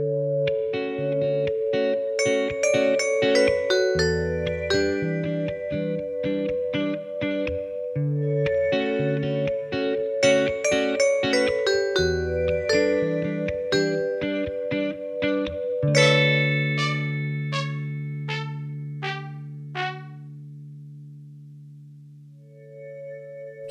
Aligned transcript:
thank 0.00 0.34
you 0.34 0.39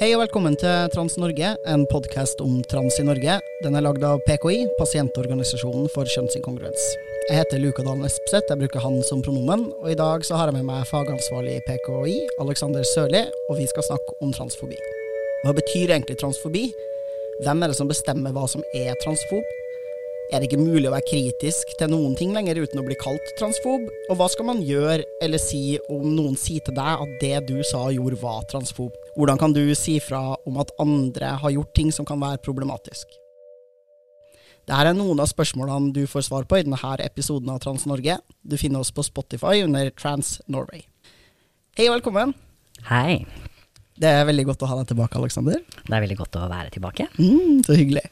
Hei 0.09 0.15
og 0.17 0.23
velkommen 0.23 0.55
til 0.57 0.87
Trans 0.89 1.19
Norge, 1.21 1.51
en 1.69 1.83
podkast 1.85 2.39
om 2.41 2.55
trans 2.65 2.95
i 2.97 3.03
Norge. 3.05 3.35
Den 3.61 3.75
er 3.77 3.83
lagd 3.85 4.01
av 4.01 4.23
PKI, 4.25 4.63
Pasientorganisasjonen 4.79 5.85
for 5.93 6.09
kjønnsinkongruens. 6.09 6.87
Jeg 7.27 7.37
heter 7.37 7.61
Luka 7.61 7.85
Dalen 7.85 8.07
Espseth, 8.07 8.49
jeg 8.49 8.57
bruker 8.57 8.81
han 8.81 8.97
som 9.05 9.21
pronomen, 9.21 9.67
og 9.83 9.91
i 9.93 9.99
dag 9.99 10.25
så 10.25 10.39
har 10.39 10.49
jeg 10.49 10.57
med 10.57 10.65
meg 10.65 10.89
fagansvarlig 10.89 11.59
i 11.59 11.61
PKI, 11.67 12.17
Alexander 12.41 12.89
Sørli, 12.89 13.21
og 13.51 13.61
vi 13.61 13.69
skal 13.69 13.85
snakke 13.85 14.17
om 14.25 14.33
transfobi. 14.33 14.81
Hva 15.43 15.53
betyr 15.61 15.93
egentlig 15.93 16.17
transfobi? 16.17 16.65
Hvem 17.45 17.61
er 17.61 17.69
det 17.69 17.77
som 17.77 17.93
bestemmer 17.93 18.33
hva 18.33 18.49
som 18.49 18.65
er 18.73 18.97
transfob? 19.05 19.45
Er 20.29 20.41
det 20.41 20.49
ikke 20.49 20.61
mulig 20.61 20.85
å 20.85 20.91
være 20.93 21.05
kritisk 21.09 21.71
til 21.77 21.89
noen 21.89 22.17
ting 22.17 22.33
lenger 22.35 22.59
uten 22.61 22.77
å 22.77 22.83
bli 22.85 22.97
kalt 23.01 23.31
transfob? 23.39 23.85
Og 24.09 24.17
hva 24.17 24.27
skal 24.29 24.45
man 24.45 24.59
gjøre 24.61 25.05
eller 25.25 25.41
si 25.41 25.79
om 25.89 26.03
noen 26.17 26.37
sier 26.37 26.65
til 26.65 26.75
deg 26.77 27.05
at 27.05 27.15
det 27.21 27.39
du 27.49 27.55
sa 27.65 27.87
og 27.87 27.97
gjorde 27.97 28.19
var 28.21 28.43
transfob? 28.51 28.93
Hvordan 29.19 29.35
kan 29.35 29.51
du 29.51 29.65
si 29.75 29.97
fra 29.99 30.37
om 30.47 30.57
at 30.61 30.69
andre 30.79 31.33
har 31.41 31.51
gjort 31.51 31.73
ting 31.75 31.89
som 31.91 32.05
kan 32.07 32.21
være 32.21 32.39
problematisk? 32.39 33.09
Dette 34.63 34.77
er 34.79 34.95
noen 34.95 35.19
av 35.19 35.27
spørsmålene 35.27 35.91
du 35.91 36.05
får 36.07 36.29
svar 36.29 36.47
på 36.47 36.55
i 36.55 36.63
denne 36.63 36.93
episoden 37.03 37.51
av 37.51 37.59
Trans 37.59 37.83
Norge. 37.89 38.15
Du 38.47 38.55
finner 38.55 38.79
oss 38.79 38.93
på 38.95 39.03
Spotify 39.03 39.65
under 39.65 39.91
Trans 39.91 40.37
Norway. 40.47 40.85
Hei 41.75 41.89
og 41.89 41.97
velkommen. 41.97 42.31
Hei. 42.87 43.25
Det 43.99 44.07
er 44.07 44.23
veldig 44.23 44.47
godt 44.53 44.63
å 44.63 44.71
ha 44.71 44.79
deg 44.79 44.93
tilbake, 44.93 45.19
Aleksander. 45.19 45.59
Det 45.67 45.91
er 45.91 46.07
veldig 46.07 46.19
godt 46.21 46.39
å 46.39 46.47
være 46.47 46.71
tilbake. 46.77 47.11
Mm, 47.19 47.59
så 47.67 47.75
hyggelig. 47.75 48.05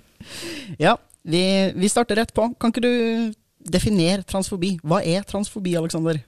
ja, 0.86 0.94
vi, 1.26 1.44
vi, 1.74 1.90
starter 1.90 2.22
rett 2.22 2.30
på. 2.36 2.52
Kan 2.54 2.70
ikke 2.70 2.86
du 2.86 3.34
definere 3.66 4.22
transfobi? 4.22 4.76
Hva 4.86 5.02
er 5.02 5.26
transfobi, 5.26 5.74
Aleksander? 5.80 6.22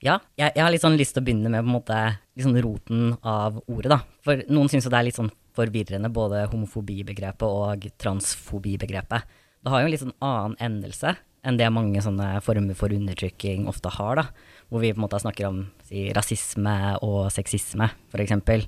Ja, 0.00 0.22
jeg, 0.32 0.54
jeg, 0.54 0.64
har 0.64 0.72
litt 0.72 0.84
sånn 0.84 0.96
lyst 0.96 1.18
til 1.18 1.20
å 1.20 1.28
begynne 1.28 1.52
med 1.52 1.60
på 1.60 1.68
en 1.68 1.76
måte 1.82 2.04
liksom 2.34 2.56
roten 2.62 3.14
av 3.22 3.60
ordet, 3.66 3.92
da. 3.92 4.00
For 4.24 4.42
noen 4.50 4.70
syns 4.70 4.86
jo 4.86 4.92
det 4.92 5.00
er 5.00 5.08
litt 5.08 5.18
sånn 5.18 5.32
forvirrende, 5.54 6.10
både 6.10 6.44
homofobibegrepet 6.50 7.46
og 7.46 7.86
transfobibegrepet. 8.02 9.36
Det 9.64 9.72
har 9.72 9.80
jo 9.80 9.88
en 9.88 9.94
litt 9.94 10.02
sånn 10.02 10.18
annen 10.24 10.58
endelse 10.62 11.14
enn 11.44 11.58
det 11.60 11.68
mange 11.72 12.00
sånne 12.02 12.38
former 12.44 12.76
for 12.76 12.92
undertrykking 12.94 13.68
ofte 13.70 13.92
har, 13.92 14.20
da. 14.20 14.24
Hvor 14.72 14.82
vi 14.82 14.92
på 14.94 14.98
en 14.98 15.04
måte 15.04 15.20
snakker 15.20 15.48
om 15.50 15.60
si, 15.86 16.08
rasisme 16.16 16.76
og 17.04 17.28
sexisme, 17.32 17.90
eksempel. 18.24 18.64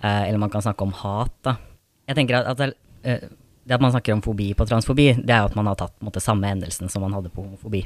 Eh, 0.00 0.22
eller 0.28 0.40
man 0.40 0.52
kan 0.52 0.64
snakke 0.64 0.86
om 0.86 0.94
hat, 0.96 1.34
da. 1.44 1.56
Jeg 2.08 2.18
tenker 2.18 2.40
at, 2.40 2.48
at 2.54 2.62
det, 2.62 2.70
eh, 3.04 3.28
det, 3.66 3.74
at 3.76 3.82
man 3.84 3.92
snakker 3.92 4.16
om 4.16 4.24
fobi 4.24 4.52
på 4.56 4.66
transfobi, 4.68 5.10
det 5.18 5.34
er 5.34 5.44
jo 5.44 5.50
at 5.50 5.58
man 5.58 5.68
har 5.70 5.78
tatt 5.78 5.96
måte, 6.04 6.22
samme 6.24 6.48
endelsen 6.48 6.90
som 6.92 7.04
man 7.04 7.14
hadde 7.16 7.32
på 7.34 7.44
homofobi. 7.44 7.84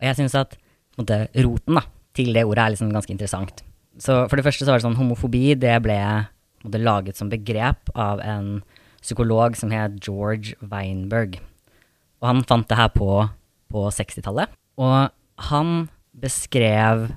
Og 0.00 0.06
jeg 0.06 0.20
syns 0.20 0.38
at 0.38 0.54
måte, 1.00 1.24
roten 1.42 1.80
da, 1.80 1.84
til 2.16 2.32
det 2.36 2.46
ordet 2.46 2.64
er 2.64 2.74
liksom 2.76 2.94
ganske 2.94 3.14
interessant. 3.14 3.64
Så 3.98 4.24
for 4.28 4.38
det 4.38 4.44
første 4.46 4.64
så 4.64 4.72
var 4.72 4.80
det 4.80 4.86
sånn 4.86 4.98
homofobi, 5.00 5.54
det 5.58 5.74
ble 5.84 5.98
måtte, 5.98 6.80
laget 6.80 7.16
som 7.18 7.30
begrep 7.32 7.90
av 7.94 8.20
en 8.22 8.60
psykolog 9.00 9.56
som 9.56 9.72
het 9.72 9.96
George 10.04 10.54
Weinberg. 10.60 11.40
Og 12.20 12.28
han 12.28 12.44
fant 12.44 12.68
det 12.68 12.78
her 12.78 12.92
på, 12.92 13.08
på 13.72 13.86
60-tallet. 13.96 14.52
Og 14.80 15.10
han 15.50 15.88
beskrev 16.12 17.08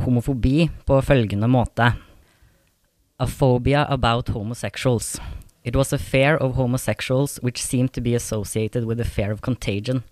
homofobi 0.00 0.68
på 0.88 1.00
følgende 1.04 1.48
måte. 1.48 1.92
A 3.18 3.26
phobia 3.26 3.86
about 3.88 4.28
homosexuals. 4.28 5.18
It 5.64 5.76
was 5.76 5.92
a 5.92 5.98
fear 5.98 6.36
of 6.36 6.54
homosexuals 6.54 7.38
which 7.42 7.62
seemed 7.62 7.92
to 7.94 8.00
be 8.00 8.14
associated 8.14 8.84
with 8.84 9.00
a 9.00 9.04
fear 9.04 9.32
of 9.32 9.40
contagion. 9.40 10.04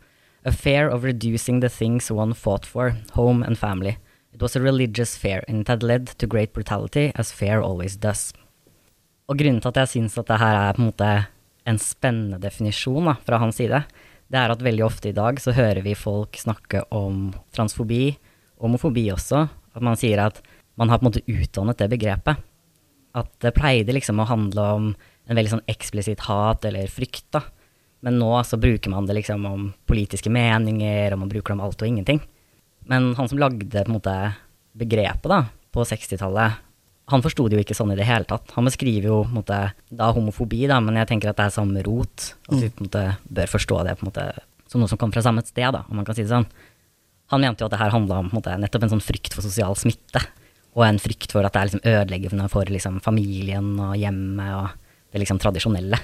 A 0.45 0.53
fear 0.53 0.89
of 0.89 1.05
reducing 1.05 1.61
the 1.61 1.69
things 1.69 2.11
one 2.11 2.35
fought 2.35 2.67
for, 2.67 2.97
home 3.13 3.43
and 3.43 3.57
family. 3.57 3.99
It 4.35 4.43
was 4.43 4.57
a 4.57 4.61
religious 4.61 5.17
fear, 5.17 5.45
and 5.47 5.61
it 5.61 5.69
had 5.69 5.83
led 5.83 6.07
to 6.19 6.27
great 6.27 6.53
brutality, 6.53 7.13
as 7.15 7.31
fear 7.33 7.63
always 7.63 7.95
does. 7.97 8.33
Og 9.31 9.39
grunnen 9.39 9.63
til 9.63 9.71
at 9.71 9.79
jeg 9.85 9.93
syns 9.93 10.19
at 10.19 10.27
det 10.29 10.41
her 10.43 10.57
er 10.59 10.75
på 10.75 10.83
en 10.83 10.89
måte 10.91 11.11
en 11.65 11.79
spennende 11.81 12.41
definisjon 12.43 13.07
da, 13.09 13.15
fra 13.25 13.39
hans 13.41 13.61
side, 13.63 13.85
det 14.29 14.41
er 14.41 14.51
at 14.51 14.65
veldig 14.65 14.85
ofte 14.85 15.13
i 15.13 15.17
dag 15.17 15.39
så 15.41 15.55
hører 15.55 15.85
vi 15.85 15.95
folk 15.95 16.35
snakke 16.41 16.83
om 16.93 17.29
transfobi, 17.55 18.17
homofobi 18.61 19.07
også, 19.15 19.45
at 19.75 19.87
man 19.87 19.99
sier 20.01 20.25
at 20.25 20.43
man 20.81 20.91
har 20.91 20.99
på 20.99 21.07
en 21.07 21.13
måte 21.13 21.25
utdannet 21.31 21.79
det 21.79 21.93
begrepet. 21.95 22.43
At 23.15 23.31
det 23.45 23.55
pleide 23.55 23.95
liksom 23.95 24.19
å 24.19 24.27
handle 24.27 24.69
om 24.75 24.93
en 25.31 25.39
veldig 25.39 25.55
sånn 25.55 25.69
eksplisitt 25.71 26.27
hat 26.27 26.67
eller 26.67 26.91
frykt, 26.91 27.29
da. 27.37 27.45
Men 28.05 28.19
nå 28.21 28.35
så 28.45 28.59
bruker 28.61 28.91
man 28.93 29.07
det 29.07 29.15
liksom 29.21 29.47
om 29.49 29.69
politiske 29.89 30.33
meninger, 30.33 31.15
og 31.15 31.23
man 31.23 31.31
bruker 31.31 31.55
det 31.55 31.61
om 31.61 31.65
alt 31.65 31.85
og 31.85 31.89
ingenting. 31.89 32.21
Men 32.91 33.13
han 33.19 33.31
som 33.31 33.41
lagde 33.41 33.85
måte 33.89 34.15
begrepet 34.77 35.31
da, 35.31 35.45
på 35.75 35.85
60-tallet, 35.87 36.61
han 37.13 37.23
forsto 37.25 37.47
det 37.49 37.59
jo 37.59 37.65
ikke 37.65 37.77
sånn 37.77 37.93
i 37.93 37.99
det 37.99 38.07
hele 38.09 38.25
tatt. 38.29 38.55
Han 38.57 38.69
beskriver 38.69 39.11
jo 39.11 39.19
måte, 39.29 39.59
da 39.93 40.09
homofobi, 40.17 40.63
da, 40.71 40.79
men 40.81 40.97
jeg 41.03 41.11
tenker 41.11 41.31
at 41.31 41.41
det 41.41 41.49
er 41.49 41.57
samme 41.59 41.83
rot. 41.85 42.31
At 42.49 42.57
vi 42.57 42.71
på 42.71 42.85
en 42.85 42.89
måte 42.89 43.05
bør 43.29 43.53
forstå 43.53 43.83
det 43.89 43.97
på 43.99 44.07
en 44.07 44.11
måte 44.13 44.29
som 44.71 44.81
noe 44.81 44.91
som 44.91 44.99
kommer 44.99 45.19
fra 45.19 45.25
samme 45.27 45.45
sted, 45.45 45.69
da, 45.77 45.85
om 45.89 46.01
man 46.01 46.07
kan 46.09 46.17
si 46.17 46.25
det 46.25 46.33
sånn. 46.33 46.49
Han 47.33 47.45
mente 47.45 47.63
jo 47.63 47.69
at 47.69 47.75
det 47.77 47.81
her 47.81 47.93
handla 47.93 48.23
om 48.23 48.31
en 48.31 48.39
måte, 48.39 48.57
nettopp 48.61 48.87
en 48.87 48.97
sånn 48.97 49.05
frykt 49.05 49.37
for 49.37 49.45
sosial 49.45 49.77
smitte. 49.79 50.25
Og 50.75 50.83
en 50.87 50.99
frykt 50.99 51.31
for 51.33 51.47
at 51.47 51.55
det 51.55 51.61
er 51.61 51.69
liksom 51.69 51.85
ødeleggende 51.93 52.49
for 52.53 52.73
liksom, 52.73 52.99
familien 53.05 53.77
og 53.79 53.95
hjemmet 54.01 54.57
og 54.57 55.13
det 55.15 55.23
liksom 55.23 55.39
tradisjonelle. 55.43 56.01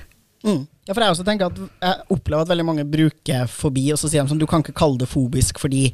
Mm. 0.46 0.62
Ja, 0.86 0.94
for 0.94 1.02
jeg 1.02 1.12
også 1.12 1.26
tenker 1.26 1.50
at 1.50 1.58
jeg 1.58 2.04
opplever 2.14 2.46
at 2.46 2.52
veldig 2.52 2.64
mange 2.64 2.86
bruker 2.88 3.50
fobi, 3.50 3.90
og 3.92 3.98
så 4.00 4.08
sier 4.08 4.24
de 4.24 4.32
sånn 4.32 4.40
du 4.40 4.46
kan 4.48 4.62
ikke 4.64 4.76
kalle 4.78 5.00
det 5.02 5.10
fobisk 5.10 5.60
fordi 5.60 5.88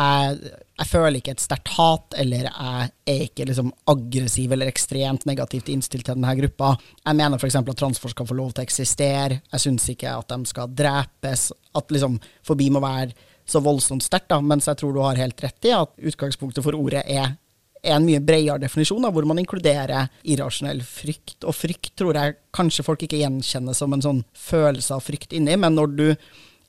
jeg, 0.00 0.52
jeg, 0.78 0.88
føler 0.88 1.18
ikke 1.18 1.34
et 1.34 1.42
sterkt 1.42 1.72
hat, 1.76 2.14
eller 2.22 2.46
jeg 2.48 2.90
er 3.12 3.24
ikke 3.26 3.46
liksom 3.50 3.72
aggressiv 3.92 4.54
eller 4.54 4.70
ekstremt 4.70 5.26
negativt 5.28 5.68
innstilt 5.72 6.06
til 6.08 6.16
denne 6.16 6.36
gruppa. 6.38 6.72
Jeg 7.04 7.18
mener 7.18 7.40
f.eks. 7.40 7.58
at 7.60 7.72
transfolk 7.76 8.14
skal 8.14 8.28
få 8.30 8.38
lov 8.38 8.54
til 8.54 8.64
å 8.64 8.68
eksistere. 8.68 9.42
Jeg 9.52 9.64
syns 9.66 9.88
ikke 9.92 10.14
at 10.16 10.32
de 10.32 10.48
skal 10.48 10.72
drepes. 10.72 11.50
At 11.76 11.92
liksom 11.92 12.16
forbi 12.46 12.70
må 12.72 12.82
være 12.82 13.12
så 13.50 13.60
voldsomt 13.64 14.04
sterkt, 14.06 14.32
mens 14.46 14.68
jeg 14.70 14.80
tror 14.80 14.94
du 14.94 15.02
har 15.04 15.20
helt 15.20 15.40
rett 15.42 15.68
i 15.68 15.74
at 15.74 15.92
utgangspunktet 16.10 16.64
for 16.64 16.78
ordet 16.78 17.02
er, 17.10 17.34
er 17.82 17.96
en 17.96 18.06
mye 18.06 18.20
bredere 18.22 18.62
definisjon, 18.62 19.02
da, 19.02 19.10
hvor 19.12 19.26
man 19.28 19.40
inkluderer 19.42 20.08
irrasjonell 20.22 20.84
frykt. 20.86 21.42
Og 21.44 21.56
frykt 21.56 21.96
tror 21.98 22.16
jeg 22.16 22.38
kanskje 22.56 22.86
folk 22.86 23.02
ikke 23.04 23.20
gjenkjenner 23.20 23.76
som 23.76 23.96
en 23.96 24.04
sånn 24.04 24.22
følelse 24.38 24.96
av 24.96 25.04
frykt 25.04 25.34
inni, 25.36 25.58
men 25.60 25.76
når 25.76 25.98
du 25.98 26.06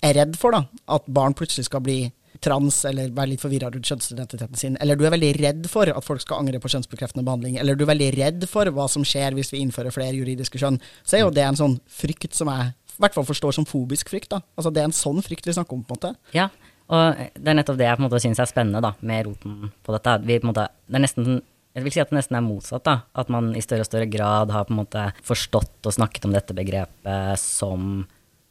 er 0.02 0.18
redd 0.18 0.36
for 0.40 0.58
da, 0.58 0.66
at 0.90 1.06
barn 1.14 1.38
plutselig 1.38 1.70
skal 1.70 1.86
bli 1.86 2.02
trans 2.40 2.78
eller 2.90 3.12
være 3.16 3.34
litt 3.34 3.44
forvirra 3.44 3.70
rundt 3.74 3.90
kjønnsidentiteten 3.90 4.58
sin, 4.60 4.78
eller 4.82 4.96
du 4.96 5.06
er 5.06 5.14
veldig 5.14 5.32
redd 5.42 5.70
for 5.72 5.92
at 5.92 6.06
folk 6.06 6.24
skal 6.24 6.42
angre 6.42 6.62
på 6.64 6.72
kjønnsbekreftende 6.72 7.26
behandling, 7.28 7.58
eller 7.62 7.76
du 7.76 7.84
er 7.86 7.92
veldig 7.94 8.12
redd 8.18 8.48
for 8.50 8.72
hva 8.72 8.88
som 8.90 9.06
skjer 9.08 9.36
hvis 9.38 9.52
vi 9.54 9.62
innfører 9.66 9.94
flere 9.94 10.16
juridiske 10.16 10.62
kjønn, 10.62 10.80
så 11.04 11.18
er 11.18 11.26
jo 11.26 11.36
det 11.36 11.46
en 11.46 11.60
sånn 11.60 11.78
frykt 11.92 12.38
som 12.38 12.52
jeg 12.54 12.72
i 12.72 13.02
hvert 13.02 13.16
fall 13.18 13.26
forstår 13.26 13.56
som 13.56 13.66
fobisk 13.66 14.12
frykt. 14.14 14.30
da. 14.30 14.42
Altså 14.56 14.70
Det 14.70 14.82
er 14.82 14.90
en 14.90 14.94
sånn 14.94 15.24
frykt 15.26 15.48
vi 15.48 15.56
snakker 15.56 15.74
om. 15.74 15.84
på 15.84 15.96
en 15.96 15.98
måte. 15.98 16.12
Ja, 16.38 16.50
og 16.92 17.18
det 17.34 17.50
er 17.50 17.56
nettopp 17.58 17.80
det 17.80 17.88
jeg 17.88 17.98
på 17.98 18.04
en 18.04 18.08
måte 18.10 18.20
syns 18.22 18.42
er 18.44 18.50
spennende 18.50 18.82
da, 18.84 18.92
med 19.02 19.26
roten 19.26 19.72
på 19.82 19.96
dette. 19.96 20.18
Vi, 20.28 20.38
på 20.38 20.46
en 20.46 20.52
måte, 20.52 20.68
det 20.88 21.00
er 21.00 21.06
nesten 21.08 21.42
jeg 21.72 21.86
vil 21.86 21.94
si 21.96 22.02
at 22.04 22.10
det 22.12 22.18
nesten 22.18 22.36
er 22.36 22.44
motsatt. 22.44 22.84
da, 22.84 22.98
At 23.16 23.30
man 23.32 23.54
i 23.56 23.64
større 23.64 23.86
og 23.86 23.88
større 23.88 24.10
grad 24.12 24.52
har 24.52 24.66
på 24.68 24.74
en 24.74 24.82
måte 24.82 25.06
forstått 25.24 25.88
og 25.88 25.96
snakket 25.96 26.28
om 26.28 26.34
dette 26.36 26.56
begrepet 26.56 27.40
som 27.40 28.04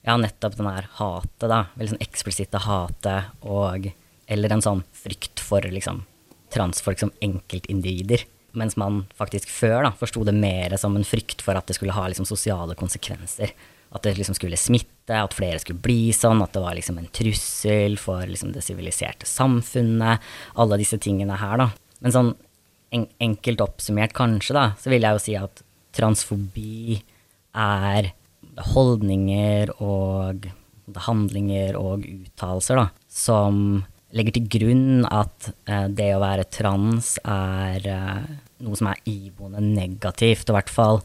ja, 0.06 0.16
nettopp 0.16 0.56
den 0.56 0.68
her 0.70 0.88
hatet, 0.96 1.48
da. 1.50 1.64
Veldig 1.76 1.94
sånn 1.94 2.06
eksplisitte 2.06 2.62
hatet 2.66 3.32
og 3.40 3.90
Eller 4.30 4.52
en 4.54 4.62
sånn 4.62 4.84
frykt 4.94 5.40
for 5.42 5.64
liksom 5.66 6.04
transfolk 6.54 7.00
som 7.02 7.10
enkeltindivider. 7.18 8.22
Mens 8.54 8.76
man 8.78 9.04
faktisk 9.18 9.50
før 9.50 9.82
da 9.82 9.90
forsto 9.98 10.22
det 10.26 10.34
mer 10.36 10.76
som 10.78 10.94
en 10.94 11.06
frykt 11.06 11.42
for 11.42 11.58
at 11.58 11.66
det 11.66 11.74
skulle 11.74 11.96
ha 11.96 12.04
liksom 12.06 12.28
sosiale 12.28 12.76
konsekvenser. 12.78 13.50
At 13.90 14.06
det 14.06 14.12
liksom 14.20 14.36
skulle 14.38 14.58
smitte, 14.58 15.18
at 15.18 15.34
flere 15.34 15.58
skulle 15.58 15.82
bli 15.82 16.12
sånn, 16.14 16.42
at 16.44 16.54
det 16.54 16.62
var 16.62 16.78
liksom 16.78 17.00
en 17.02 17.10
trussel 17.10 17.98
for 17.98 18.22
liksom 18.22 18.52
det 18.54 18.62
siviliserte 18.62 19.26
samfunnet. 19.26 20.22
Alle 20.54 20.78
disse 20.78 20.98
tingene 21.02 21.40
her, 21.42 21.58
da. 21.58 21.68
Men 21.98 22.14
sånn 22.14 22.32
en 22.94 23.06
enkelt 23.22 23.62
oppsummert, 23.62 24.14
kanskje, 24.14 24.54
da, 24.56 24.64
så 24.78 24.90
vil 24.90 25.04
jeg 25.06 25.14
jo 25.14 25.22
si 25.22 25.34
at 25.38 25.62
transfobi 25.94 27.00
er 27.54 28.12
holdninger 28.72 29.72
og 29.78 30.48
handlinger 31.06 31.78
og 31.78 32.04
uttalelser 32.04 32.88
som 33.10 33.82
legger 34.16 34.36
til 34.36 34.48
grunn 34.50 35.06
at 35.06 35.52
eh, 35.70 35.86
det 35.86 36.10
å 36.16 36.22
være 36.22 36.48
trans 36.50 37.14
er 37.22 37.86
eh, 37.86 38.32
noe 38.64 38.78
som 38.78 38.90
er 38.90 39.02
iboende 39.08 39.62
negativt, 39.62 40.48
og 40.48 40.54
i 40.54 40.58
hvert 40.58 40.72
fall 40.72 41.00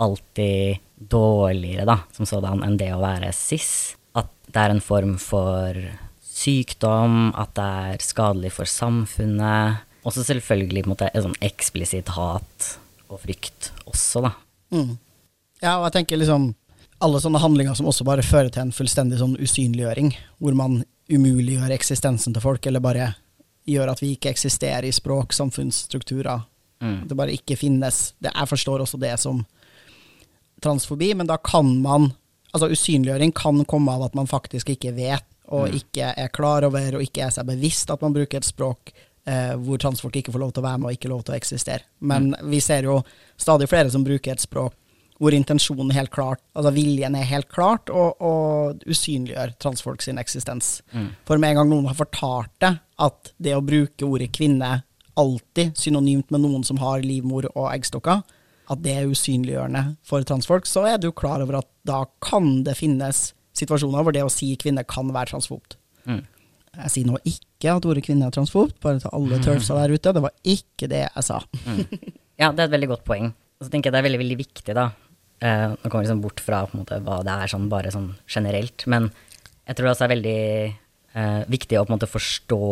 alltid 0.00 0.80
dårligere 1.10 1.86
da, 1.88 1.98
som 2.16 2.28
sådan 2.28 2.64
enn 2.64 2.78
det 2.80 2.90
å 2.94 3.02
være 3.02 3.32
cis. 3.36 3.96
At 4.16 4.30
det 4.48 4.62
er 4.62 4.74
en 4.74 4.84
form 4.84 5.16
for 5.20 5.76
sykdom, 6.24 7.32
at 7.36 7.52
det 7.56 7.68
er 7.92 8.04
skadelig 8.04 8.54
for 8.56 8.68
samfunnet. 8.68 9.86
Også 10.08 10.24
selvfølgelig 10.28 10.84
på 10.84 10.88
en 10.88 10.94
måte, 10.94 11.10
et 11.12 11.24
sånn 11.24 11.36
eksplisitt 11.44 12.12
hat 12.16 12.74
og 13.10 13.20
frykt 13.24 13.72
også, 13.90 14.24
da. 14.28 14.34
Mm. 14.72 14.94
Ja, 15.60 15.76
og 15.76 15.88
jeg 15.88 15.98
tenker 15.98 16.20
liksom 16.20 16.52
alle 17.00 17.20
sånne 17.20 17.40
handlinger 17.40 17.74
som 17.78 17.88
også 17.88 18.04
bare 18.04 18.24
fører 18.26 18.50
til 18.52 18.66
en 18.66 18.72
fullstendig 18.76 19.18
sånn 19.20 19.38
usynliggjøring, 19.40 20.12
hvor 20.38 20.56
man 20.58 20.82
umuliggjør 21.10 21.72
eksistensen 21.74 22.34
til 22.36 22.44
folk, 22.44 22.66
eller 22.66 22.82
bare 22.84 23.14
gjør 23.68 23.92
at 23.92 24.02
vi 24.02 24.12
ikke 24.14 24.30
eksisterer 24.34 24.86
i 24.88 24.92
språk, 24.94 25.32
samfunnsstrukturer. 25.36 26.42
Mm. 26.82 27.00
Det 27.08 27.16
bare 27.16 27.34
ikke 27.36 27.56
finnes. 27.60 28.14
Det, 28.18 28.32
jeg 28.34 28.48
forstår 28.48 28.84
også 28.84 29.00
det 29.00 29.14
som 29.20 29.42
transfobi, 30.62 31.14
men 31.14 31.26
da 31.30 31.36
kan 31.36 31.76
man 31.82 32.12
Altså, 32.50 32.66
usynliggjøring 32.66 33.30
kan 33.30 33.60
komme 33.64 33.92
av 33.94 34.08
at 34.08 34.14
man 34.18 34.26
faktisk 34.26 34.72
ikke 34.72 34.90
vet, 34.96 35.22
og 35.54 35.68
Mm. 35.68 35.74
ikke 35.76 36.14
er 36.18 36.28
klar 36.34 36.64
over, 36.66 36.96
og 36.96 37.00
ikke 37.02 37.22
er 37.22 37.30
seg 37.30 37.46
bevisst 37.46 37.90
at 37.94 38.00
man 38.02 38.12
bruker 38.12 38.38
et 38.38 38.44
språk 38.44 38.90
eh, 39.24 39.54
hvor 39.54 39.78
transfolk 39.78 40.16
ikke 40.16 40.32
får 40.32 40.40
lov 40.40 40.52
til 40.52 40.64
å 40.64 40.66
være 40.66 40.78
med 40.78 40.88
og 40.88 40.96
ikke 40.96 41.12
lov 41.12 41.22
til 41.22 41.34
å 41.34 41.38
eksistere. 41.38 41.86
Men 42.00 42.34
vi 42.42 42.58
ser 42.58 42.82
jo 42.82 43.04
stadig 43.38 43.68
flere 43.68 43.88
som 43.88 44.02
bruker 44.02 44.32
et 44.32 44.40
språk 44.42 44.74
hvor 45.20 45.34
intensjonen 45.36 45.90
er 45.92 46.00
helt 46.00 46.12
klart, 46.14 46.40
altså 46.56 46.72
viljen 46.72 47.16
er 47.18 47.26
helt 47.28 47.50
klart, 47.52 47.90
og, 47.92 48.22
og 48.24 48.84
usynliggjør 48.88 49.52
transfolk 49.60 50.00
sin 50.04 50.20
eksistens. 50.20 50.78
Mm. 50.96 51.10
For 51.28 51.40
med 51.40 51.52
en 51.52 51.60
gang 51.60 51.72
noen 51.72 51.90
har 51.90 51.98
fortalt 51.98 52.54
det, 52.64 52.72
at 53.04 53.32
det 53.36 53.52
å 53.56 53.64
bruke 53.64 54.08
ordet 54.08 54.30
kvinne 54.32 54.78
alltid 55.20 55.76
synonymt 55.76 56.32
med 56.32 56.40
noen 56.40 56.64
som 56.64 56.80
har 56.80 57.04
livmor 57.04 57.50
og 57.52 57.68
eggstokker, 57.74 58.22
at 58.70 58.82
det 58.84 58.94
er 58.96 59.10
usynliggjørende 59.10 59.84
for 60.06 60.24
transfolk, 60.24 60.68
så 60.68 60.86
er 60.88 61.00
du 61.02 61.10
klar 61.12 61.44
over 61.44 61.60
at 61.60 61.68
da 61.86 62.04
kan 62.24 62.62
det 62.64 62.78
finnes 62.78 63.30
situasjoner 63.58 64.06
hvor 64.06 64.14
det 64.14 64.24
å 64.24 64.32
si 64.32 64.54
kvinne 64.60 64.86
kan 64.88 65.10
være 65.12 65.34
transfobt. 65.34 65.76
Mm. 66.08 66.22
Jeg 66.78 66.94
sier 66.94 67.08
nå 67.10 67.18
ikke 67.26 67.74
at 67.74 67.86
ordet 67.90 68.06
kvinne 68.06 68.28
er 68.30 68.32
transfobt, 68.32 68.78
bare 68.80 69.02
til 69.02 69.12
alle 69.12 69.40
turfsa 69.42 69.76
der 69.82 69.92
ute. 69.92 70.14
Det 70.16 70.24
var 70.24 70.34
ikke 70.46 70.88
det 70.88 71.04
jeg 71.04 71.26
sa. 71.26 71.42
Ja, 72.40 72.54
det 72.56 72.62
er 72.62 72.68
et 72.70 72.72
veldig 72.72 72.92
godt 72.94 73.02
poeng. 73.04 73.26
Og 73.60 73.66
så 73.66 73.72
tenker 73.72 73.90
jeg 73.90 73.92
det 73.92 74.00
er 74.00 74.06
veldig, 74.06 74.20
veldig 74.22 74.36
viktig, 74.40 74.74
da. 74.78 74.86
Eh, 75.40 75.66
nå 75.72 75.88
kommer 75.88 76.02
vi 76.02 76.08
liksom 76.08 76.22
bort 76.24 76.40
fra 76.44 76.64
måte, 76.76 77.00
hva 77.04 77.20
det 77.24 77.32
er 77.32 77.52
sånn, 77.52 77.68
bare 77.72 77.92
sånn 77.94 78.10
generelt, 78.28 78.84
men 78.90 79.08
jeg 79.64 79.76
tror 79.76 79.86
det 79.86 79.92
også 79.94 80.06
er 80.06 80.12
veldig 80.14 80.40
eh, 81.16 81.40
viktig 81.48 81.78
å 81.78 81.84
på 81.86 81.92
en 81.92 81.96
måte 81.96 82.10
forstå 82.10 82.66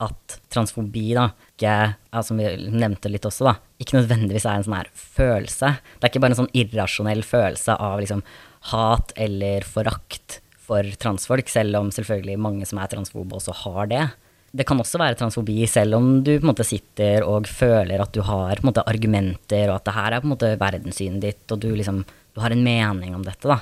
at 0.00 0.36
transfobi, 0.52 1.10
da, 1.16 1.26
ikke, 1.54 1.74
ja, 1.92 2.22
som 2.24 2.40
vi 2.40 2.48
nevnte 2.72 3.10
litt 3.12 3.26
også, 3.28 3.46
da, 3.50 3.54
ikke 3.80 3.98
nødvendigvis 3.98 4.46
er 4.48 4.58
en 4.58 4.66
sånn 4.66 4.78
her 4.78 4.92
følelse. 4.96 5.74
Det 5.96 6.06
er 6.06 6.12
ikke 6.12 6.22
bare 6.24 6.34
en 6.34 6.40
sånn 6.42 6.54
irrasjonell 6.56 7.24
følelse 7.26 7.76
av 7.76 8.00
liksom 8.00 8.24
hat 8.72 9.12
eller 9.20 9.64
forakt 9.68 10.40
for 10.60 10.86
transfolk, 11.02 11.48
selv 11.52 11.80
om 11.80 11.92
selvfølgelig 11.92 12.40
mange 12.40 12.68
som 12.68 12.80
er 12.80 12.92
transfobe 12.92 13.36
også 13.36 13.56
har 13.64 13.90
det. 13.92 14.04
Det 14.50 14.66
kan 14.66 14.80
også 14.82 14.98
være 14.98 15.14
transfobi, 15.14 15.60
selv 15.70 15.94
om 16.00 16.08
du 16.26 16.32
på 16.32 16.42
en 16.42 16.50
måte 16.50 16.66
sitter 16.66 17.22
og 17.22 17.46
føler 17.46 18.02
at 18.02 18.10
du 18.14 18.24
har 18.26 18.58
på 18.58 18.64
en 18.64 18.70
måte 18.72 18.82
argumenter, 18.82 19.68
og 19.70 19.76
at 19.76 19.86
det 19.86 19.94
her 19.94 20.16
er 20.16 20.24
på 20.24 20.26
en 20.26 20.34
måte 20.34 20.50
verdenssynet 20.58 21.22
ditt, 21.22 21.44
og 21.54 21.60
du 21.62 21.68
liksom 21.70 22.02
du 22.34 22.40
har 22.40 22.50
en 22.50 22.64
mening 22.64 23.14
om 23.14 23.22
dette, 23.26 23.46
da. 23.46 23.60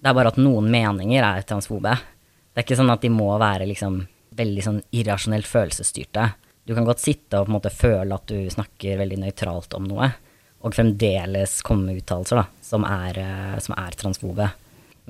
Det 0.00 0.08
er 0.08 0.16
bare 0.16 0.32
at 0.32 0.38
noen 0.40 0.70
meninger 0.72 1.22
er 1.22 1.44
transfobe. 1.46 1.92
Det 2.50 2.62
er 2.62 2.66
ikke 2.66 2.78
sånn 2.78 2.92
at 2.92 3.02
de 3.04 3.10
må 3.12 3.28
være 3.38 3.68
liksom 3.68 4.00
veldig 4.38 4.64
sånn 4.64 4.80
irrasjonelt 4.96 5.48
følelsesstyrte. 5.48 6.30
Du 6.66 6.74
kan 6.76 6.86
godt 6.86 7.02
sitte 7.02 7.38
og 7.38 7.46
på 7.46 7.52
en 7.52 7.56
måte 7.58 7.72
føle 7.74 8.16
at 8.16 8.30
du 8.30 8.50
snakker 8.52 8.98
veldig 9.00 9.20
nøytralt 9.24 9.76
om 9.78 9.86
noe, 9.90 10.10
og 10.60 10.76
fremdeles 10.76 11.60
komme 11.66 11.88
med 11.88 12.02
uttalelser 12.02 12.42
da, 12.42 12.46
som 12.64 12.84
er, 12.86 13.18
eh, 13.18 13.58
som 13.64 13.76
er 13.78 13.96
transfobe. 13.98 14.50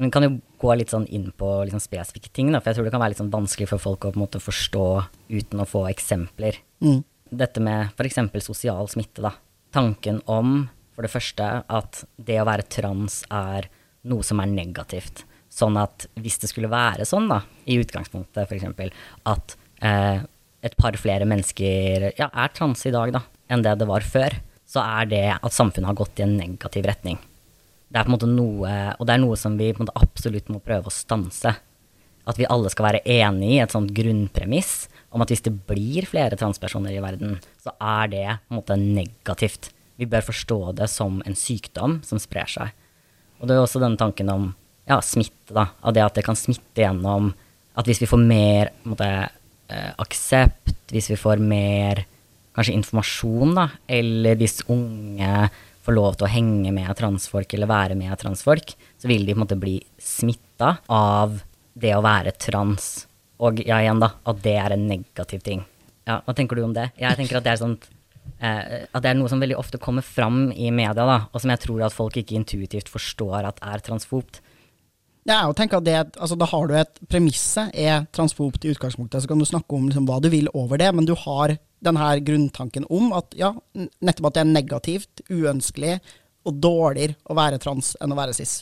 Men 0.00 0.12
kan 0.12 0.24
jo 0.24 0.32
gå 0.60 0.74
litt 0.80 0.92
sånn 0.94 1.04
inn 1.12 1.28
på 1.36 1.48
liksom 1.68 1.82
spesifikke 1.82 2.32
ting, 2.32 2.48
da, 2.54 2.62
for 2.62 2.70
jeg 2.70 2.78
tror 2.78 2.88
det 2.88 2.92
kan 2.94 3.02
være 3.02 3.12
litt 3.12 3.20
sånn 3.20 3.32
vanskelig 3.34 3.68
for 3.68 3.82
folk 3.82 4.06
å 4.06 4.12
på 4.14 4.16
en 4.16 4.24
måte 4.24 4.40
forstå 4.40 4.86
uten 5.28 5.60
å 5.60 5.68
få 5.68 5.84
eksempler. 5.90 6.56
Mm. 6.80 7.02
Dette 7.42 7.62
med 7.62 7.92
f.eks. 7.92 8.22
sosial 8.46 8.88
smitte, 8.88 9.20
da. 9.26 9.34
Tanken 9.76 10.22
om, 10.24 10.64
for 10.96 11.04
det 11.04 11.12
første, 11.12 11.50
at 11.68 12.02
det 12.16 12.40
å 12.40 12.48
være 12.48 12.66
trans 12.72 13.20
er 13.28 13.68
noe 14.08 14.24
som 14.26 14.40
er 14.40 14.50
negativt. 14.50 15.26
Sånn 15.52 15.76
at 15.76 16.08
hvis 16.16 16.40
det 16.40 16.48
skulle 16.48 16.72
være 16.72 17.04
sånn, 17.08 17.28
da, 17.30 17.42
i 17.68 17.76
utgangspunktet 17.82 18.48
f.eks., 18.48 19.04
at 19.28 19.56
eh, 19.84 20.24
et 20.64 20.76
par 20.80 20.96
flere 21.00 21.28
mennesker 21.28 22.10
ja, 22.16 22.28
er 22.28 22.56
trans 22.56 22.88
i 22.88 22.94
dag 22.94 23.12
da, 23.14 23.26
enn 23.52 23.64
det 23.64 23.76
det 23.80 23.88
var 23.88 24.04
før, 24.06 24.40
så 24.70 24.80
er 24.84 25.10
det 25.10 25.26
at 25.34 25.54
samfunnet 25.54 25.90
har 25.90 25.98
gått 25.98 26.20
i 26.20 26.24
en 26.24 26.38
negativ 26.38 26.88
retning. 26.88 27.18
Det 27.90 27.98
er 27.98 28.06
på 28.06 28.12
en 28.12 28.14
måte 28.14 28.30
noe, 28.30 28.74
og 28.94 29.06
det 29.06 29.16
er 29.16 29.22
noe 29.22 29.36
som 29.38 29.56
vi 29.58 29.72
på 29.74 29.82
en 29.82 29.88
måte 29.88 29.98
absolutt 29.98 30.50
må 30.52 30.60
prøve 30.62 30.86
å 30.86 30.94
stanse. 30.94 31.56
At 32.30 32.38
vi 32.38 32.46
alle 32.46 32.70
skal 32.70 32.86
være 32.86 33.02
enig 33.10 33.56
i 33.56 33.60
et 33.64 33.74
sånt 33.74 33.90
grunnpremiss 33.96 34.74
om 35.10 35.24
at 35.24 35.32
hvis 35.32 35.42
det 35.42 35.56
blir 35.66 36.06
flere 36.06 36.38
transpersoner 36.38 36.94
i 36.94 37.02
verden, 37.02 37.40
så 37.58 37.74
er 37.82 38.12
det 38.12 38.26
på 38.28 38.54
en 38.54 38.60
måte 38.60 38.78
negativt. 38.78 39.72
Vi 39.98 40.06
bør 40.08 40.28
forstå 40.28 40.60
det 40.78 40.86
som 40.92 41.18
en 41.26 41.36
sykdom 41.36 41.98
som 42.06 42.20
sprer 42.22 42.48
seg. 42.48 42.70
Og 43.40 43.48
det 43.48 43.56
er 43.56 43.64
også 43.64 43.82
denne 43.82 43.98
tanken 43.98 44.30
om 44.30 44.46
ja, 44.86 45.00
smitte, 45.04 45.50
da. 45.56 45.66
Av 45.82 45.96
det 45.96 46.04
at 46.04 46.16
det 46.18 46.24
kan 46.26 46.38
smitte 46.38 46.84
gjennom 46.84 47.32
at 47.78 47.88
hvis 47.88 48.02
vi 48.02 48.08
får 48.10 48.22
mer 48.22 48.70
måte, 48.86 49.08
eh, 49.70 49.90
aksept, 50.02 50.76
hvis 50.92 51.10
vi 51.12 51.18
får 51.18 51.42
mer 51.42 52.04
kanskje 52.56 52.76
informasjon, 52.76 53.54
da, 53.56 53.66
eller 53.90 54.38
hvis 54.38 54.60
unge 54.70 55.50
får 55.84 55.96
lov 55.96 56.18
til 56.18 56.26
å 56.28 56.32
henge 56.32 56.72
med 56.76 56.90
transfolk 56.98 57.54
eller 57.56 57.70
være 57.70 57.96
med 57.98 58.16
transfolk, 58.20 58.74
så 59.00 59.10
vil 59.10 59.24
de 59.26 59.34
på 59.34 59.40
en 59.40 59.44
måte 59.44 59.60
bli 59.60 59.78
smitta 60.00 60.74
av 60.92 61.38
det 61.80 61.94
å 61.96 62.02
være 62.04 62.34
trans. 62.36 62.90
Og 63.40 63.62
ja, 63.64 63.80
igjen, 63.80 64.02
da, 64.02 64.12
at 64.28 64.42
det 64.44 64.56
er 64.60 64.76
en 64.76 64.84
negativ 64.90 65.44
ting. 65.46 65.64
Ja, 66.08 66.20
hva 66.26 66.34
tenker 66.36 66.58
du 66.58 66.66
om 66.66 66.76
det? 66.76 66.90
Jeg 67.00 67.16
tenker 67.16 67.38
at 67.38 67.46
det 67.46 67.54
er 67.54 67.62
sånt 67.62 67.88
eh, 68.38 68.84
at 68.84 69.02
det 69.02 69.12
er 69.12 69.18
noe 69.18 69.30
som 69.32 69.40
veldig 69.40 69.56
ofte 69.58 69.80
kommer 69.80 70.04
fram 70.04 70.48
i 70.52 70.68
media, 70.74 71.06
da, 71.06 71.18
og 71.30 71.42
som 71.42 71.52
jeg 71.52 71.64
tror 71.64 71.86
at 71.86 71.96
folk 71.96 72.18
ikke 72.20 72.36
intuitivt 72.38 72.92
forstår 72.92 73.48
at 73.48 73.62
er 73.64 73.84
transfobt. 73.86 74.42
Ja, 75.28 75.44
og 75.46 75.56
tenk 75.58 75.74
at 75.76 75.84
det, 75.84 75.96
altså, 76.16 76.36
Da 76.40 76.46
har 76.48 76.66
du 76.66 76.72
et 76.80 77.00
Premisset 77.12 77.74
er 77.76 78.06
transfobt 78.16 78.64
i 78.64 78.72
utgangspunktet, 78.72 79.22
så 79.22 79.28
kan 79.28 79.40
du 79.40 79.48
snakke 79.48 79.76
om 79.76 79.88
liksom, 79.88 80.06
hva 80.08 80.16
du 80.22 80.30
vil 80.32 80.48
over 80.56 80.80
det, 80.80 80.88
men 80.96 81.08
du 81.08 81.12
har 81.26 81.58
denne 81.84 82.08
grunntanken 82.24 82.86
om 82.92 83.12
at 83.16 83.34
ja, 83.38 83.54
nettopp 83.74 84.30
at 84.30 84.36
det 84.36 84.42
er 84.42 84.50
negativt, 84.50 85.22
uønskelig 85.30 85.98
og 86.48 86.56
dårligere 86.62 87.16
å 87.28 87.36
være 87.36 87.60
trans 87.62 87.94
enn 88.00 88.12
å 88.14 88.18
være 88.18 88.36
cis. 88.36 88.60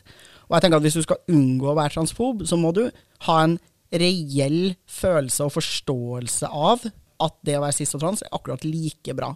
Og 0.49 0.57
jeg 0.57 0.65
tenker 0.65 0.81
at 0.81 0.87
Hvis 0.87 0.99
du 0.99 1.05
skal 1.05 1.35
unngå 1.35 1.71
å 1.71 1.77
være 1.79 1.95
transfob, 1.97 2.47
så 2.49 2.57
må 2.57 2.73
du 2.77 2.87
ha 3.27 3.37
en 3.45 3.59
reell 3.89 4.75
følelse 4.91 5.47
og 5.47 5.55
forståelse 5.57 6.49
av 6.49 6.89
at 7.25 7.37
det 7.47 7.57
å 7.59 7.63
være 7.65 7.77
cis 7.79 7.95
og 7.97 8.03
trans 8.03 8.25
er 8.25 8.35
akkurat 8.37 8.65
like 8.67 9.15
bra. 9.17 9.33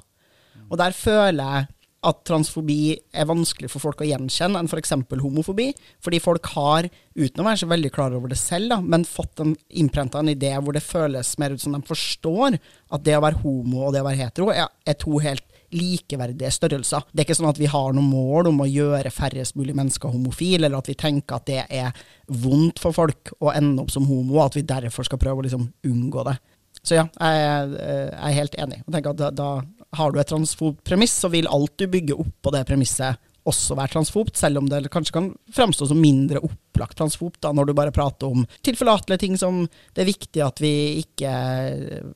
Og 0.69 0.79
der 0.81 0.95
føler 0.97 1.43
jeg 1.43 1.71
at 2.03 2.23
transfobi 2.27 2.97
er 3.15 3.29
vanskelig 3.31 3.71
for 3.71 3.85
folk 3.85 4.03
å 4.03 4.09
gjenkjenne 4.09 4.59
enn 4.59 4.71
f.eks. 4.71 4.95
homofobi. 5.23 5.69
Fordi 6.03 6.19
folk 6.23 6.49
har, 6.57 6.89
uten 7.15 7.43
å 7.43 7.47
være 7.47 7.63
så 7.63 7.71
veldig 7.71 7.93
klar 7.95 8.17
over 8.17 8.33
det 8.33 8.41
selv, 8.41 8.73
da, 8.73 8.81
men 8.83 9.07
fått 9.07 9.43
en 9.45 9.55
innprenta 9.71 10.23
en 10.23 10.33
idé 10.33 10.51
hvor 10.59 10.75
det 10.75 10.83
føles 10.83 11.37
mer 11.39 11.55
ut 11.55 11.63
som 11.63 11.77
de 11.77 11.83
forstår 11.87 12.59
at 12.59 13.07
det 13.07 13.17
å 13.19 13.23
være 13.23 13.43
homo 13.45 13.87
og 13.87 13.95
det 13.95 14.03
å 14.03 14.09
være 14.09 14.25
hetero 14.25 14.51
er, 14.55 14.67
er 14.89 14.99
to 14.99 15.21
helt 15.23 15.47
likeverdige 15.73 16.51
størrelser. 16.53 17.07
Det 17.13 17.23
er 17.23 17.27
ikke 17.29 17.39
sånn 17.39 17.49
at 17.49 17.61
vi 17.61 17.71
har 17.71 17.95
noe 17.97 18.05
mål 18.05 18.51
om 18.51 18.61
å 18.65 18.69
gjøre 18.69 19.13
færrest 19.15 19.57
mulig 19.57 19.77
mennesker 19.79 20.13
homofile, 20.13 20.67
eller 20.67 20.83
at 20.83 20.91
vi 20.91 20.99
tenker 21.01 21.39
at 21.39 21.47
det 21.49 21.63
er 21.71 22.03
vondt 22.43 22.83
for 22.83 22.97
folk 22.97 23.33
å 23.41 23.55
ende 23.55 23.85
opp 23.85 23.95
som 23.95 24.05
homo, 24.11 24.37
og 24.37 24.51
at 24.51 24.59
vi 24.59 24.67
derfor 24.69 25.09
skal 25.09 25.21
prøve 25.23 25.41
å 25.41 25.47
liksom 25.47 25.71
unngå 25.89 26.27
det. 26.29 26.37
Så 26.83 26.99
ja, 26.99 27.07
jeg 27.15 27.47
er, 27.47 27.73
jeg 27.79 28.29
er 28.29 28.39
helt 28.41 28.59
enig. 28.59 28.83
Jeg 28.83 28.97
tenker 28.97 29.15
at 29.15 29.23
da, 29.23 29.31
da 29.31 29.51
har 29.97 30.13
du 30.15 30.21
et 30.21 30.29
transfobt 30.29 30.83
premiss, 30.85 31.13
så 31.25 31.29
vil 31.33 31.49
alt 31.51 31.75
du 31.79 31.87
bygger 31.87 32.21
opp 32.21 32.33
på 32.43 32.53
det 32.55 32.65
premisset 32.69 33.19
også 33.43 33.75
være 33.75 33.91
transfobt, 33.97 34.37
selv 34.39 34.61
om 34.61 34.69
det 34.71 34.85
kanskje 34.95 35.13
kan 35.17 35.25
framstå 35.51 35.89
som 35.91 35.99
mindre 35.99 36.39
opplagt 36.47 36.95
transfobt, 37.01 37.41
da, 37.43 37.51
når 37.51 37.67
du 37.67 37.73
bare 37.75 37.91
prater 37.91 38.31
om 38.31 38.45
tilforlatelige 38.63 39.19
ting 39.25 39.35
som 39.41 39.65
det 39.97 40.05
er 40.05 40.07
viktig 40.13 40.45
at 40.47 40.63
vi 40.63 40.71
ikke 41.01 41.33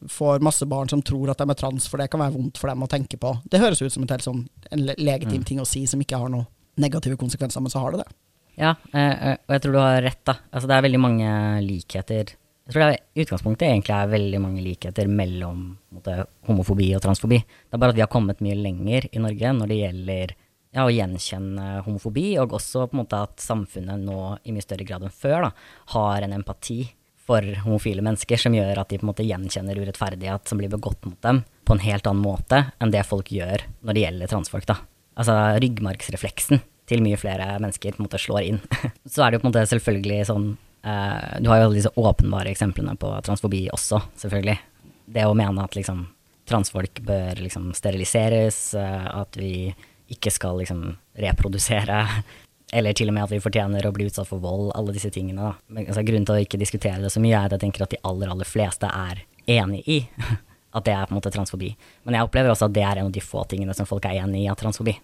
får 0.07 0.45
masse 0.47 0.69
barn 0.71 0.89
som 0.93 1.03
tror 1.03 1.33
at 1.33 1.43
de 1.43 1.49
er 1.51 1.59
trans, 1.59 1.89
for 1.91 1.99
det 1.99 2.07
kan 2.13 2.23
være 2.23 2.37
vondt 2.37 2.61
for 2.63 2.71
dem 2.71 2.85
å 2.87 2.91
tenke 2.91 3.19
på. 3.19 3.33
Det 3.51 3.59
høres 3.59 3.83
ut 3.83 3.93
som 3.93 4.07
et 4.07 4.15
helt 4.15 4.27
sånn, 4.27 4.45
en 4.71 4.87
le- 4.87 4.95
legitim 5.03 5.43
ting 5.47 5.59
å 5.63 5.67
si 5.67 5.83
som 5.91 6.01
ikke 6.03 6.21
har 6.23 6.31
noen 6.33 6.47
negative 6.79 7.19
konsekvenser, 7.19 7.61
men 7.65 7.73
så 7.75 7.83
har 7.83 7.97
det 7.97 8.05
det. 8.05 8.09
Ja, 8.57 8.75
eh, 8.95 9.33
eh, 9.33 9.37
og 9.49 9.53
jeg 9.57 9.63
tror 9.67 9.73
du 9.75 9.79
har 9.83 10.03
rett, 10.07 10.23
da. 10.25 10.39
Altså, 10.53 10.69
det 10.71 10.77
er 10.79 10.87
veldig 10.87 11.01
mange 11.03 11.31
likheter. 11.67 12.37
Jeg 12.67 12.75
tror 12.75 12.83
det 12.83 12.99
i 13.15 13.23
utgangspunktet 13.23 13.69
egentlig 13.69 13.95
er 13.95 14.11
veldig 14.11 14.39
mange 14.43 14.63
likheter 14.65 15.07
mellom 15.07 15.61
måte, 15.95 16.25
homofobi 16.49 16.89
og 16.97 17.05
transfobi. 17.05 17.39
Det 17.39 17.79
er 17.79 17.83
bare 17.83 17.95
at 17.95 17.99
vi 18.01 18.03
har 18.03 18.11
kommet 18.11 18.43
mye 18.43 18.59
lenger 18.59 19.07
i 19.13 19.23
Norge 19.23 19.53
når 19.55 19.71
det 19.71 19.79
gjelder 19.79 20.35
ja, 20.75 20.83
å 20.83 20.91
gjenkjenne 20.91 21.69
homofobi, 21.87 22.27
og 22.43 22.57
også 22.59 22.89
på 22.89 22.99
en 22.99 23.03
måte 23.05 23.23
at 23.29 23.39
samfunnet 23.43 24.03
nå 24.03 24.19
i 24.43 24.55
mye 24.55 24.67
større 24.67 24.87
grad 24.89 25.07
enn 25.07 25.15
før 25.15 25.47
da, 25.47 25.53
har 25.95 26.27
en 26.27 26.35
empati 26.41 26.81
for 27.27 27.47
homofile 27.65 28.05
mennesker 28.07 28.39
som 28.41 28.55
gjør 28.55 28.83
at 28.83 28.91
de 28.91 28.99
på 28.99 29.07
en 29.07 29.13
måte 29.13 29.27
gjenkjenner 29.27 29.79
urettferdighet 29.83 30.51
som 30.51 30.59
blir 30.61 30.71
begått 30.75 31.07
mot 31.07 31.19
dem, 31.23 31.43
på 31.67 31.75
en 31.75 31.87
helt 31.87 32.07
annen 32.07 32.23
måte 32.23 32.65
enn 32.83 32.93
det 32.95 33.07
folk 33.07 33.33
gjør 33.35 33.63
når 33.81 33.97
det 33.97 34.05
gjelder 34.05 34.35
transfolk. 34.35 34.67
da. 34.69 34.79
Altså 35.17 35.39
ryggmargsrefleksen 35.63 36.63
til 36.87 37.03
mye 37.03 37.19
flere 37.19 37.57
mennesker 37.63 37.97
på 37.97 38.03
en 38.03 38.07
måte 38.07 38.21
slår 38.23 38.47
inn. 38.47 38.61
Så 39.11 39.25
er 39.25 39.31
det 39.31 39.39
jo 39.39 39.43
på 39.43 39.49
en 39.49 39.55
måte 39.55 39.67
selvfølgelig 39.71 40.29
sånn 40.29 40.53
Eh, 40.87 41.41
du 41.41 41.49
har 41.51 41.59
jo 41.59 41.65
alle 41.65 41.75
disse 41.75 41.91
åpenbare 41.95 42.53
eksemplene 42.53 42.95
på 42.97 43.11
transfobi 43.27 43.65
også, 43.75 44.01
selvfølgelig. 44.23 44.59
Det 45.07 45.25
å 45.27 45.35
mene 45.35 45.65
at 45.65 45.75
liksom 45.75 46.05
transfolk 46.47 47.01
bør 47.03 47.41
liksom 47.43 47.73
steriliseres, 47.75 48.59
uh, 48.79 49.23
at 49.23 49.35
vi 49.35 49.73
ikke 50.15 50.31
skal 50.31 50.61
liksom 50.61 50.85
reprodusere, 51.19 52.05
eller 52.77 52.95
til 52.95 53.11
og 53.11 53.17
med 53.17 53.25
at 53.27 53.35
vi 53.35 53.43
fortjener 53.43 53.89
å 53.89 53.93
bli 53.95 54.07
utsatt 54.07 54.31
for 54.31 54.43
vold, 54.43 54.71
alle 54.79 54.95
disse 54.95 55.11
tingene. 55.11 55.57
Men, 55.67 55.89
altså, 55.89 56.05
grunnen 56.07 56.27
til 56.29 56.37
å 56.37 56.45
ikke 56.45 56.61
diskutere 56.63 57.03
det 57.03 57.11
så 57.11 57.23
mye 57.23 57.35
er 57.35 57.49
at 57.49 57.57
jeg 57.57 57.65
tenker 57.67 57.87
at 57.87 57.97
de 57.97 58.03
aller, 58.07 58.31
aller 58.31 58.47
fleste 58.47 58.87
er 58.87 59.25
enig 59.59 59.83
i 59.91 59.99
at 60.77 60.87
det 60.87 60.95
er 60.95 61.09
på 61.09 61.17
en 61.17 61.19
måte 61.19 61.35
transfobi. 61.35 61.73
Men 62.07 62.19
jeg 62.19 62.31
opplever 62.31 62.55
også 62.55 62.71
at 62.71 62.79
det 62.79 62.87
er 62.87 63.01
en 63.01 63.11
av 63.11 63.15
de 63.19 63.27
få 63.27 63.43
tingene 63.51 63.75
som 63.75 63.91
folk 63.91 64.07
er 64.07 64.23
enig 64.23 64.45
i 64.45 64.51
av 64.53 64.59
transfobi. 64.61 64.95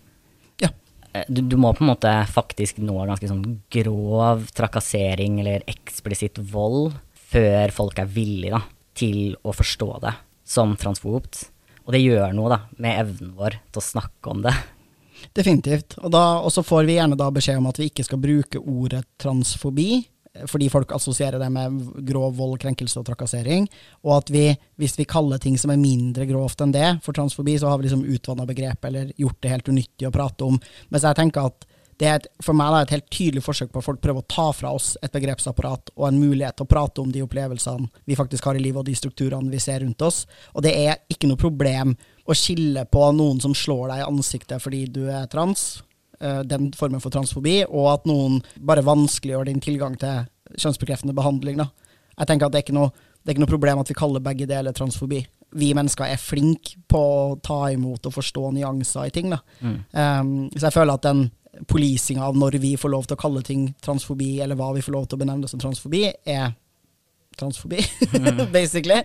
Eh, 1.13 1.25
du, 1.29 1.43
du, 1.43 1.57
må 1.61 1.73
på 1.77 1.85
en 1.85 1.93
måte 1.93 2.13
faktisk 2.33 2.81
nå 2.83 2.97
ganske 3.07 3.29
sånn 3.29 3.45
grov 3.73 4.47
trakassering 4.57 5.41
eller 5.43 5.65
eksplisitt 5.71 6.41
vold 6.53 6.93
før 7.33 7.73
folk 7.73 8.01
er 8.01 8.13
villige 8.13 8.55
da, 8.57 8.63
til 8.97 9.35
å 9.43 9.55
forstå 9.57 9.91
det 10.05 10.15
som 10.45 10.77
transfobt. 10.77 11.47
Og 11.87 11.97
det 11.97 12.03
gjør 12.05 12.35
noe 12.37 12.53
da, 12.53 12.61
med 12.79 13.01
evnen 13.07 13.35
vår 13.39 13.59
til 13.73 13.81
å 13.81 13.85
snakke 13.85 14.33
om 14.33 14.45
det. 14.45 14.55
Definitivt. 15.37 15.97
Og, 16.03 16.15
så 16.53 16.65
får 16.67 16.87
vi 16.89 16.97
gjerne 16.99 17.19
da 17.19 17.29
beskjed 17.33 17.61
om 17.61 17.69
at 17.71 17.79
vi 17.81 17.89
ikke 17.91 18.05
skal 18.07 18.21
bruke 18.23 18.61
ordet 18.61 19.05
transfobi, 19.23 20.03
fordi 20.49 20.69
folk 20.73 20.93
assosierer 20.97 21.39
det 21.39 21.49
med 21.53 21.81
grov 22.09 22.37
vold, 22.39 22.57
krenkelse 22.63 23.01
og 23.01 23.07
trakassering. 23.09 23.67
Og 24.07 24.15
at 24.17 24.33
vi, 24.33 24.47
hvis 24.81 24.97
vi 24.99 25.09
kaller 25.09 25.41
ting 25.43 25.59
som 25.61 25.75
er 25.75 25.81
mindre 25.81 26.27
grovt 26.29 26.65
enn 26.65 26.73
det 26.75 26.89
for 27.05 27.17
transfobi, 27.17 27.59
så 27.61 27.69
har 27.69 27.79
vi 27.79 27.89
liksom 27.89 28.07
utvanna 28.09 28.49
begrepet 28.49 28.89
eller 28.89 29.13
gjort 29.21 29.43
det 29.43 29.53
helt 29.53 29.69
unyttig 29.69 30.09
å 30.09 30.15
prate 30.15 30.49
om. 30.49 30.59
Mens 30.89 31.05
jeg 31.05 31.19
tenker 31.21 31.53
at 31.53 31.69
det 32.01 32.09
er 32.09 32.17
et, 32.19 32.27
for 32.43 32.57
meg 32.57 32.73
er 32.73 32.81
det 32.81 32.87
et 32.87 32.95
helt 32.97 33.11
tydelig 33.15 33.43
forsøk 33.45 33.71
på 33.71 33.79
at 33.79 33.87
folk 33.87 34.01
prøver 34.03 34.25
å 34.25 34.31
ta 34.33 34.49
fra 34.57 34.73
oss 34.75 34.95
et 35.05 35.13
begrepsapparat 35.13 35.93
og 35.95 36.07
en 36.09 36.19
mulighet 36.19 36.57
til 36.59 36.67
å 36.67 36.71
prate 36.73 37.05
om 37.05 37.13
de 37.15 37.23
opplevelsene 37.23 37.91
vi 38.09 38.17
faktisk 38.19 38.49
har 38.49 38.59
i 38.59 38.63
livet, 38.65 38.81
og 38.81 38.89
de 38.89 38.97
strukturene 38.99 39.53
vi 39.53 39.61
ser 39.63 39.85
rundt 39.85 40.03
oss. 40.03 40.25
Og 40.57 40.65
det 40.65 40.73
er 40.73 41.05
ikke 41.13 41.31
noe 41.31 41.39
problem 41.39 41.95
å 42.25 42.35
skille 42.39 42.87
på 42.91 43.05
noen 43.15 43.39
som 43.45 43.55
slår 43.55 43.93
deg 43.93 44.03
i 44.03 44.09
ansiktet 44.09 44.65
fordi 44.65 44.87
du 44.91 45.05
er 45.13 45.29
trans, 45.31 45.83
den 46.47 46.69
formen 46.79 47.03
for 47.03 47.11
transfobi, 47.11 47.63
og 47.67 47.89
at 47.93 48.05
noen 48.07 48.41
bare 48.63 48.85
vanskeliggjør 48.87 49.49
din 49.49 49.63
tilgang 49.65 49.97
til 49.99 50.23
kjønnsbekreftende 50.55 51.17
behandling. 51.17 51.59
Da. 51.59 51.67
Jeg 52.19 52.31
tenker 52.31 52.47
at 52.47 52.55
det 52.55 52.61
er 52.61 52.67
ikke 52.69 52.79
noe 52.79 52.93
det 53.23 53.31
er 53.31 53.37
ikke 53.37 53.45
noe 53.45 53.53
problem 53.53 53.79
at 53.79 53.91
vi 53.91 53.95
kaller 53.95 54.23
begge 54.23 54.47
deler 54.51 54.75
transfobi. 54.75 55.21
Vi 55.55 55.69
mennesker 55.79 56.11
er 56.11 56.19
flinke 56.19 56.81
på 56.91 56.99
å 56.99 57.37
ta 57.39 57.69
imot 57.71 58.09
og 58.09 58.15
forstå 58.17 58.49
nyanser 58.57 59.07
i 59.07 59.13
ting. 59.15 59.31
Da. 59.31 59.39
Mm. 59.63 59.77
Um, 59.95 60.33
så 60.57 60.67
jeg 60.67 60.75
føler 60.75 60.99
at 60.99 61.07
den 61.07 61.23
polisinga 61.71 62.25
av 62.27 62.39
når 62.41 62.57
vi 62.59 62.73
får 62.81 62.91
lov 62.91 63.07
til 63.07 63.15
å 63.15 63.21
kalle 63.21 63.45
ting 63.47 63.69
transfobi, 63.85 64.33
eller 64.43 64.59
hva 64.59 64.73
vi 64.75 64.83
får 64.83 64.97
lov 64.97 65.07
til 65.07 65.21
å 65.21 65.23
benevne 65.23 65.51
som 65.51 65.63
transfobi, 65.63 66.09
er 66.27 66.51
transfobi, 67.39 67.79
mm. 68.17 68.43
basically. 68.53 68.99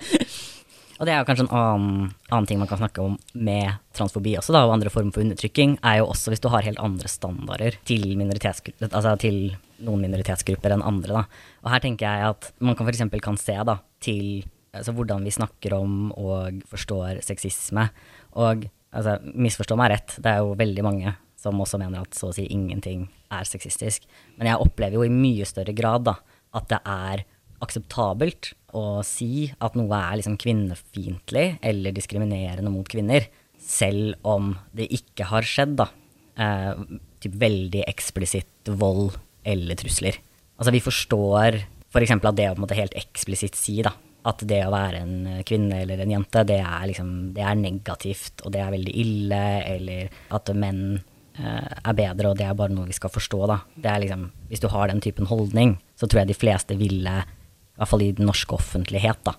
Og 0.97 1.05
det 1.05 1.13
er 1.13 1.21
jo 1.21 1.27
kanskje 1.27 1.45
en 1.45 1.53
annen, 1.53 2.11
annen, 2.31 2.47
ting 2.49 2.59
man 2.61 2.69
kan 2.69 2.79
snakke 2.81 3.03
om 3.03 3.17
med 3.37 3.77
transfobi 3.97 4.33
også, 4.39 4.55
da, 4.55 4.63
og 4.65 4.73
andre 4.73 4.91
former 4.93 5.13
for 5.13 5.21
undertrykking, 5.21 5.77
er 5.85 5.99
jo 5.99 6.09
også 6.09 6.33
hvis 6.33 6.41
du 6.41 6.49
har 6.53 6.65
helt 6.65 6.81
andre 6.81 7.11
standarder 7.11 7.77
til, 7.85 8.15
altså 8.89 9.13
til 9.21 9.37
noen 9.85 10.07
minoritetsgrupper 10.07 10.73
enn 10.73 10.85
andre. 10.85 11.21
Da. 11.21 11.43
Og 11.65 11.71
her 11.73 11.83
tenker 11.83 12.07
jeg 12.07 12.31
at 12.33 12.49
man 12.65 12.77
kan 12.77 12.89
f.eks. 12.89 13.05
kan 13.23 13.37
se 13.41 13.57
da, 13.69 13.77
til 14.01 14.41
altså, 14.73 14.95
hvordan 14.97 15.25
vi 15.27 15.35
snakker 15.37 15.77
om 15.77 16.09
og 16.17 16.63
forstår 16.71 17.21
sexisme. 17.25 17.87
Og 18.41 18.65
altså, 18.89 19.19
misforstå 19.37 19.77
meg 19.79 19.93
rett, 19.93 20.17
det 20.17 20.33
er 20.33 20.41
jo 20.41 20.57
veldig 20.57 20.85
mange 20.85 21.15
som 21.37 21.61
også 21.61 21.77
mener 21.77 22.01
at 22.01 22.17
så 22.17 22.31
å 22.31 22.35
si 22.35 22.47
ingenting 22.49 23.05
er 23.33 23.45
sexistisk. 23.45 24.07
Men 24.39 24.49
jeg 24.49 24.63
opplever 24.63 24.97
jo 24.97 25.05
i 25.05 25.13
mye 25.13 25.45
større 25.45 25.75
grad 25.77 26.07
da, 26.09 26.17
at 26.57 26.69
det 26.71 26.81
er 26.81 27.27
akseptabelt 27.63 28.51
å 28.77 29.01
si 29.05 29.47
at 29.63 29.77
noe 29.79 29.97
er 29.97 30.19
liksom 30.19 30.37
kvinnefiendtlig 30.41 31.47
eller 31.65 31.95
diskriminerende 31.95 32.71
mot 32.71 32.87
kvinner, 32.89 33.27
selv 33.57 34.17
om 34.27 34.53
det 34.75 34.89
ikke 34.93 35.29
har 35.31 35.47
skjedd, 35.47 35.77
da. 35.79 35.89
Eh, 36.37 36.83
typ 37.23 37.37
veldig 37.41 37.83
eksplisitt 37.89 38.69
vold 38.77 39.15
eller 39.47 39.79
trusler. 39.79 40.19
Altså, 40.57 40.73
vi 40.75 40.83
forstår 40.83 41.61
f.eks. 41.87 42.13
For 42.19 42.29
at 42.29 42.37
det 42.37 42.49
å 42.49 42.53
på 42.53 42.59
en 42.59 42.65
måte 42.67 42.77
helt 42.77 42.97
eksplisitt 42.99 43.57
si 43.57 43.79
da, 43.85 43.93
at 44.27 44.41
det 44.45 44.59
å 44.65 44.73
være 44.73 45.01
en 45.01 45.43
kvinne 45.47 45.81
eller 45.81 46.03
en 46.03 46.13
jente, 46.17 46.43
det 46.45 46.59
er, 46.59 46.87
liksom, 46.91 47.11
det 47.33 47.45
er 47.47 47.57
negativt, 47.57 48.43
og 48.43 48.53
det 48.53 48.61
er 48.61 48.73
veldig 48.75 48.95
ille, 49.01 49.43
eller 49.75 50.17
at 50.35 50.51
menn 50.53 50.99
Eh, 51.37 51.73
er 51.85 51.93
bedre, 51.93 52.31
og 52.31 52.37
det 52.39 52.47
er 52.47 52.55
bare 52.57 52.73
noe 52.73 52.89
vi 52.89 52.95
skal 52.97 53.11
forstå, 53.13 53.39
da. 53.51 53.59
Det 53.77 53.89
er 53.91 54.01
liksom, 54.01 54.23
hvis 54.49 54.63
du 54.63 54.71
har 54.73 54.89
den 54.89 55.01
typen 55.03 55.29
holdning, 55.29 55.75
så 55.93 56.09
tror 56.09 56.23
jeg 56.23 56.31
de 56.31 56.37
fleste 56.37 56.77
ville, 56.79 57.13
i 57.77 57.79
hvert 57.79 57.91
fall 57.91 58.03
i 58.03 58.13
den 58.17 58.25
norske 58.25 58.57
offentlighet, 58.57 59.19
da, 59.27 59.35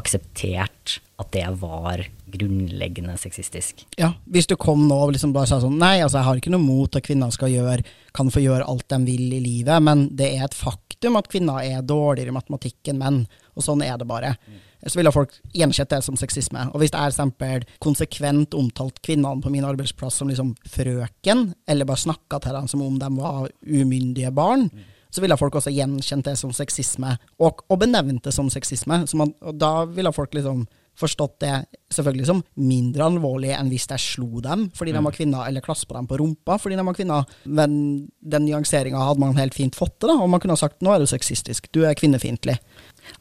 akseptert 0.00 0.98
at 1.20 1.28
det 1.36 1.44
var 1.60 2.00
grunnleggende 2.32 3.18
sexistisk. 3.20 3.84
Ja, 4.00 4.14
hvis 4.24 4.48
du 4.48 4.56
kom 4.56 4.86
nå 4.88 4.96
og 5.04 5.12
liksom 5.12 5.34
bare 5.36 5.50
sa 5.50 5.58
sånn 5.60 5.76
Nei, 5.76 5.98
altså 6.00 6.22
jeg 6.22 6.28
har 6.30 6.40
ikke 6.40 6.54
noe 6.54 6.64
mot 6.64 6.96
at 6.96 7.04
kvinner 7.04 7.30
skal 7.34 7.52
gjøre, 7.52 7.84
kan 8.16 8.32
få 8.32 8.40
gjøre 8.40 8.66
alt 8.72 8.88
de 8.88 9.02
vil 9.04 9.36
i 9.36 9.42
livet, 9.44 9.84
men 9.84 10.08
det 10.16 10.32
er 10.32 10.48
et 10.48 10.56
faktum 10.56 11.20
at 11.20 11.28
kvinner 11.28 11.60
er 11.60 11.84
dårligere 11.84 12.32
i 12.32 12.38
matematikk 12.38 12.88
enn 12.88 13.02
menn, 13.04 13.24
og 13.52 13.66
sånn 13.68 13.84
er 13.84 14.00
det 14.00 14.08
bare. 14.08 14.34
Mm 14.48 14.60
så 14.90 14.98
ville 14.98 15.12
folk 15.14 15.34
gjenkjent 15.54 15.92
det 15.92 16.00
som 16.02 16.16
sexisme. 16.18 16.64
Og 16.72 16.82
hvis 16.82 16.92
jeg 16.92 17.12
eksempel 17.12 17.66
konsekvent 17.82 18.56
omtalt 18.58 18.98
kvinnene 19.04 19.42
på 19.42 19.52
min 19.52 19.66
arbeidsplass 19.66 20.18
som 20.18 20.30
liksom 20.30 20.54
frøken, 20.68 21.52
eller 21.70 21.88
bare 21.88 22.02
snakka 22.02 22.40
til 22.42 22.56
dem 22.58 22.70
som 22.70 22.82
om 22.84 22.98
de 22.98 23.10
var 23.14 23.52
umyndige 23.62 24.32
barn, 24.34 24.66
mm. 24.72 24.88
Så 25.12 25.22
ville 25.22 25.36
folk 25.36 25.58
også 25.60 25.72
gjenkjent 25.74 26.30
det 26.30 26.36
som 26.40 26.52
sexisme, 26.56 27.16
og, 27.42 27.64
og 27.68 27.82
benevnt 27.82 28.24
det 28.24 28.32
som 28.34 28.48
sexisme. 28.52 29.02
Man, 29.18 29.34
og 29.44 29.58
da 29.60 29.82
ville 29.90 30.12
folk 30.14 30.34
liksom 30.36 30.64
forstått 30.98 31.38
det 31.40 31.52
selvfølgelig 31.94 32.26
som 32.28 32.40
mindre 32.60 33.06
alvorlig 33.06 33.52
enn 33.56 33.70
hvis 33.72 33.86
jeg 33.88 34.02
slo 34.02 34.42
dem 34.44 34.66
fordi 34.76 34.92
mm. 34.92 34.96
de 34.98 35.04
var 35.06 35.16
kvinner, 35.16 35.44
eller 35.48 35.64
klaspa 35.64 35.96
dem 35.96 36.08
på 36.08 36.18
rumpa 36.20 36.58
fordi 36.60 36.76
de 36.78 36.86
var 36.86 36.96
kvinner. 36.96 37.36
Men 37.44 37.76
den 38.20 38.46
nyanseringa 38.48 39.00
hadde 39.00 39.22
man 39.22 39.38
helt 39.40 39.56
fint 39.56 39.78
fått 39.78 39.98
til, 40.02 40.12
og 40.14 40.28
man 40.30 40.42
kunne 40.42 40.56
ha 40.56 40.60
sagt 40.60 40.84
nå 40.84 40.92
er 40.92 41.02
du 41.02 41.08
sexistisk, 41.08 41.70
du 41.72 41.82
er 41.88 41.96
kvinnefiendtlig. 41.98 42.58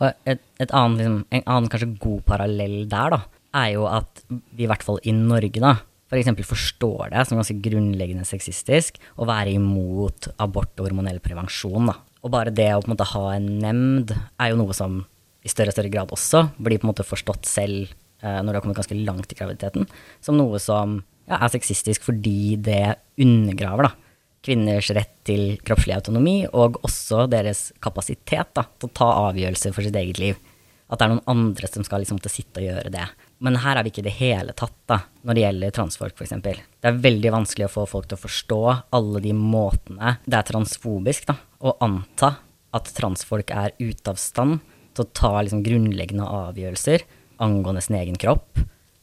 Et, 0.02 0.42
et 0.62 0.74
annen, 0.76 0.98
liksom, 1.00 1.22
en 1.32 1.46
annen 1.46 1.72
kanskje 1.72 1.94
god 2.02 2.26
parallell 2.28 2.84
der, 2.92 3.16
da, 3.16 3.22
er 3.62 3.72
jo 3.76 3.88
at 3.90 4.26
vi 4.30 4.66
i 4.66 4.70
hvert 4.70 4.84
fall 4.86 5.00
i 5.08 5.16
Norge, 5.16 5.64
da, 5.64 5.78
f.eks. 6.12 6.32
For 6.41 6.51
forstår 6.53 7.13
det 7.13 7.25
som 7.27 7.39
ganske 7.39 7.58
grunnleggende 7.63 8.27
sexistisk 8.27 9.00
å 9.15 9.27
være 9.30 9.56
imot 9.56 10.32
abort 10.41 10.75
og 10.77 10.89
hormonell 10.89 11.22
prevensjon. 11.24 11.88
Da. 11.89 11.98
Og 12.22 12.34
bare 12.34 12.53
det 12.53 12.70
å 12.75 12.82
på 12.84 12.89
en 12.89 12.96
måte 12.96 13.10
ha 13.13 13.24
en 13.38 13.48
nemnd 13.63 14.13
er 14.13 14.51
jo 14.51 14.60
noe 14.60 14.75
som 14.77 15.01
i 15.41 15.50
større 15.50 15.72
og 15.72 15.77
større 15.77 15.94
grad 15.94 16.12
også 16.13 16.46
blir 16.62 16.82
på 16.82 16.86
en 16.86 16.91
måte 16.91 17.08
forstått 17.08 17.48
selv 17.50 17.89
eh, 18.22 18.39
når 18.44 18.51
det 18.51 18.58
har 18.60 18.65
kommet 18.65 18.82
ganske 18.82 19.00
langt 19.00 19.34
i 19.34 19.38
graviditeten, 19.39 19.88
som 20.22 20.38
noe 20.38 20.60
som 20.62 21.00
ja, 21.25 21.39
er 21.39 21.53
sexistisk 21.53 22.06
fordi 22.06 22.60
det 22.62 22.84
undergraver 23.22 23.89
da, 23.89 23.96
kvinners 24.46 24.91
rett 24.94 25.15
til 25.25 25.58
kroppslig 25.65 25.96
autonomi, 25.98 26.38
og 26.50 26.80
også 26.86 27.27
deres 27.32 27.70
kapasitet 27.82 28.53
da, 28.58 28.65
til 28.77 28.89
å 28.89 28.96
ta 28.98 29.10
avgjørelser 29.30 29.74
for 29.74 29.86
sitt 29.86 29.98
eget 29.98 30.22
liv. 30.22 30.39
At 30.91 31.00
det 31.00 31.08
er 31.08 31.13
noen 31.13 31.30
andre 31.32 31.70
som 31.72 31.86
skal 31.88 32.03
liksom 32.03 32.20
sitte 32.25 32.60
og 32.60 32.68
gjøre 32.68 32.94
det. 32.94 33.06
Men 33.42 33.58
her 33.64 33.80
er 33.80 33.86
vi 33.86 33.92
ikke 33.94 34.04
i 34.04 34.08
det 34.10 34.18
hele 34.20 34.54
tatt 34.58 34.76
da, 34.90 35.00
når 35.26 35.38
det 35.38 35.44
gjelder 35.46 35.74
transfolk, 35.76 36.20
f.eks. 36.20 36.36
Det 36.46 36.90
er 36.90 37.00
veldig 37.04 37.32
vanskelig 37.34 37.68
å 37.68 37.74
få 37.74 37.86
folk 37.90 38.10
til 38.10 38.20
å 38.20 38.22
forstå 38.22 38.60
alle 38.98 39.22
de 39.24 39.34
måtene 39.38 40.18
det 40.26 40.38
er 40.38 40.50
transfobisk 40.52 41.26
da, 41.32 41.40
å 41.66 41.74
anta 41.82 42.36
at 42.78 42.92
transfolk 42.96 43.50
er 43.54 43.74
ute 43.80 44.14
av 44.14 44.20
stand 44.22 44.62
til 44.96 45.06
å 45.06 45.12
ta 45.16 45.32
liksom, 45.42 45.64
grunnleggende 45.66 46.28
avgjørelser 46.28 47.08
angående 47.42 47.82
sin 47.82 47.98
egen 47.98 48.20
kropp 48.22 48.62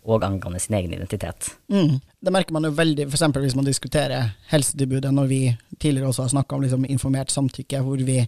og 0.09 0.25
angående 0.25 0.61
sin 0.63 0.77
egen 0.79 0.95
identitet. 0.95 1.51
Mm. 1.73 1.99
Det 2.21 2.33
merker 2.33 2.55
man 2.55 2.69
jo 2.69 2.73
veldig, 2.77 3.09
f.eks. 3.11 3.27
hvis 3.43 3.57
man 3.59 3.67
diskuterer 3.67 4.31
helsetilbudet, 4.53 5.11
når 5.15 5.27
vi 5.29 5.41
tidligere 5.77 6.13
også 6.13 6.25
har 6.25 6.33
snakka 6.37 6.57
om 6.57 6.65
liksom 6.65 6.87
informert 6.89 7.35
samtykke, 7.35 7.83
hvor 7.85 8.01
vi 8.07 8.23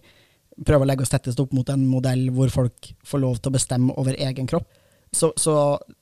prøver 0.67 0.85
å 0.85 0.89
legge 0.91 1.07
oss 1.07 1.13
tettest 1.13 1.39
opp 1.41 1.55
mot 1.55 1.69
en 1.71 1.87
modell 1.89 2.27
hvor 2.35 2.51
folk 2.53 2.91
får 3.07 3.23
lov 3.23 3.39
til 3.39 3.49
å 3.49 3.55
bestemme 3.55 3.95
over 3.97 4.19
egen 4.19 4.49
kropp. 4.51 4.67
Så, 5.11 5.31
så 5.39 5.55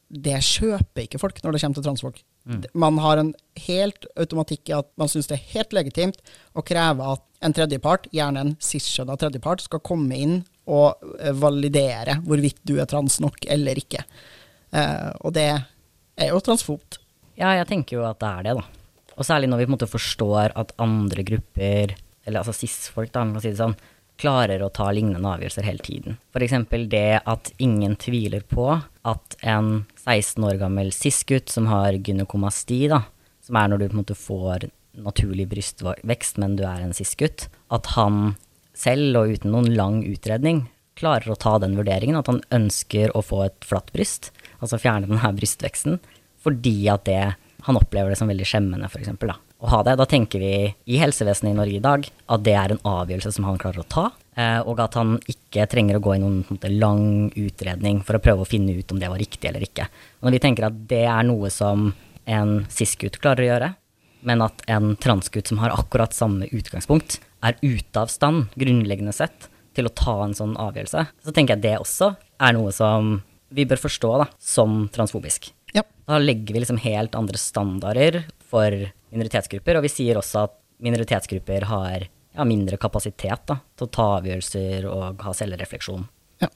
det 0.09 0.39
kjøper 0.41 1.05
ikke 1.05 1.21
folk 1.21 1.39
når 1.43 1.53
det 1.53 1.61
kommer 1.61 1.77
til 1.77 1.85
transfolk. 1.85 2.21
Mm. 2.49 2.63
Man 2.81 2.97
har 3.03 3.21
en 3.21 3.33
helt 3.67 4.07
automatikk 4.17 4.71
i 4.71 4.77
at 4.79 4.87
man 4.97 5.11
syns 5.11 5.29
det 5.29 5.37
er 5.37 5.51
helt 5.53 5.75
legitimt 5.75 6.21
å 6.57 6.63
kreve 6.65 7.11
at 7.13 7.25
en 7.45 7.53
tredjepart, 7.55 8.09
gjerne 8.11 8.41
en 8.41 8.55
cis-skjønna 8.63 9.15
tredjepart, 9.21 9.61
skal 9.63 9.83
komme 9.85 10.17
inn 10.17 10.39
og 10.69 11.05
eh, 11.21 11.35
validere 11.37 12.17
hvorvidt 12.25 12.59
du 12.67 12.75
er 12.81 12.89
trans 12.89 13.19
nok 13.23 13.45
eller 13.53 13.79
ikke. 13.79 14.01
Eh, 14.75 15.11
og 15.21 15.35
det 15.37 15.47
er 15.53 16.33
jo 16.33 16.41
transfobt. 16.43 16.99
Ja, 17.39 17.53
jeg 17.55 17.69
tenker 17.69 17.99
jo 17.99 18.09
at 18.09 18.19
det 18.19 18.33
er 18.33 18.49
det, 18.49 18.57
da. 18.59 19.15
Og 19.19 19.27
særlig 19.27 19.49
når 19.51 19.61
vi 19.61 19.67
på 19.67 19.71
en 19.71 19.77
måte 19.77 19.91
forstår 19.91 20.57
at 20.59 20.73
andre 20.81 21.23
grupper, 21.27 21.95
eller 22.25 22.41
altså 22.41 22.55
cis-folk, 22.55 23.13
da, 23.13 23.23
man 23.23 23.37
kan 23.37 23.45
si 23.45 23.53
det 23.53 23.61
sånn, 23.61 23.77
klarer 24.19 24.61
å 24.63 24.71
ta 24.73 24.89
lignende 24.91 25.31
avgjørelser 25.31 25.67
hele 25.67 25.83
tiden. 25.85 26.17
F.eks. 26.33 26.57
det 26.91 27.21
at 27.23 27.51
ingen 27.57 27.95
tviler 27.99 28.43
på 28.43 28.67
at 29.07 29.37
en 29.47 29.85
16 30.03 30.43
år 30.49 30.59
gammel 30.59 30.91
cis-gutt 30.95 31.51
som 31.53 31.69
har 31.71 31.95
gynekomasti, 31.95 32.81
da, 32.91 33.05
som 33.45 33.59
er 33.59 33.71
når 33.71 33.81
du 33.81 33.87
på 33.87 33.95
en 33.95 34.01
måte 34.01 34.19
får 34.19 34.67
naturlig 34.99 35.47
brystvekst, 35.51 36.39
men 36.41 36.57
du 36.59 36.65
er 36.67 36.83
en 36.83 36.95
cis-gutt, 36.95 37.47
at 37.71 37.93
han 37.95 38.35
selv 38.77 39.21
og 39.21 39.35
uten 39.35 39.53
noen 39.53 39.71
lang 39.75 40.01
utredning 40.07 40.65
klarer 40.99 41.31
å 41.31 41.39
ta 41.39 41.55
den 41.63 41.77
vurderingen 41.79 42.19
at 42.19 42.27
han 42.27 42.41
ønsker 42.55 43.13
å 43.15 43.23
få 43.23 43.45
et 43.47 43.67
flatt 43.67 43.93
bryst, 43.95 44.33
altså 44.59 44.79
fjerne 44.81 45.07
denne 45.07 45.35
brystveksten, 45.37 45.99
fordi 46.43 46.75
at 46.91 47.05
det, 47.07 47.21
han 47.67 47.79
opplever 47.79 48.11
det 48.11 48.19
som 48.19 48.31
veldig 48.31 48.47
skjemmende, 48.47 48.91
f.eks. 48.91 49.15
Å 49.59 49.67
ha 49.73 49.79
det. 49.83 49.97
Da 49.99 50.05
tenker 50.07 50.39
vi 50.39 50.53
i 50.69 50.99
helsevesenet 51.01 51.51
i 51.51 51.57
Norge 51.57 51.79
i 51.79 51.83
dag 51.83 52.05
at 52.07 52.43
det 52.45 52.55
er 52.55 52.73
en 52.73 52.83
avgjørelse 52.87 53.33
som 53.35 53.47
han 53.49 53.59
klarer 53.59 53.83
å 53.83 53.89
ta, 53.91 54.05
eh, 54.39 54.59
og 54.63 54.79
at 54.79 54.95
han 54.95 55.17
ikke 55.27 55.67
trenger 55.71 55.99
å 55.99 56.03
gå 56.05 56.15
i 56.15 56.21
noen 56.23 56.45
måte, 56.47 56.71
lang 56.71 57.27
utredning 57.35 57.99
for 58.07 58.15
å 58.15 58.23
prøve 58.23 58.45
å 58.45 58.49
finne 58.49 58.77
ut 58.77 58.93
om 58.93 59.01
det 59.01 59.11
var 59.11 59.19
riktig 59.19 59.51
eller 59.51 59.65
ikke. 59.67 59.89
Og 60.19 60.29
når 60.29 60.37
vi 60.37 60.43
tenker 60.47 60.69
at 60.69 60.79
det 60.87 61.03
er 61.11 61.27
noe 61.27 61.51
som 61.51 61.91
en 62.29 62.53
cis-gutt 62.71 63.19
klarer 63.19 63.43
å 63.43 63.49
gjøre, 63.49 63.69
men 64.29 64.43
at 64.43 64.63
en 64.71 64.93
transgutt 64.99 65.51
som 65.51 65.59
har 65.63 65.75
akkurat 65.75 66.15
samme 66.15 66.47
utgangspunkt, 66.55 67.19
er 67.43 67.55
ute 67.63 67.99
av 67.99 68.11
stand, 68.11 68.49
grunnleggende 68.59 69.15
sett, 69.15 69.47
til 69.75 69.87
å 69.87 69.95
ta 69.95 70.15
en 70.25 70.35
sånn 70.35 70.57
avgjørelse, 70.59 71.05
så 71.23 71.33
tenker 71.35 71.55
jeg 71.55 71.63
det 71.67 71.77
også 71.79 72.13
er 72.43 72.55
noe 72.55 72.71
som 72.75 73.19
vi 73.53 73.65
bør 73.69 73.79
forstå 73.81 74.11
da, 74.21 74.27
som 74.39 74.85
transfobisk. 74.93 75.51
Ja. 75.75 75.85
Da 76.09 76.19
legger 76.21 76.55
vi 76.55 76.63
liksom 76.63 76.81
helt 76.83 77.15
andre 77.17 77.39
standarder 77.39 78.23
for 78.49 78.89
minoritetsgrupper, 79.13 79.79
og 79.79 79.85
vi 79.85 79.91
sier 79.91 80.19
også 80.19 80.45
at 80.47 80.55
minoritetsgrupper 80.83 81.67
har 81.69 82.07
ja, 82.07 82.45
mindre 82.47 82.79
kapasitet 82.81 83.45
da, 83.49 83.59
til 83.75 83.87
å 83.87 83.93
ta 83.93 84.07
avgjørelser 84.19 84.87
og 84.89 85.23
ha 85.25 85.35
selvrefleksjon. 85.35 86.05
Ja. 86.43 86.49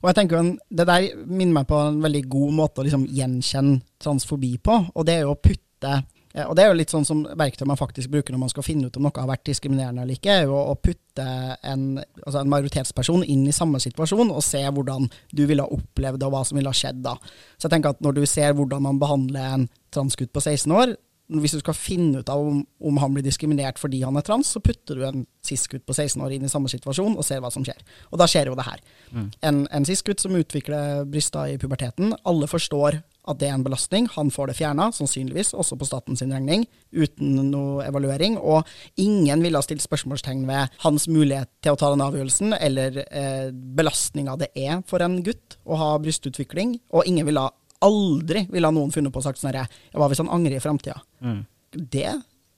Og 0.00 0.10
jeg 0.10 0.18
tenker 0.18 0.52
Det 0.68 0.86
der 0.88 1.06
minner 1.24 1.60
meg 1.60 1.70
på 1.70 1.78
en 1.88 2.02
veldig 2.04 2.24
god 2.32 2.58
måte 2.60 2.82
å 2.82 2.86
liksom 2.86 3.08
gjenkjenne 3.12 3.80
transfobi 4.02 4.56
på, 4.62 4.78
og 4.94 5.08
det 5.08 5.18
er 5.18 5.26
jo 5.26 5.34
å 5.34 5.40
putte 5.40 5.96
og 6.44 6.52
det 6.52 6.66
er 6.66 6.68
jo 6.68 6.76
litt 6.76 6.92
sånn 6.92 7.06
som 7.08 7.22
verktøy 7.38 7.64
man 7.68 7.78
faktisk 7.80 8.10
bruker 8.12 8.34
når 8.34 8.42
man 8.42 8.50
skal 8.52 8.64
finne 8.66 8.90
ut 8.90 8.96
om 8.98 9.06
noe 9.06 9.22
har 9.22 9.28
vært 9.30 9.46
diskriminerende 9.48 10.02
eller 10.02 10.18
ikke, 10.18 10.34
er 10.34 10.50
jo 10.50 10.58
å 10.58 10.74
putte 10.76 11.24
en, 11.24 11.86
altså 12.26 12.42
en 12.42 12.50
majoritetsperson 12.52 13.24
inn 13.24 13.46
i 13.48 13.54
samme 13.56 13.80
situasjon 13.80 14.34
og 14.34 14.44
se 14.44 14.60
hvordan 14.60 15.08
du 15.32 15.46
ville 15.48 15.64
ha 15.64 15.78
opplevd 15.78 16.20
det, 16.20 16.28
og 16.28 16.34
hva 16.34 16.42
som 16.44 16.60
ville 16.60 16.72
ha 16.72 16.76
skjedd 16.76 17.00
da. 17.06 17.14
Så 17.56 17.70
jeg 17.70 17.76
tenker 17.78 17.96
at 17.96 18.04
når 18.04 18.18
du 18.18 18.26
ser 18.28 18.52
hvordan 18.58 18.84
man 18.84 19.00
behandler 19.00 19.54
en 19.54 19.66
transgutt 19.96 20.34
på 20.34 20.44
16 20.44 20.76
år, 20.76 20.92
hvis 21.26 21.56
du 21.56 21.60
skal 21.60 21.74
finne 21.74 22.20
ut 22.22 22.30
av 22.30 22.42
om, 22.42 22.60
om, 22.78 22.98
han 23.02 23.14
blir 23.14 23.24
diskriminert 23.26 23.80
fordi 23.82 24.02
han 24.06 24.18
er 24.18 24.24
trans, 24.26 24.52
så 24.54 24.62
putter 24.62 24.98
du 24.98 25.06
en 25.06 25.24
cis-gutt 25.46 25.86
på 25.86 25.94
16 25.94 26.22
år 26.22 26.36
inn 26.36 26.46
i 26.46 26.50
samme 26.50 26.70
situasjon 26.70 27.16
og 27.18 27.26
ser 27.26 27.42
hva 27.42 27.50
som 27.54 27.66
skjer. 27.66 27.82
Og 28.12 28.20
da 28.20 28.28
skjer 28.30 28.50
jo 28.50 28.56
det 28.58 28.66
her. 28.66 28.82
Mm. 29.10 29.26
En, 29.48 29.60
en 29.74 29.88
cis-gutt 29.88 30.22
som 30.22 30.36
utvikler 30.38 31.04
bryster 31.10 31.52
i 31.52 31.58
puberteten, 31.62 32.14
alle 32.26 32.50
forstår 32.50 33.00
at 33.26 33.40
det 33.40 33.48
er 33.48 33.56
en 33.56 33.64
belastning. 33.66 34.06
Han 34.14 34.30
får 34.30 34.52
det 34.52 34.56
fjerna, 34.60 34.88
sannsynligvis 34.94 35.52
også 35.58 35.78
på 35.78 35.88
statens 35.88 36.22
regning, 36.22 36.66
uten 36.94 37.50
noe 37.50 37.82
evaluering. 37.86 38.38
Og 38.38 38.66
ingen 39.02 39.42
ville 39.42 39.58
ha 39.58 39.66
stilt 39.66 39.82
spørsmålstegn 39.82 40.46
ved 40.46 40.74
hans 40.84 41.08
mulighet 41.10 41.50
til 41.64 41.74
å 41.74 41.80
ta 41.80 41.90
den 41.92 42.04
avgjørelsen, 42.06 42.54
eller 42.54 43.02
eh, 43.06 43.50
belastninga 43.50 44.38
det 44.38 44.52
er 44.54 44.82
for 44.86 45.02
en 45.02 45.18
gutt 45.26 45.58
å 45.66 45.78
ha 45.80 45.94
brystutvikling. 46.02 46.78
Og 46.94 47.10
ingen 47.10 47.26
ville 47.26 47.48
aldri 47.84 48.46
ville 48.52 48.70
noen 48.72 48.92
funnet 48.94 49.12
på 49.12 49.20
å 49.20 49.26
sagt 49.26 49.40
sånn 49.40 49.52
herre 49.52 49.66
Hva 49.92 50.08
hvis 50.10 50.22
han 50.22 50.32
angrer 50.32 50.58
i 50.58 50.62
framtida? 50.62 51.00
Mm. 51.20 51.44
Det 51.76 52.12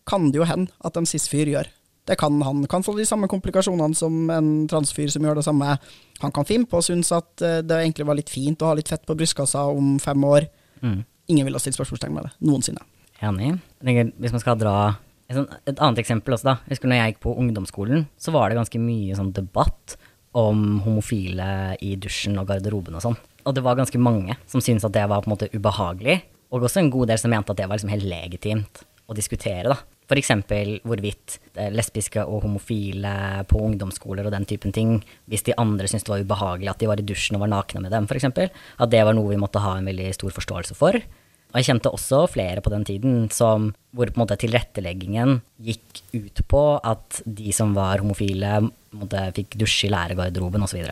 kan 0.09 0.31
det 0.31 0.41
jo 0.41 0.47
hende 0.49 0.73
at 0.85 0.97
en 0.97 1.09
cis-fyr 1.09 1.51
gjør. 1.53 1.69
Det 2.09 2.17
kan 2.17 2.41
Han 2.43 2.67
kan 2.67 2.83
få 2.83 2.95
de 2.97 3.05
samme 3.05 3.29
komplikasjonene 3.29 3.95
som 3.95 4.31
en 4.33 4.51
transfyr 4.71 5.11
som 5.13 5.25
gjør 5.25 5.41
det 5.41 5.45
samme. 5.45 5.77
Han 6.23 6.33
kan 6.33 6.47
finne 6.49 6.69
på 6.69 6.81
å 6.81 6.85
synes 6.85 7.13
at 7.13 7.43
eh, 7.45 7.61
det 7.61 7.83
egentlig 7.83 8.07
var 8.09 8.17
litt 8.17 8.33
fint 8.33 8.63
å 8.63 8.71
ha 8.71 8.79
litt 8.79 8.89
fett 8.89 9.05
på 9.07 9.17
brystkassa 9.19 9.67
om 9.69 9.99
fem 10.01 10.25
år. 10.25 10.49
Mm. 10.81 11.03
Ingen 11.29 11.45
ville 11.45 11.61
ha 11.61 11.61
stilt 11.61 11.77
spørsmålstegn 11.77 12.15
med 12.15 12.29
det. 12.29 12.33
Noensinne. 12.49 12.81
Enig. 13.21 13.59
Hvis 14.17 14.33
man 14.33 14.41
skal 14.41 14.57
dra 14.61 14.77
et, 15.29 15.37
et 15.69 15.77
annet 15.77 16.01
eksempel 16.01 16.37
også, 16.37 16.49
da. 16.49 16.57
Jeg 16.65 16.79
husker 16.79 16.89
når 16.89 17.03
jeg 17.03 17.13
gikk 17.13 17.25
på 17.27 17.35
ungdomsskolen, 17.43 18.07
så 18.17 18.33
var 18.33 18.49
det 18.49 18.57
ganske 18.61 18.81
mye 18.81 19.19
sånn 19.19 19.35
debatt 19.37 19.99
om 20.39 20.79
homofile 20.85 21.77
i 21.85 21.95
dusjen 22.01 22.39
og 22.41 22.49
garderoben 22.49 22.97
og 22.97 23.05
sånn. 23.05 23.19
Og 23.49 23.57
det 23.57 23.65
var 23.65 23.79
ganske 23.79 24.01
mange 24.01 24.37
som 24.45 24.61
syntes 24.61 24.85
at 24.85 24.93
det 24.93 25.07
var 25.09 25.25
på 25.25 25.31
en 25.31 25.35
måte 25.37 25.49
ubehagelig, 25.55 26.21
og 26.53 26.65
også 26.65 26.83
en 26.83 26.91
god 26.93 27.09
del 27.11 27.21
som 27.21 27.33
mente 27.33 27.53
at 27.53 27.61
det 27.61 27.69
var 27.69 27.79
liksom 27.79 27.93
helt 27.93 28.09
legitimt 28.09 28.83
å 29.09 29.17
diskutere, 29.17 29.73
da. 29.73 29.79
F.eks. 30.09 30.31
hvorvidt 30.89 31.35
lesbiske 31.77 32.23
og 32.25 32.47
homofile 32.47 33.13
på 33.49 33.61
ungdomsskoler 33.61 34.25
og 34.25 34.33
den 34.33 34.47
typen 34.49 34.73
ting, 34.73 34.95
hvis 35.29 35.45
de 35.45 35.57
andre 35.61 35.89
syntes 35.89 36.07
det 36.07 36.15
var 36.15 36.25
ubehagelig 36.25 36.71
at 36.73 36.81
de 36.81 36.89
var 36.89 37.01
i 37.01 37.05
dusjen 37.05 37.37
og 37.37 37.45
var 37.45 37.53
nakne 37.53 37.83
med 37.85 37.93
dem, 37.93 38.09
f.eks., 38.09 38.29
at 38.33 38.93
det 38.93 39.03
var 39.05 39.17
noe 39.17 39.35
vi 39.35 39.41
måtte 39.41 39.61
ha 39.61 39.75
en 39.77 39.89
veldig 39.89 40.09
stor 40.17 40.33
forståelse 40.33 40.77
for. 40.79 40.97
Og 41.49 41.61
jeg 41.61 41.69
kjente 41.69 41.93
også 41.93 42.23
flere 42.29 42.65
på 42.65 42.73
den 42.73 42.85
tiden 42.89 43.21
som, 43.33 43.71
hvor 43.97 44.09
på 44.09 44.17
en 44.17 44.25
måte 44.25 44.37
tilretteleggingen 44.41 45.39
gikk 45.65 46.03
ut 46.13 46.43
på 46.49 46.65
at 46.77 47.21
de 47.25 47.53
som 47.57 47.77
var 47.77 48.01
homofile, 48.05 48.63
måte, 48.97 49.29
fikk 49.37 49.57
dusje 49.61 49.89
i 49.89 49.93
lærergarderoben 49.93 50.65
osv. 50.65 50.89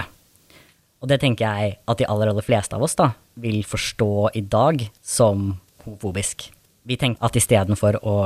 Og, 1.02 1.09
det 1.11 1.20
tenker 1.22 1.44
jeg 1.44 1.78
at 1.85 2.00
de 2.00 2.09
aller, 2.09 2.32
aller 2.32 2.44
fleste 2.44 2.76
av 2.76 2.85
oss 2.87 2.96
da, 2.98 3.11
vil 3.40 3.62
forstå 3.68 4.12
i 4.38 4.42
dag 4.48 4.87
som 5.04 5.50
homofobisk 5.85 6.48
vi 6.87 6.96
tenker 7.00 7.24
at 7.26 7.37
istedenfor 7.38 7.98
å 8.06 8.16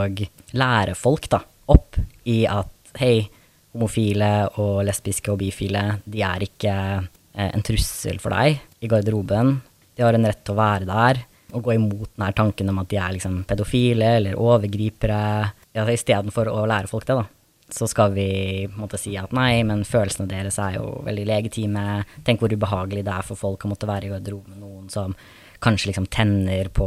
lære 0.59 0.95
folk 0.99 1.29
da, 1.33 1.41
opp 1.73 1.97
i 2.29 2.43
at 2.51 2.93
hei, 3.01 3.25
homofile 3.73 4.51
og 4.61 4.83
lesbiske 4.85 5.33
og 5.33 5.41
bifile, 5.41 5.85
de 6.05 6.23
er 6.27 6.45
ikke 6.45 6.75
eh, 6.75 7.49
en 7.49 7.65
trussel 7.65 8.21
for 8.21 8.35
deg 8.35 8.59
i 8.83 8.91
garderoben. 8.91 9.55
De 9.97 10.05
har 10.05 10.17
en 10.17 10.29
rett 10.29 10.43
til 10.45 10.57
å 10.57 10.61
være 10.61 10.89
der. 10.89 11.23
Og 11.51 11.65
gå 11.67 11.75
imot 11.75 12.13
denne 12.13 12.31
tanken 12.37 12.69
om 12.71 12.83
at 12.83 12.91
de 12.93 12.99
er 13.01 13.15
liksom 13.17 13.41
pedofile 13.49 14.13
eller 14.21 14.39
overgripere. 14.39 15.23
Ja, 15.75 15.87
Istedenfor 15.89 16.51
å 16.53 16.67
lære 16.69 16.91
folk 16.91 17.09
det, 17.09 17.17
da, 17.19 17.25
så 17.75 17.89
skal 17.91 18.15
vi 18.15 18.31
måtte 18.77 18.99
si 19.01 19.17
at 19.21 19.35
nei, 19.37 19.63
men 19.67 19.85
følelsene 19.89 20.31
deres 20.31 20.59
er 20.63 20.79
jo 20.79 20.89
veldig 21.07 21.27
legitime. 21.29 21.85
Tenk 22.27 22.43
hvor 22.43 22.53
ubehagelig 22.53 23.05
det 23.07 23.15
er 23.15 23.27
for 23.27 23.41
folk 23.41 23.65
å 23.65 23.73
måtte 23.73 23.89
være 23.91 24.09
i 24.09 24.13
garderoben 24.15 24.57
med 24.57 24.65
noen 24.65 24.91
som 24.93 25.17
kanskje 25.61 25.91
liksom 25.91 26.07
tenner 26.13 26.71
på 26.73 26.87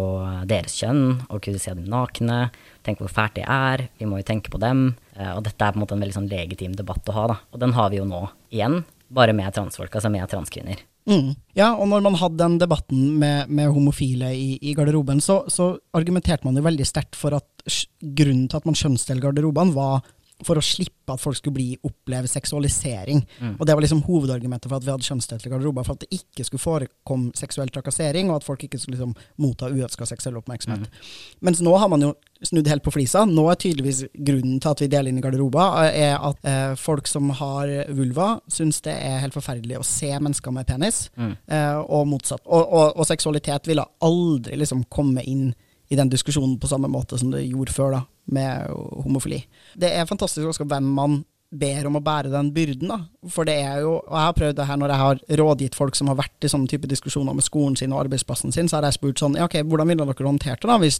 deres 0.50 0.76
kjønn, 0.82 1.04
og 1.30 1.44
kunne 1.46 1.62
se 1.62 1.76
dem 1.76 1.86
nakne. 1.90 2.48
Tenk 2.86 3.04
hvor 3.04 3.12
fælt 3.14 3.38
det 3.38 3.46
er. 3.46 3.88
Vi 4.00 4.08
må 4.10 4.20
jo 4.20 4.28
tenke 4.28 4.54
på 4.54 4.62
dem. 4.62 4.96
Eh, 5.16 5.30
og 5.36 5.44
dette 5.46 5.62
er 5.62 5.76
på 5.76 5.80
en 5.80 5.86
måte 5.86 5.98
en 5.98 6.02
veldig 6.04 6.18
sånn 6.18 6.32
legitim 6.32 6.74
debatt 6.78 7.12
å 7.12 7.18
ha, 7.18 7.28
da. 7.36 7.38
Og 7.54 7.62
den 7.62 7.76
har 7.78 7.94
vi 7.94 8.02
jo 8.02 8.08
nå 8.10 8.26
igjen, 8.54 8.82
bare 9.14 9.36
med 9.38 9.54
transfolk, 9.54 9.94
altså 9.94 10.12
med 10.14 10.26
transkvinner. 10.32 10.82
Mm. 11.10 11.34
Ja, 11.58 11.74
og 11.76 11.90
når 11.92 12.04
man 12.06 12.16
hadde 12.16 12.40
den 12.40 12.58
debatten 12.62 13.18
med, 13.20 13.52
med 13.52 13.72
homofile 13.76 14.32
i, 14.36 14.56
i 14.64 14.74
garderoben, 14.78 15.20
så, 15.22 15.42
så, 15.52 15.74
argumenterte 15.96 16.48
man 16.48 16.58
jo 16.58 16.64
veldig 16.66 16.88
sterkt 16.88 17.18
for 17.20 17.36
at 17.36 17.76
grunnen 18.00 18.48
til 18.48 18.60
at 18.60 18.68
man 18.68 18.78
kjønnsdelte 18.80 19.26
garderobene, 19.28 19.76
var 19.76 20.02
for 20.48 20.60
å 20.60 20.64
slippe 20.66 21.14
at 21.14 21.22
folk 21.22 21.38
skulle 21.38 21.58
bli 21.58 21.70
oppleve 21.84 22.30
seksualisering. 22.32 23.24
Mm. 23.40 23.56
Og 23.58 23.66
Det 23.68 23.76
var 23.76 23.86
liksom 23.86 24.04
hovedargumentet 24.08 24.70
for 24.70 24.78
at 24.78 24.86
vi 24.86 24.92
hadde 24.94 25.08
kjønnsdelte 25.08 25.52
garderober. 25.52 25.86
For 25.88 25.98
at 25.98 26.06
det 26.06 26.20
ikke 26.20 26.46
skulle 26.48 26.64
forekomme 26.64 27.34
seksuell 27.38 27.72
trakassering, 27.74 28.30
og 28.30 28.42
at 28.42 28.48
folk 28.48 28.64
ikke 28.64 28.80
skulle 28.80 28.98
liksom 28.98 29.16
motta 29.44 29.72
uønska 29.72 30.08
seksuell 30.10 30.40
oppmerksomhet. 30.40 30.86
Mm. 30.88 31.18
Mens 31.48 31.64
nå 31.64 31.76
har 31.78 31.92
man 31.92 32.08
jo 32.08 32.14
snudd 32.44 32.68
helt 32.68 32.84
på 32.84 32.92
flisa. 32.92 33.26
Nå 33.26 33.46
er 33.52 33.60
tydeligvis 33.60 34.04
grunnen 34.14 34.60
til 34.60 34.72
at 34.72 34.84
vi 34.84 34.90
deler 34.92 35.12
inn 35.12 35.20
i 35.20 35.24
garderober, 35.24 35.84
eh, 35.88 36.00
er 36.10 36.16
at 36.20 36.48
eh, 36.50 36.76
folk 36.80 37.08
som 37.08 37.32
har 37.40 37.72
vulva, 37.96 38.38
syns 38.52 38.82
det 38.86 38.96
er 38.96 39.22
helt 39.24 39.36
forferdelig 39.36 39.80
å 39.80 39.88
se 39.88 40.12
mennesker 40.14 40.56
med 40.56 40.68
penis, 40.68 41.06
mm. 41.16 41.36
eh, 41.48 41.78
og 41.84 42.08
motsatt. 42.12 42.44
Og, 42.46 42.64
og, 42.64 42.98
og 42.98 43.08
seksualitet 43.08 43.70
ville 43.72 43.88
aldri 44.04 44.60
liksom 44.60 44.86
komme 44.92 45.24
inn 45.24 45.52
i 45.94 45.96
den 45.96 46.10
diskusjonen 46.10 46.58
på 46.60 46.68
samme 46.68 46.90
måte 46.90 47.18
som 47.20 47.32
det 47.32 47.44
gjorde 47.46 47.76
før, 47.76 47.98
da, 47.98 48.02
med 48.26 48.72
homofili. 49.04 49.44
Det 49.80 49.92
er 49.92 50.10
fantastisk 50.10 50.48
også 50.48 50.68
hvem 50.70 50.90
man 50.96 51.22
ber 51.54 51.86
om 51.86 52.00
å 52.00 52.02
bære 52.02 52.32
den 52.34 52.50
byrden, 52.54 52.90
da. 52.90 53.30
For 53.30 53.46
det 53.46 53.60
er 53.62 53.84
jo, 53.84 53.98
og 54.00 54.16
jeg 54.16 54.26
har 54.26 54.38
prøvd 54.38 54.56
det 54.58 54.66
her 54.70 54.80
når 54.82 54.94
jeg 54.94 55.02
har 55.04 55.20
rådgitt 55.42 55.78
folk 55.78 55.98
som 55.98 56.10
har 56.10 56.18
vært 56.18 56.48
i 56.48 56.50
sånne 56.50 56.70
type 56.72 56.90
diskusjoner 56.90 57.36
med 57.38 57.46
skolen 57.46 57.78
sin 57.78 57.94
og 57.94 58.08
arbeidsplassen 58.08 58.54
sin, 58.56 58.70
så 58.70 58.80
har 58.80 58.88
jeg 58.90 58.98
spurt 58.98 59.22
sånn, 59.22 59.38
ja 59.38 59.46
ok, 59.46 59.60
hvordan 59.70 59.92
ville 59.92 60.08
dere 60.10 60.30
håndtert 60.30 60.64
det 60.64 60.72
da, 60.72 60.80
hvis 60.82 60.98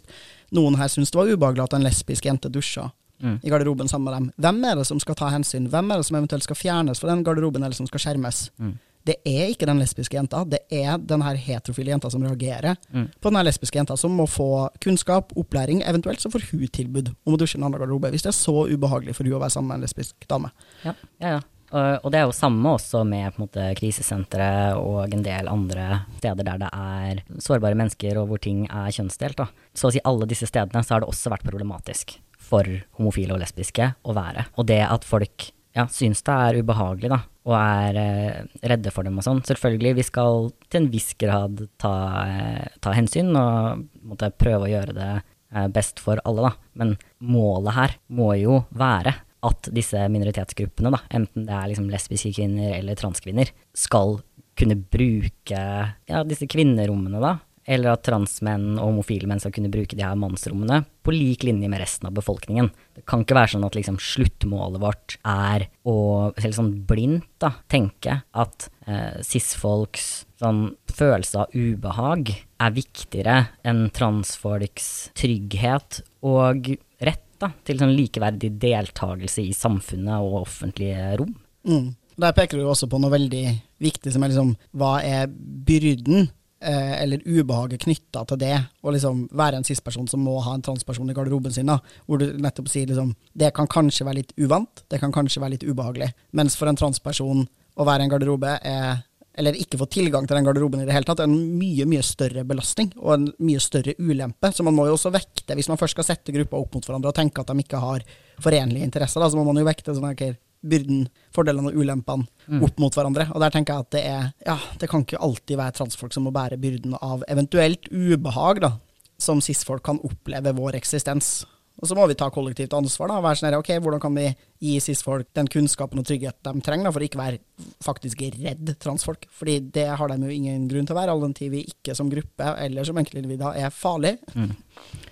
noen 0.54 0.78
her 0.78 0.92
syntes 0.92 1.10
det 1.10 1.18
var 1.18 1.32
ubehagelig 1.32 1.66
at 1.66 1.74
en 1.78 1.88
lesbisk 1.88 2.30
jente 2.30 2.52
dusja 2.54 2.86
mm. 3.18 3.40
i 3.42 3.50
garderoben 3.50 3.90
sammen 3.90 4.06
med 4.06 4.14
dem? 4.14 4.30
Hvem 4.46 4.64
er 4.70 4.78
det 4.78 4.86
som 4.92 5.02
skal 5.02 5.18
ta 5.18 5.32
hensyn? 5.34 5.66
Hvem 5.72 5.90
er 5.90 6.02
det 6.02 6.06
som 6.06 6.20
eventuelt 6.20 6.46
skal 6.46 6.60
fjernes 6.60 7.02
fra 7.02 7.10
den 7.10 7.26
garderoben, 7.26 7.66
eller 7.66 7.74
som 7.74 7.90
skal 7.90 8.06
skjermes? 8.06 8.46
Mm 8.62 8.76
det 9.04 9.18
er 9.28 9.50
ikke 9.52 9.68
den 9.68 9.80
lesbiske 9.82 10.16
jenta, 10.16 10.42
det 10.48 10.62
er 10.72 10.96
den 10.98 11.22
her 11.24 11.36
heterofile 11.36 11.92
jenta 11.92 12.10
som 12.12 12.24
reagerer 12.24 12.78
mm. 12.88 13.08
på 13.20 13.30
den 13.30 13.38
her 13.38 13.46
lesbiske 13.48 13.78
jenta, 13.78 13.96
som 14.00 14.14
må 14.16 14.26
få 14.30 14.68
kunnskap, 14.84 15.34
opplæring, 15.36 15.82
eventuelt 15.84 16.22
så 16.22 16.32
får 16.32 16.46
hun 16.52 16.64
tilbud 16.72 17.10
om 17.12 17.36
å 17.36 17.40
dusje 17.40 17.58
i 17.58 17.60
en 17.60 17.66
annen 17.66 17.76
garderobe, 17.78 18.12
hvis 18.14 18.24
det 18.24 18.32
er 18.32 18.38
så 18.38 18.64
ubehagelig 18.70 19.16
for 19.18 19.28
hun 19.28 19.36
å 19.36 19.42
være 19.42 19.56
sammen 19.56 19.74
med 19.74 19.82
en 19.82 19.88
lesbisk 19.88 20.28
dame. 20.30 20.54
Ja, 20.86 20.96
ja, 21.20 21.34
ja. 21.36 21.42
Og, 21.74 22.06
det 22.12 22.20
er 22.20 22.28
jo 22.28 22.34
samme 22.36 22.74
også 22.76 23.00
med 23.08 23.34
måte, 23.40 23.64
krisesenteret 23.74 24.78
og 24.78 25.10
en 25.10 25.24
del 25.26 25.48
andre 25.50 26.04
steder 26.20 26.46
der 26.46 26.60
det 26.62 26.68
er 26.70 27.22
sårbare 27.42 27.74
mennesker, 27.78 28.20
og 28.20 28.28
hvor 28.30 28.42
ting 28.42 28.62
er 28.68 28.92
kjønnsdelt. 28.94 29.40
Da. 29.40 29.48
Så 29.74 29.90
å 29.90 29.94
si 29.94 30.02
alle 30.06 30.28
disse 30.30 30.46
stedene 30.46 30.84
så 30.84 30.94
har 30.94 31.02
det 31.02 31.10
også 31.10 31.32
vært 31.34 31.46
problematisk 31.48 32.14
for 32.38 32.68
homofile 33.00 33.34
og 33.34 33.42
lesbiske 33.42 33.90
å 34.06 34.14
være. 34.14 34.46
Og 34.54 34.68
det 34.70 34.84
at 34.86 35.08
folk 35.08 35.48
ja, 35.74 35.86
syns 35.90 36.22
det 36.26 36.34
er 36.34 36.58
ubehagelig, 36.62 37.10
da, 37.10 37.20
og 37.48 37.54
er 37.58 37.98
eh, 38.00 38.66
redde 38.70 38.92
for 38.94 39.06
dem 39.06 39.18
og 39.18 39.26
sånn. 39.26 39.42
Selvfølgelig, 39.46 39.96
vi 39.98 40.06
skal 40.06 40.48
til 40.70 40.84
en 40.84 40.90
viss 40.92 41.12
grad 41.20 41.64
ta, 41.82 41.94
eh, 42.30 42.66
ta 42.84 42.94
hensyn 42.94 43.32
og 43.34 43.84
måtte 44.06 44.30
prøve 44.38 44.68
å 44.68 44.70
gjøre 44.70 44.94
det 44.96 45.10
eh, 45.18 45.68
best 45.74 46.02
for 46.02 46.22
alle, 46.24 46.50
da. 46.50 46.70
Men 46.80 46.94
målet 47.18 47.78
her 47.78 47.96
må 48.14 48.32
jo 48.38 48.62
være 48.74 49.16
at 49.44 49.68
disse 49.76 50.06
minoritetsgruppene, 50.08 50.94
da, 50.94 51.02
enten 51.18 51.48
det 51.48 51.56
er 51.56 51.72
liksom 51.72 51.90
lesbiske 51.92 52.32
kvinner 52.38 52.78
eller 52.78 52.96
transkvinner, 52.96 53.50
skal 53.76 54.20
kunne 54.54 54.78
bruke 54.78 55.58
ja, 55.58 56.22
disse 56.24 56.46
kvinnerommene, 56.48 57.18
da, 57.20 57.34
eller 57.64 57.94
at 57.94 58.04
transmenn 58.06 58.74
og 58.76 58.90
homofile 58.90 59.28
menn 59.28 59.40
skal 59.42 59.54
kunne 59.54 59.72
bruke 59.72 59.96
de 59.96 60.04
her 60.04 60.18
mannsrommene 60.18 60.82
på 61.04 61.14
lik 61.14 61.44
linje 61.46 61.68
med 61.70 61.80
resten 61.80 62.08
av 62.08 62.14
befolkningen. 62.16 62.70
Det 62.96 63.04
kan 63.08 63.24
ikke 63.24 63.36
være 63.38 63.54
sånn 63.54 63.66
at 63.66 63.78
liksom 63.78 63.98
sluttmålet 64.02 64.82
vårt 64.82 65.16
er 65.20 65.66
å 65.88 65.96
helt 66.36 66.58
sånn 66.58 66.72
blindt 66.88 67.28
da, 67.42 67.54
tenke 67.72 68.20
at 68.32 68.68
eh, 68.86 69.20
cis-folks 69.24 70.24
sånn 70.40 70.62
følelse 70.92 71.44
av 71.44 71.56
ubehag 71.56 72.32
er 72.34 72.76
viktigere 72.76 73.36
enn 73.66 73.86
transfolks 73.94 75.10
trygghet 75.16 76.02
og 76.24 76.74
rett 77.04 77.26
da, 77.42 77.50
til 77.66 77.80
sånn 77.80 77.96
likeverdig 77.96 78.54
deltakelse 78.62 79.44
i 79.44 79.52
samfunnet 79.56 80.24
og 80.24 80.44
offentlige 80.44 81.12
rom. 81.20 81.34
Mm. 81.68 81.92
Der 82.20 82.34
peker 82.36 82.60
du 82.60 82.68
også 82.68 82.86
på 82.90 83.00
noe 83.02 83.10
veldig 83.10 83.44
viktig, 83.82 84.12
som 84.14 84.22
er 84.22 84.30
liksom 84.30 84.54
hva 84.78 84.96
er 85.02 85.30
byrden 85.30 86.28
eh, 86.64 86.94
eller 87.02 87.22
ubehaget 87.26 87.84
knytta 87.84 88.24
til 88.30 88.40
det 88.40 88.56
å 88.82 88.94
liksom 88.94 89.26
være 89.36 89.60
en 89.60 89.66
cis-person 89.68 90.08
som 90.10 90.24
må 90.24 90.38
ha 90.44 90.56
en 90.56 90.64
transperson 90.64 91.10
i 91.10 91.16
garderoben 91.16 91.52
sin. 91.54 91.70
da, 91.70 91.78
Hvor 92.06 92.20
du 92.20 92.30
nettopp 92.40 92.70
sier 92.72 92.90
liksom 92.90 93.14
det 93.32 93.52
kan 93.54 93.70
kanskje 93.70 94.06
være 94.08 94.22
litt 94.22 94.36
uvant, 94.40 94.84
det 94.90 95.00
kan 95.02 95.12
kanskje 95.12 95.42
være 95.42 95.56
litt 95.56 95.66
ubehagelig. 95.68 96.12
Mens 96.32 96.56
for 96.56 96.70
en 96.70 96.78
transperson 96.80 97.46
å 97.74 97.86
være 97.86 98.04
i 98.04 98.08
en 98.08 98.14
garderobe 98.14 98.58
er 98.62 99.02
eller 99.34 99.56
ikke 99.58 99.78
få 99.80 99.88
tilgang 99.90 100.28
til 100.28 100.38
den 100.38 100.46
garderoben 100.46 100.84
i 100.84 100.86
det 100.86 100.94
hele 100.94 101.06
tatt, 101.08 101.18
er 101.18 101.26
en 101.26 101.56
mye 101.58 101.86
mye 101.90 102.04
større 102.06 102.44
belastning 102.46 102.92
og 103.00 103.14
en 103.16 103.24
mye 103.42 103.62
større 103.62 103.96
ulempe. 103.98 104.52
Så 104.54 104.62
man 104.66 104.76
må 104.76 104.86
jo 104.86 104.94
også 104.94 105.10
vekte, 105.14 105.56
hvis 105.58 105.70
man 105.70 105.80
først 105.80 105.96
skal 105.96 106.06
sette 106.06 106.34
grupper 106.34 106.60
opp 106.60 106.76
mot 106.76 106.86
hverandre 106.86 107.10
og 107.10 107.16
tenke 107.18 107.42
at 107.42 107.50
de 107.50 107.64
ikke 107.64 107.82
har 107.82 108.04
forenlige 108.44 108.86
interesser, 108.86 109.22
da, 109.22 109.30
så 109.30 109.38
må 109.38 109.46
man 109.48 109.58
jo 109.58 109.66
vekte 109.66 109.94
sånn 109.96 110.06
okay, 110.12 110.36
byrden, 110.64 111.06
fordelene 111.34 111.70
og 111.70 111.78
ulempene 111.78 112.26
mm. 112.48 112.62
opp 112.66 112.82
mot 112.82 112.96
hverandre. 112.96 113.28
Og 113.34 113.42
der 113.44 113.54
tenker 113.54 113.74
jeg 113.74 113.86
at 113.86 113.94
det 113.94 114.04
er 114.08 114.28
Ja, 114.46 114.58
det 114.80 114.90
kan 114.90 115.04
ikke 115.04 115.22
alltid 115.22 115.60
være 115.60 115.78
transfolk 115.80 116.14
som 116.16 116.26
må 116.26 116.34
bære 116.34 116.60
byrden 116.60 116.96
av 117.00 117.24
eventuelt 117.30 117.88
ubehag, 117.92 118.62
da, 118.64 118.74
som 119.20 119.42
cis-folk 119.44 119.84
kan 119.84 120.00
oppleve 120.04 120.54
vår 120.56 120.80
eksistens. 120.80 121.42
Og 121.82 121.88
så 121.90 121.96
må 121.98 122.04
vi 122.06 122.14
ta 122.14 122.28
kollektivt 122.30 122.74
ansvar. 122.76 123.10
da, 123.10 123.20
være 123.22 123.40
sånn 123.40 123.56
ok, 123.58 123.70
Hvordan 123.82 124.02
kan 124.02 124.14
vi 124.14 124.28
gi 124.62 124.74
cis-folk 124.80 125.26
den 125.34 125.48
kunnskapen 125.50 125.98
og 125.98 126.06
trygghet 126.06 126.38
de 126.46 126.62
trenger 126.62 126.86
da, 126.86 126.92
for 126.94 127.02
å 127.02 127.08
ikke 127.08 127.20
være 127.20 127.40
faktisk 127.82 128.22
redd 128.38 128.74
transfolk? 128.80 129.26
Fordi 129.34 129.58
det 129.74 129.88
har 129.98 130.12
de 130.12 130.18
jo 130.22 130.36
ingen 130.36 130.68
grunn 130.70 130.86
til 130.86 130.94
å 130.94 131.00
være, 131.00 131.14
all 131.14 131.24
den 131.26 131.34
tid 131.34 131.50
vi 131.52 131.64
ikke 131.74 131.96
som 131.98 132.12
gruppe 132.12 132.54
eller 132.62 132.86
som 132.86 132.98
enkeltindivider 133.00 133.58
er 133.64 133.74
farlig. 133.74 134.16
Mm. 134.34 134.54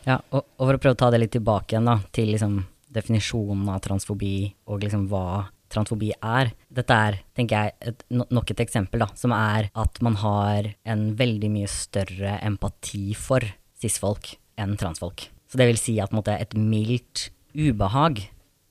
Ja, 0.06 0.20
og, 0.30 0.44
og, 0.56 0.62
for 0.68 0.76
å 0.78 0.82
prøve 0.84 0.96
å 0.96 1.02
ta 1.02 1.10
det 1.14 1.24
litt 1.24 1.34
tilbake 1.34 1.74
igjen 1.74 1.90
da, 1.90 1.98
til 2.14 2.30
liksom 2.36 2.60
definisjonen 2.92 3.68
av 3.72 3.82
transfobi 3.84 4.36
og 4.68 4.82
liksom 4.84 5.08
hva 5.10 5.48
transfobi 5.72 6.12
er. 6.12 6.52
Dette 6.72 6.98
er, 7.08 7.18
tenker 7.36 7.66
jeg, 7.66 7.92
et, 7.92 8.04
nok 8.12 8.52
et 8.52 8.62
eksempel, 8.64 9.04
da, 9.04 9.08
som 9.18 9.34
er 9.36 9.70
at 9.72 10.02
man 10.04 10.18
har 10.20 10.68
en 10.84 11.06
veldig 11.18 11.52
mye 11.54 11.70
større 11.70 12.36
empati 12.44 13.12
for 13.18 13.46
cis-folk 13.80 14.34
enn 14.60 14.76
transfolk. 14.80 15.26
Så 15.48 15.60
det 15.60 15.68
vil 15.68 15.80
si 15.80 15.98
at 16.00 16.14
måte, 16.16 16.36
et 16.36 16.54
mildt 16.56 17.30
ubehag 17.52 18.22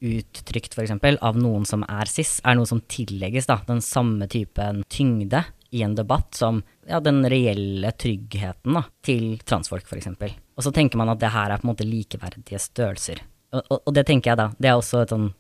uttrykt 0.01 0.73
f.eks. 0.73 0.93
av 1.21 1.37
noen 1.37 1.65
som 1.69 1.83
er 1.85 2.09
cis, 2.09 2.39
er 2.45 2.57
noe 2.57 2.69
som 2.69 2.81
tillegges 2.89 3.49
da, 3.49 3.59
den 3.67 3.83
samme 3.85 4.25
typen 4.31 4.81
tyngde 4.89 5.43
i 5.71 5.83
en 5.85 5.93
debatt 5.95 6.35
som 6.35 6.63
ja, 6.89 6.99
den 6.99 7.21
reelle 7.29 7.93
tryggheten 7.93 8.75
da, 8.75 8.83
til 9.05 9.37
transfolk, 9.47 9.85
f.eks. 9.85 10.09
Og 10.57 10.65
så 10.65 10.73
tenker 10.75 10.99
man 10.99 11.13
at 11.13 11.21
det 11.21 11.31
her 11.31 11.53
er 11.53 11.61
på 11.61 11.67
en 11.67 11.71
måte 11.71 11.87
likeverdige 11.87 12.59
størrelser. 12.59 13.21
Og, 13.51 13.77
og, 13.81 13.93
det 13.95 14.05
tenker 14.07 14.31
jeg 14.31 14.39
da, 14.39 14.49
det 14.57 14.71
er 14.71 14.79
også 14.79 15.03
et 15.03 15.13
sånn 15.13 15.31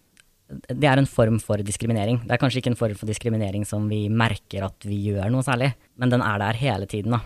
det 0.51 0.83
er 0.83 0.99
en 0.99 1.07
form 1.07 1.37
for 1.39 1.61
diskriminering. 1.63 2.17
Det 2.25 2.35
er 2.35 2.39
kanskje 2.41 2.59
ikke 2.59 2.73
en 2.73 2.79
form 2.79 2.95
for 2.99 3.07
diskriminering 3.07 3.63
som 3.63 3.85
vi 3.87 4.01
merker 4.11 4.65
at 4.67 4.83
vi 4.83 4.97
gjør 5.05 5.29
noe 5.31 5.45
særlig, 5.47 5.69
men 5.95 6.11
den 6.11 6.23
er 6.25 6.41
der 6.41 6.59
hele 6.59 6.89
tiden, 6.91 7.15
da. 7.15 7.21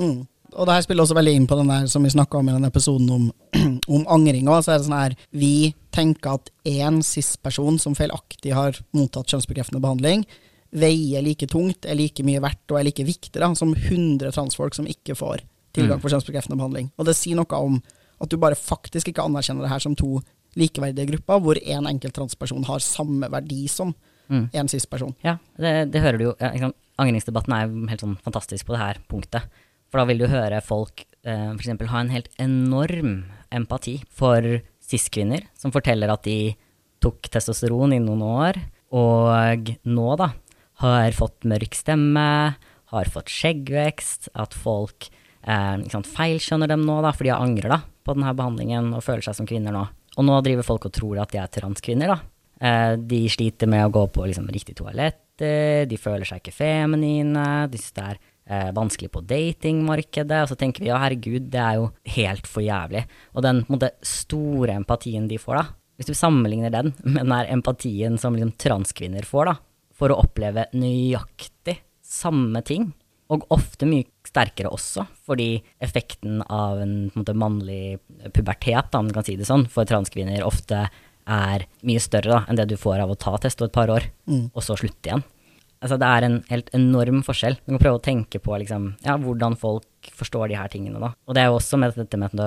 Mm. 0.00 0.22
Og 0.56 0.66
det 0.66 0.74
her 0.74 0.84
spiller 0.86 1.04
også 1.04 1.14
veldig 1.18 1.34
inn 1.36 1.46
på 1.46 1.58
den 1.60 1.70
der 1.70 1.86
som 1.90 2.06
vi 2.06 2.10
snakka 2.10 2.40
om 2.40 2.48
i 2.48 2.54
den 2.56 2.66
episoden 2.66 3.10
om, 3.14 3.26
om 3.98 4.06
angring. 4.10 4.48
Så 4.48 4.72
er 4.72 4.80
det 4.80 4.86
sånn 4.88 4.96
her 4.96 5.16
Vi 5.30 5.54
tenker 5.94 6.40
at 6.40 6.50
én 6.66 7.02
cis-person 7.06 7.78
som 7.82 7.94
feilaktig 7.98 8.54
har 8.56 8.80
mottatt 8.96 9.30
kjønnsbekreftende 9.30 9.82
behandling, 9.82 10.24
veier 10.70 11.22
like 11.26 11.46
tungt, 11.50 11.86
er 11.86 11.98
like 11.98 12.24
mye 12.26 12.42
verdt 12.42 12.72
og 12.72 12.80
er 12.80 12.88
like 12.88 13.06
viktig 13.06 13.36
da, 13.36 13.52
som 13.58 13.74
100 13.76 14.34
transfolk 14.34 14.76
som 14.78 14.88
ikke 14.90 15.18
får 15.18 15.44
tilgang 15.76 16.00
på 16.00 16.08
mm. 16.08 16.14
kjønnsbekreftende 16.16 16.58
behandling. 16.58 16.90
Og 16.98 17.06
det 17.06 17.18
sier 17.18 17.38
noe 17.38 17.62
om 17.62 17.80
at 18.20 18.30
du 18.30 18.36
bare 18.40 18.58
faktisk 18.58 19.10
ikke 19.10 19.24
anerkjenner 19.24 19.66
det 19.66 19.72
her 19.72 19.82
som 19.82 19.96
to 19.98 20.20
likeverdige 20.58 21.08
grupper, 21.12 21.42
hvor 21.42 21.60
én 21.60 21.78
en 21.78 21.90
enkelt 21.92 22.16
transperson 22.16 22.66
har 22.66 22.82
samme 22.82 23.28
verdi 23.30 23.64
som 23.70 23.94
mm. 24.28 24.48
en 24.52 24.70
cis-person. 24.70 25.14
Ja, 25.24 25.38
det, 25.60 25.92
det, 25.94 26.02
hører 26.02 26.18
du 26.18 26.26
jo. 26.30 26.36
Ja, 26.40 26.72
Angringsdebatten 27.00 27.54
er 27.56 27.68
jo 27.68 27.86
helt 27.88 28.02
sånn 28.02 28.18
fantastisk 28.24 28.66
på 28.68 28.74
det 28.74 28.82
her 28.82 28.98
punktet. 29.08 29.46
For 29.90 30.02
da 30.02 30.06
vil 30.10 30.20
du 30.20 30.26
høre 30.30 30.60
folk 30.62 31.04
eh, 31.26 31.54
f.eks. 31.54 31.86
ha 31.90 32.02
en 32.02 32.12
helt 32.12 32.28
enorm 32.42 33.14
empati 33.54 33.96
for 34.14 34.44
cis-kvinner, 34.90 35.46
som 35.58 35.72
forteller 35.74 36.12
at 36.12 36.26
de 36.26 36.52
tok 37.00 37.30
testosteron 37.32 37.94
i 37.96 38.02
noen 38.02 38.22
år, 38.26 38.58
og 38.90 39.70
nå, 39.86 40.08
da, 40.20 40.32
har 40.82 41.16
fått 41.16 41.46
mørk 41.48 41.76
stemme, 41.78 42.26
har 42.90 43.10
fått 43.14 43.30
skjeggvekst, 43.32 44.32
at 44.34 44.56
folk 44.56 45.08
eh, 45.46 46.02
feilskjønner 46.14 46.70
dem 46.70 46.84
nå, 46.86 47.00
da, 47.04 47.14
for 47.16 47.26
de 47.26 47.34
angrer 47.36 47.72
da, 47.76 47.80
på 48.04 48.16
denne 48.16 48.34
behandlingen 48.36 48.92
og 48.96 49.04
føler 49.04 49.24
seg 49.26 49.38
som 49.40 49.48
kvinner 49.48 49.74
nå. 49.76 49.86
Og 50.18 50.26
nå 50.26 50.40
driver 50.44 50.66
folk 50.66 50.88
og 50.88 50.94
tror 50.96 51.22
at 51.22 51.32
de 51.32 51.40
er 51.40 51.52
transkvinner, 51.54 52.10
da. 52.10 52.18
Eh, 52.60 52.94
de 52.98 53.22
sliter 53.32 53.70
med 53.70 53.86
å 53.86 53.94
gå 53.94 54.04
på 54.12 54.26
liksom, 54.28 54.50
riktig 54.52 54.76
toaletter, 54.80 55.86
de 55.88 55.96
føler 55.96 56.28
seg 56.28 56.42
ikke 56.42 56.52
feminine, 56.52 57.46
de 57.72 57.80
syns 57.80 57.96
det 57.96 58.04
er 58.04 58.18
eh, 58.20 58.70
vanskelig 58.76 59.08
på 59.14 59.22
datingmarkedet. 59.24 60.42
Og 60.44 60.50
så 60.52 60.58
tenker 60.60 60.84
vi 60.84 60.90
ja, 60.90 61.00
herregud, 61.00 61.48
det 61.52 61.62
er 61.62 61.80
jo 61.80 61.90
helt 62.16 62.50
for 62.50 62.64
jævlig. 62.64 63.06
Og 63.32 63.46
den 63.46 63.64
måte, 63.70 63.94
store 64.04 64.76
empatien 64.76 65.28
de 65.30 65.40
får, 65.40 65.62
da, 65.62 65.64
hvis 66.00 66.10
du 66.10 66.16
sammenligner 66.16 66.72
den 66.72 66.94
med 67.04 67.24
den 67.24 67.36
her 67.36 67.50
empatien 67.52 68.20
som 68.20 68.36
liksom, 68.36 68.54
transkvinner 68.60 69.26
får, 69.28 69.52
da, 69.52 69.56
for 69.96 70.12
å 70.12 70.20
oppleve 70.22 70.68
nøyaktig 70.76 71.78
samme 72.10 72.62
ting, 72.66 72.90
og 73.30 73.46
ofte 73.54 73.86
mye 73.86 74.08
sterkere 74.26 74.70
også, 74.74 75.04
fordi 75.26 75.60
effekten 75.82 76.40
av 76.50 76.80
en, 76.82 76.94
en 77.08 77.20
måte, 77.22 77.34
mannlig 77.38 77.98
pubertet, 78.34 78.94
om 78.98 79.08
du 79.08 79.14
kan 79.14 79.26
si 79.26 79.36
det 79.38 79.46
sånn, 79.48 79.68
for 79.70 79.88
transkvinner 79.88 80.42
ofte 80.46 80.88
er 81.30 81.66
mye 81.86 82.02
større 82.02 82.32
da, 82.32 82.40
enn 82.48 82.58
det 82.58 82.70
du 82.72 82.78
får 82.80 83.04
av 83.04 83.12
å 83.12 83.18
ta 83.18 83.36
test 83.42 83.62
et 83.62 83.74
par 83.74 83.92
år, 83.92 84.08
mm. 84.26 84.50
og 84.50 84.64
så 84.66 84.76
slutte 84.78 85.12
igjen. 85.12 85.22
Altså, 85.80 85.96
det 85.96 86.08
er 86.12 86.26
en 86.26 86.40
helt 86.50 86.68
enorm 86.76 87.22
forskjell. 87.24 87.54
Du 87.62 87.70
kan 87.72 87.80
prøve 87.80 88.00
å 88.00 88.04
tenke 88.04 88.40
på 88.42 88.56
liksom, 88.60 88.90
ja, 89.06 89.14
hvordan 89.20 89.54
folk 89.60 90.10
forstår 90.16 90.50
de 90.50 90.58
her 90.58 90.68
tingene. 90.72 91.00
Da. 91.00 91.14
Og 91.24 91.36
det 91.36 91.44
er 91.44 91.48
jo 91.48 91.56
også 91.56 91.78
med 91.80 91.96
dette 91.96 92.20
med, 92.20 92.42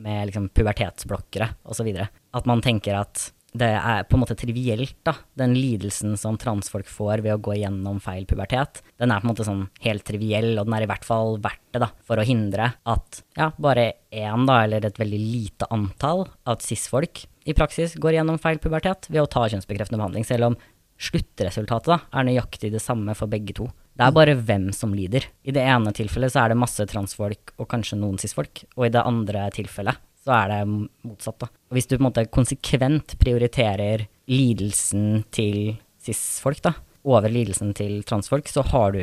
med 0.00 0.30
liksom, 0.30 0.46
pubertetsblokkere 0.56 1.50
osv. 1.68 1.90
At 1.98 2.48
man 2.48 2.64
tenker 2.64 2.96
at 3.02 3.26
det 3.56 3.70
er 3.78 4.04
på 4.04 4.16
en 4.16 4.22
måte 4.22 4.36
trivielt, 4.38 4.96
da. 5.06 5.14
Den 5.38 5.54
lidelsen 5.56 6.18
som 6.20 6.36
transfolk 6.40 6.88
får 6.90 7.22
ved 7.24 7.32
å 7.34 7.40
gå 7.42 7.56
gjennom 7.58 8.00
feil 8.04 8.26
pubertet, 8.28 8.82
den 9.00 9.12
er 9.12 9.22
på 9.22 9.28
en 9.28 9.32
måte 9.32 9.46
sånn 9.48 9.64
helt 9.86 10.04
triviell, 10.06 10.52
og 10.58 10.68
den 10.68 10.76
er 10.76 10.84
i 10.84 10.90
hvert 10.90 11.06
fall 11.08 11.38
verdt 11.42 11.64
det, 11.72 11.82
da, 11.86 11.90
for 12.04 12.20
å 12.20 12.26
hindre 12.28 12.72
at 12.88 13.22
ja, 13.38 13.50
bare 13.56 13.90
én, 14.12 14.44
da, 14.48 14.60
eller 14.66 14.84
et 14.84 15.00
veldig 15.00 15.20
lite 15.22 15.68
antall 15.74 16.26
av 16.48 16.60
cis-folk 16.64 17.24
i 17.48 17.54
praksis 17.56 17.96
går 17.96 18.18
gjennom 18.18 18.40
feil 18.40 18.60
pubertet 18.60 19.08
ved 19.08 19.22
å 19.22 19.30
ta 19.30 19.46
kjønnsbekreftende 19.48 20.00
behandling, 20.00 20.26
selv 20.28 20.50
om 20.50 20.58
sluttresultatet 20.98 21.92
da 21.94 22.00
er 22.20 22.26
nøyaktig 22.28 22.72
det 22.74 22.82
samme 22.82 23.14
for 23.16 23.30
begge 23.30 23.54
to. 23.56 23.68
Det 23.98 24.04
er 24.04 24.14
bare 24.14 24.34
hvem 24.36 24.68
som 24.74 24.92
lider. 24.94 25.24
I 25.42 25.54
det 25.54 25.62
ene 25.64 25.94
tilfellet 25.94 26.34
så 26.34 26.44
er 26.44 26.52
det 26.52 26.60
masse 26.60 26.84
transfolk 26.90 27.54
og 27.56 27.70
kanskje 27.70 27.98
noen 27.98 28.20
cis-folk, 28.20 28.66
og 28.76 28.86
i 28.86 28.92
det 28.94 29.06
andre 29.06 29.48
tilfellet 29.54 30.04
så 30.28 30.36
er 30.36 30.52
det 30.52 30.60
motsatt. 30.68 31.40
da. 31.40 31.48
Hvis 31.72 31.88
du 31.88 31.96
på 31.96 32.02
en 32.02 32.08
måte 32.10 32.26
konsekvent 32.28 33.16
prioriterer 33.20 34.04
lidelsen 34.28 35.24
til 35.32 35.78
cis-folk 36.04 36.68
over 37.08 37.32
lidelsen 37.32 37.72
til 37.76 38.02
transfolk, 38.04 38.50
så 38.52 38.64
har 38.68 38.92
du, 38.92 39.02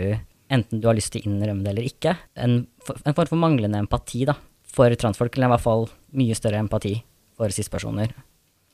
enten 0.53 0.81
du 0.81 0.87
har 0.89 0.97
lyst 0.97 1.15
til 1.15 1.23
å 1.23 1.31
innrømme 1.31 1.65
det 1.65 1.73
eller 1.73 1.89
ikke, 1.89 2.13
en, 2.37 2.59
en 2.93 3.17
form 3.17 3.31
for 3.31 3.41
manglende 3.41 3.81
empati 3.81 4.25
da, 4.29 4.37
for 4.75 4.93
transfolk, 4.99 5.35
eller 5.35 5.49
i 5.49 5.55
hvert 5.55 5.65
fall 5.65 5.87
mye 6.19 6.37
større 6.37 6.61
empati 6.61 6.97
for 7.35 7.51
cis-personer. 7.53 8.13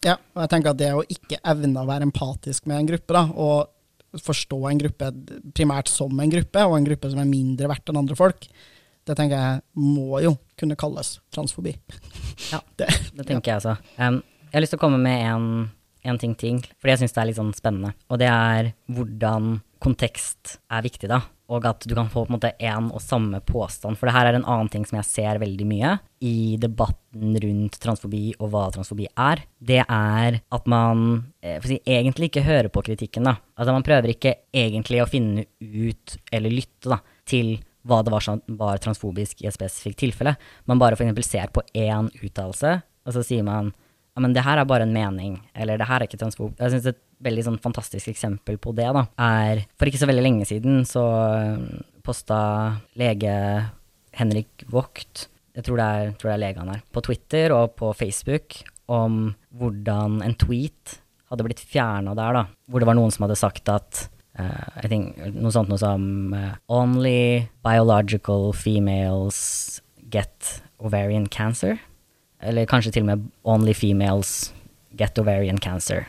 Ja, 0.03 0.17
og 0.33 0.43
jeg 0.43 0.51
tenker 0.51 0.73
at 0.73 0.81
det 0.81 0.89
å 0.97 1.05
ikke 1.05 1.39
evne 1.53 1.83
å 1.83 1.87
være 1.87 2.07
empatisk 2.09 2.67
med 2.67 2.81
en 2.81 2.89
gruppe, 2.89 3.15
da, 3.15 3.23
og 3.31 4.19
forstå 4.19 4.57
en 4.67 4.81
gruppe 4.81 5.11
primært 5.55 5.87
som 5.87 6.19
en 6.19 6.33
gruppe, 6.33 6.65
og 6.67 6.75
en 6.75 6.87
gruppe 6.89 7.11
som 7.13 7.21
er 7.21 7.29
mindre 7.29 7.69
verdt 7.71 7.91
enn 7.91 8.01
andre 8.01 8.17
folk, 8.19 8.47
det 9.07 9.17
tenker 9.17 9.37
jeg 9.37 9.61
må 9.81 10.21
jo 10.23 10.35
kunne 10.59 10.77
kalles 10.79 11.15
transfobi. 11.33 11.73
Ja, 12.51 12.61
det, 12.79 12.89
det 13.17 13.25
tenker 13.27 13.53
ja. 13.53 13.57
jeg 13.57 13.61
også. 13.61 13.75
Um, 13.97 14.21
jeg 14.51 14.57
har 14.57 14.65
lyst 14.65 14.75
til 14.75 14.81
å 14.81 14.85
komme 14.85 15.01
med 15.01 15.25
en, 15.31 15.49
en 16.05 16.21
ting 16.21 16.37
til, 16.37 16.61
fordi 16.79 16.95
jeg 16.95 17.03
syns 17.03 17.15
det 17.15 17.21
er 17.23 17.29
litt 17.31 17.39
sånn 17.39 17.53
spennende. 17.57 17.93
Og 18.11 18.21
det 18.21 18.29
er 18.31 18.73
hvordan 18.91 19.59
kontekst 19.81 20.57
er 20.69 20.83
viktig, 20.85 21.09
da. 21.09 21.23
og 21.51 21.65
at 21.67 21.83
du 21.89 21.95
kan 21.97 22.09
få 22.11 22.23
på 22.23 22.31
en 22.31 22.35
måte 22.37 22.51
én 22.61 22.89
og 22.93 23.01
samme 23.03 23.41
påstand. 23.43 23.97
For 23.97 24.07
det 24.07 24.13
her 24.15 24.29
er 24.29 24.37
en 24.37 24.45
annen 24.45 24.69
ting 24.71 24.85
som 24.87 24.99
jeg 24.99 25.07
ser 25.09 25.41
veldig 25.41 25.65
mye 25.67 25.95
i 26.23 26.57
debatten 26.61 27.33
rundt 27.43 27.79
transfobi 27.81 28.35
og 28.37 28.53
hva 28.53 28.67
transfobi 28.75 29.09
er. 29.09 29.41
Det 29.57 29.81
er 29.81 30.37
at 30.39 30.69
man 30.69 31.07
eh, 31.41 31.57
si, 31.65 31.81
egentlig 31.81 32.29
ikke 32.29 32.45
hører 32.45 32.69
på 32.71 32.85
kritikken. 32.91 33.27
da. 33.27 33.35
Altså 33.57 33.75
Man 33.75 33.87
prøver 33.87 34.13
ikke 34.13 34.35
egentlig 34.53 35.01
å 35.01 35.09
finne 35.09 35.47
ut 35.59 36.15
eller 36.31 36.55
lytte 36.55 36.93
da, 36.93 37.01
til 37.27 37.57
hva 37.87 38.01
det 38.05 38.13
var 38.13 38.23
som 38.25 38.41
var 38.59 38.81
transfobisk 38.81 39.41
i 39.41 39.49
et 39.49 39.55
spesifikt 39.55 39.99
tilfelle. 40.03 40.35
Man 40.69 40.81
bare 40.81 40.97
f.eks. 40.97 41.27
ser 41.27 41.53
på 41.53 41.63
én 41.77 42.11
uttalelse, 42.21 42.75
og 42.81 43.15
så 43.15 43.23
sier 43.25 43.45
man 43.47 43.71
ja, 44.11 44.19
men 44.19 44.33
det 44.35 44.43
her 44.43 44.59
er 44.59 44.67
bare 44.67 44.83
en 44.83 44.93
mening, 44.93 45.37
eller 45.55 45.79
det 45.79 45.87
her 45.87 46.01
er 46.01 46.09
ikke 46.09 46.19
transfob. 46.19 46.57
Jeg 46.59 46.73
synes 46.73 46.89
et 46.91 46.99
veldig 47.23 47.45
sånn 47.45 47.59
fantastisk 47.63 48.09
eksempel 48.11 48.57
på 48.59 48.73
det, 48.75 48.89
da, 48.91 49.05
er 49.23 49.63
For 49.79 49.87
ikke 49.87 50.01
så 50.01 50.09
veldig 50.09 50.25
lenge 50.25 50.47
siden 50.49 50.81
så 50.89 51.05
øh, 51.31 51.61
posta 52.03 52.39
lege 52.99 53.35
Henrik 54.17 54.65
Vogt, 54.71 55.29
jeg 55.55 55.67
tror 55.67 55.79
det 55.79 55.85
er, 55.85 56.11
tror 56.19 56.31
det 56.31 56.35
er 56.35 56.43
lege 56.43 56.63
han 56.63 56.73
er, 56.73 56.83
på 56.91 57.03
Twitter 57.05 57.55
og 57.55 57.77
på 57.79 57.93
Facebook 57.95 58.59
om 58.91 59.29
hvordan 59.55 60.19
en 60.25 60.35
tweet 60.39 60.97
hadde 61.31 61.45
blitt 61.47 61.63
fjerna 61.63 62.15
der, 62.17 62.35
da. 62.35 62.43
Hvor 62.67 62.83
det 62.83 62.89
var 62.89 62.97
noen 62.97 63.13
som 63.15 63.23
hadde 63.23 63.39
sagt 63.39 63.71
at 63.71 64.07
uh, 64.41 64.81
I 64.81 64.89
think, 64.89 65.15
noe 65.35 65.53
sånt 65.53 65.71
noe 65.71 65.79
som 65.81 66.33
uh, 66.35 66.55
Only 66.71 67.47
biological 67.65 68.51
females 68.57 69.81
get 70.11 70.61
ovarian 70.81 71.27
cancer. 71.31 71.79
Eller 72.41 72.65
kanskje 72.69 72.95
til 72.95 73.05
og 73.05 73.11
med 73.11 73.27
Only 73.47 73.75
females 73.77 74.51
get 74.97 75.19
ovarian 75.21 75.61
cancer. 75.61 76.07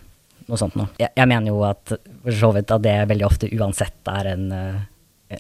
Noe 0.49 0.59
sånt 0.59 0.77
noe. 0.79 0.91
Jeg, 1.01 1.13
jeg 1.17 1.31
mener 1.31 1.53
jo 1.53 1.63
at, 1.69 1.93
at 1.95 2.75
det 2.83 2.97
veldig 3.13 3.29
ofte 3.29 3.51
uansett 3.53 4.11
er 4.11 4.33
en 4.35 4.49
uh, 4.51 4.81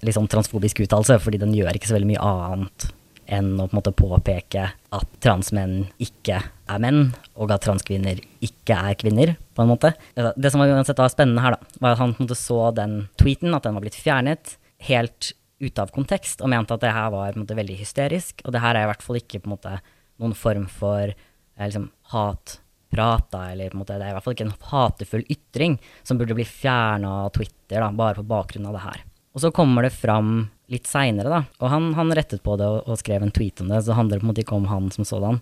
litt 0.01 0.17
sånn 0.17 0.31
transfobisk 0.31 0.85
uttalelse, 0.85 1.19
fordi 1.25 1.41
den 1.43 1.55
gjør 1.57 1.77
ikke 1.77 1.91
så 1.91 1.99
veldig 1.99 2.13
mye 2.15 2.27
annet 2.33 2.93
enn 3.27 3.55
å 3.57 3.67
på 3.67 3.75
en 3.75 3.79
måte 3.79 3.95
påpeke 3.97 4.65
at 4.73 5.13
transmenn 5.25 5.87
ikke 6.03 6.41
er 6.43 6.83
menn, 6.83 7.13
og 7.37 7.53
at 7.55 7.65
transkvinner 7.67 8.21
ikke 8.45 8.77
er 8.77 8.97
kvinner, 8.99 9.35
på 9.53 9.65
en 9.65 9.71
måte. 9.71 9.93
Det 10.15 10.53
som 10.53 10.63
var 10.63 10.73
uansett 10.73 11.01
var 11.01 11.13
spennende 11.13 11.45
her, 11.45 11.57
da, 11.57 11.77
var 11.83 11.95
at 11.95 12.03
han 12.03 12.15
på 12.17 12.23
en 12.23 12.29
måte 12.29 12.39
så 12.41 12.59
den 12.77 12.97
tweeten, 13.21 13.55
at 13.55 13.67
den 13.67 13.77
var 13.77 13.85
blitt 13.85 13.99
fjernet, 13.99 14.57
helt 14.89 15.33
ute 15.63 15.85
av 15.85 15.93
kontekst, 15.95 16.43
og 16.43 16.51
mente 16.51 16.75
at 16.75 16.83
det 16.83 16.95
her 16.95 17.13
var 17.15 17.31
på 17.31 17.39
en 17.39 17.45
måte 17.45 17.59
veldig 17.59 17.79
hysterisk. 17.79 18.43
Og 18.47 18.55
det 18.55 18.63
her 18.65 18.77
er 18.77 18.87
i 18.87 18.91
hvert 18.91 19.05
fall 19.05 19.21
ikke 19.21 19.43
på 19.43 19.51
en 19.51 19.55
måte 19.55 19.77
noen 20.23 20.35
form 20.39 20.67
for 20.71 21.13
eh, 21.13 21.63
liksom, 21.63 21.89
hatprat, 22.13 23.29
da, 23.35 23.45
eller 23.53 23.71
på 23.71 23.79
en 23.79 23.85
måte, 23.85 23.99
det 24.01 24.09
er 24.09 24.15
i 24.15 24.17
hvert 24.17 24.27
fall 24.27 24.37
ikke 24.37 24.49
en 24.49 24.59
hatefull 24.73 25.25
ytring 25.31 25.79
som 26.03 26.19
burde 26.19 26.37
bli 26.39 26.47
fjerna 26.49 27.23
av 27.27 27.33
Twitter, 27.37 27.79
da, 27.79 27.93
bare 27.95 28.19
på 28.19 28.29
bakgrunn 28.35 28.69
av 28.71 28.79
det 28.79 28.85
her. 28.89 29.07
Og 29.33 29.45
så 29.45 29.53
kommer 29.55 29.87
det 29.87 29.95
fram 29.97 30.51
litt 30.73 30.89
seinere, 30.89 31.29
da, 31.31 31.41
og 31.61 31.73
han, 31.73 31.91
han, 31.99 32.13
rettet 32.17 32.43
på 32.45 32.57
det 32.61 32.67
og, 32.69 32.83
og, 32.87 32.99
skrev 33.01 33.25
en 33.25 33.35
tweet 33.35 33.61
om 33.63 33.71
det, 33.71 33.83
så 33.83 33.93
det 33.93 33.99
handler 33.99 34.23
på 34.23 34.27
en 34.27 34.33
måte 34.33 34.45
ikke 34.45 34.59
om 34.59 34.69
han 34.71 34.91
som 34.95 35.07
sådan. 35.09 35.41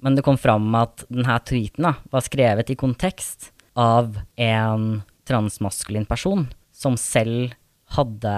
Men 0.00 0.16
det 0.16 0.24
kom 0.24 0.38
fram 0.40 0.70
at 0.78 1.04
denne 1.10 1.36
tweeten 1.46 1.88
da, 1.88 1.96
var 2.12 2.24
skrevet 2.24 2.72
i 2.72 2.78
kontekst 2.78 3.50
av 3.78 4.16
en 4.40 5.02
transmaskulin 5.28 6.06
person 6.08 6.46
som 6.74 6.96
selv 6.98 7.52
hadde 7.96 8.34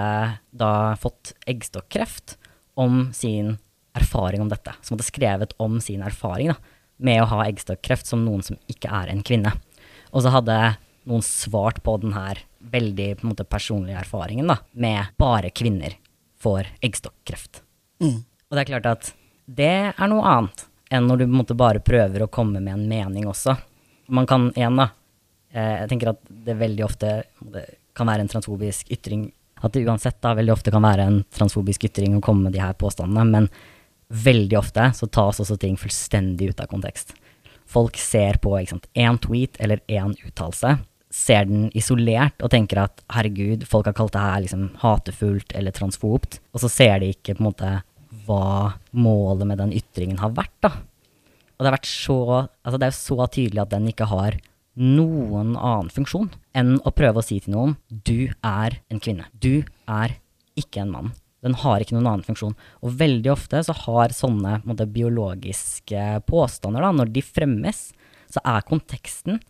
da 0.56 0.72
fått 1.00 1.34
eggstokkreft 1.48 2.36
om 2.80 3.10
sin 3.14 3.58
erfaring 3.98 4.42
om 4.42 4.50
dette. 4.50 4.72
Som 4.80 4.96
hadde 4.96 5.06
skrevet 5.06 5.52
om 5.62 5.78
sin 5.84 6.02
erfaring 6.04 6.52
da, 6.52 6.56
med 7.02 7.22
å 7.22 7.28
ha 7.34 7.44
eggstokkreft 7.46 8.08
som 8.08 8.24
noen 8.24 8.44
som 8.46 8.58
ikke 8.72 8.90
er 8.90 9.12
en 9.12 9.22
kvinne. 9.26 9.52
Og 10.12 10.24
så 10.24 10.32
hadde 10.32 10.56
noen 11.08 11.24
svart 11.26 11.82
på 11.84 11.96
den 12.02 12.14
her 12.16 12.40
veldig 12.72 13.08
på 13.20 13.28
måte, 13.30 13.46
personlige 13.48 14.00
erfaringen 14.00 14.50
da, 14.50 14.60
med 14.72 15.12
bare 15.20 15.50
kvinner 15.54 15.96
får 16.42 16.68
eggstokkreft. 16.84 17.62
Mm. 18.02 18.22
Og 18.22 18.56
det 18.56 18.62
er 18.64 18.70
klart 18.72 18.88
at 18.90 19.12
det 19.46 19.74
er 19.90 20.10
noe 20.10 20.26
annet 20.28 20.66
enn 20.92 21.06
når 21.08 21.22
du 21.22 21.24
på 21.24 21.32
en 21.32 21.38
måte 21.40 21.58
bare 21.58 21.82
prøver 21.84 22.24
å 22.24 22.32
komme 22.32 22.60
med 22.60 22.74
en 22.74 22.88
mening 22.88 23.28
også. 23.30 23.54
Man 24.12 24.26
kan 24.28 24.50
igjen, 24.52 24.76
da 24.76 24.90
eh, 25.54 25.78
Jeg 25.82 25.92
tenker 25.92 26.12
at 26.12 26.20
det 26.28 26.58
veldig 26.58 26.84
ofte 26.84 27.14
kan 27.96 28.08
være 28.08 28.26
en 28.26 28.32
transfobisk 28.32 28.90
ytring. 28.92 29.30
At 29.62 29.72
det 29.72 29.86
uansett 29.86 30.20
da 30.24 30.34
veldig 30.36 30.52
ofte 30.52 30.74
kan 30.74 30.84
være 30.84 31.06
en 31.08 31.22
transfobisk 31.32 31.86
ytring 31.88 32.18
å 32.18 32.24
komme 32.24 32.48
med 32.48 32.56
de 32.56 32.60
her 32.60 32.76
påstandene. 32.76 33.24
Men 33.24 33.48
veldig 34.12 34.58
ofte 34.58 34.90
så 34.96 35.08
tas 35.08 35.40
også 35.40 35.56
ting 35.60 35.78
fullstendig 35.80 36.50
ut 36.52 36.60
av 36.60 36.68
kontekst. 36.72 37.14
Folk 37.72 37.96
ser 37.96 38.36
på 38.42 38.58
én 38.58 39.18
tweet 39.22 39.56
eller 39.62 39.80
én 39.88 40.12
uttalelse, 40.26 40.76
ser 41.12 41.48
den 41.48 41.66
isolert 41.76 42.40
og 42.42 42.52
tenker 42.54 42.82
at 42.86 43.02
herregud, 43.12 43.66
folk 43.68 43.90
har 43.90 43.96
kalt 43.96 44.14
det 44.14 44.22
her 44.24 44.44
liksom 44.44 44.68
hatefullt 44.82 45.52
eller 45.58 45.74
transfobt, 45.76 46.40
og 46.54 46.62
så 46.62 46.70
ser 46.72 47.02
de 47.02 47.12
ikke 47.12 47.36
på 47.36 47.44
en 47.44 47.50
måte 47.50 47.72
hva 48.26 48.78
målet 48.96 49.48
med 49.48 49.60
den 49.60 49.74
ytringen 49.76 50.20
har 50.22 50.32
vært, 50.36 50.56
da. 50.64 50.72
Og 51.56 51.64
det 51.64 51.68
har 51.68 51.76
vært 51.76 51.90
så 51.90 52.18
Altså, 52.64 52.78
det 52.78 52.86
er 52.86 52.92
jo 52.92 52.98
så 52.98 53.26
tydelig 53.30 53.60
at 53.62 53.72
den 53.74 53.88
ikke 53.90 54.08
har 54.10 54.38
noen 54.80 55.52
annen 55.52 55.90
funksjon 55.92 56.30
enn 56.56 56.78
å 56.80 56.92
prøve 56.96 57.20
å 57.20 57.26
si 57.26 57.36
til 57.42 57.52
noen 57.54 57.74
du 57.90 58.32
er 58.40 58.78
en 58.88 59.02
kvinne. 59.02 59.26
Du 59.36 59.66
er 59.90 60.16
ikke 60.58 60.82
en 60.82 60.92
mann. 60.94 61.12
Den 61.42 61.56
har 61.58 61.82
ikke 61.82 61.96
noen 61.96 62.08
annen 62.08 62.26
funksjon. 62.26 62.54
Og 62.80 62.96
veldig 63.00 63.32
ofte 63.34 63.60
så 63.66 63.74
har 63.84 64.14
sånne 64.14 64.60
måte, 64.68 64.86
biologiske 64.88 66.22
påstander, 66.28 66.84
da, 66.84 66.92
når 66.94 67.12
de 67.12 67.24
fremmes, 67.26 67.82
så 68.32 68.40
er 68.48 68.64
konteksten 68.68 69.42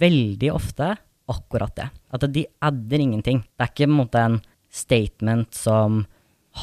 veldig 0.00 0.52
ofte 0.54 0.94
akkurat 1.30 1.74
det. 1.76 1.88
At 2.10 2.26
de 2.32 2.46
adder 2.64 3.02
ingenting. 3.02 3.42
Det 3.54 3.64
er 3.64 3.72
ikke 3.72 3.86
på 3.86 3.90
en 3.90 3.98
måte 4.00 4.22
en 4.26 4.38
statement 4.70 5.54
som 5.54 6.04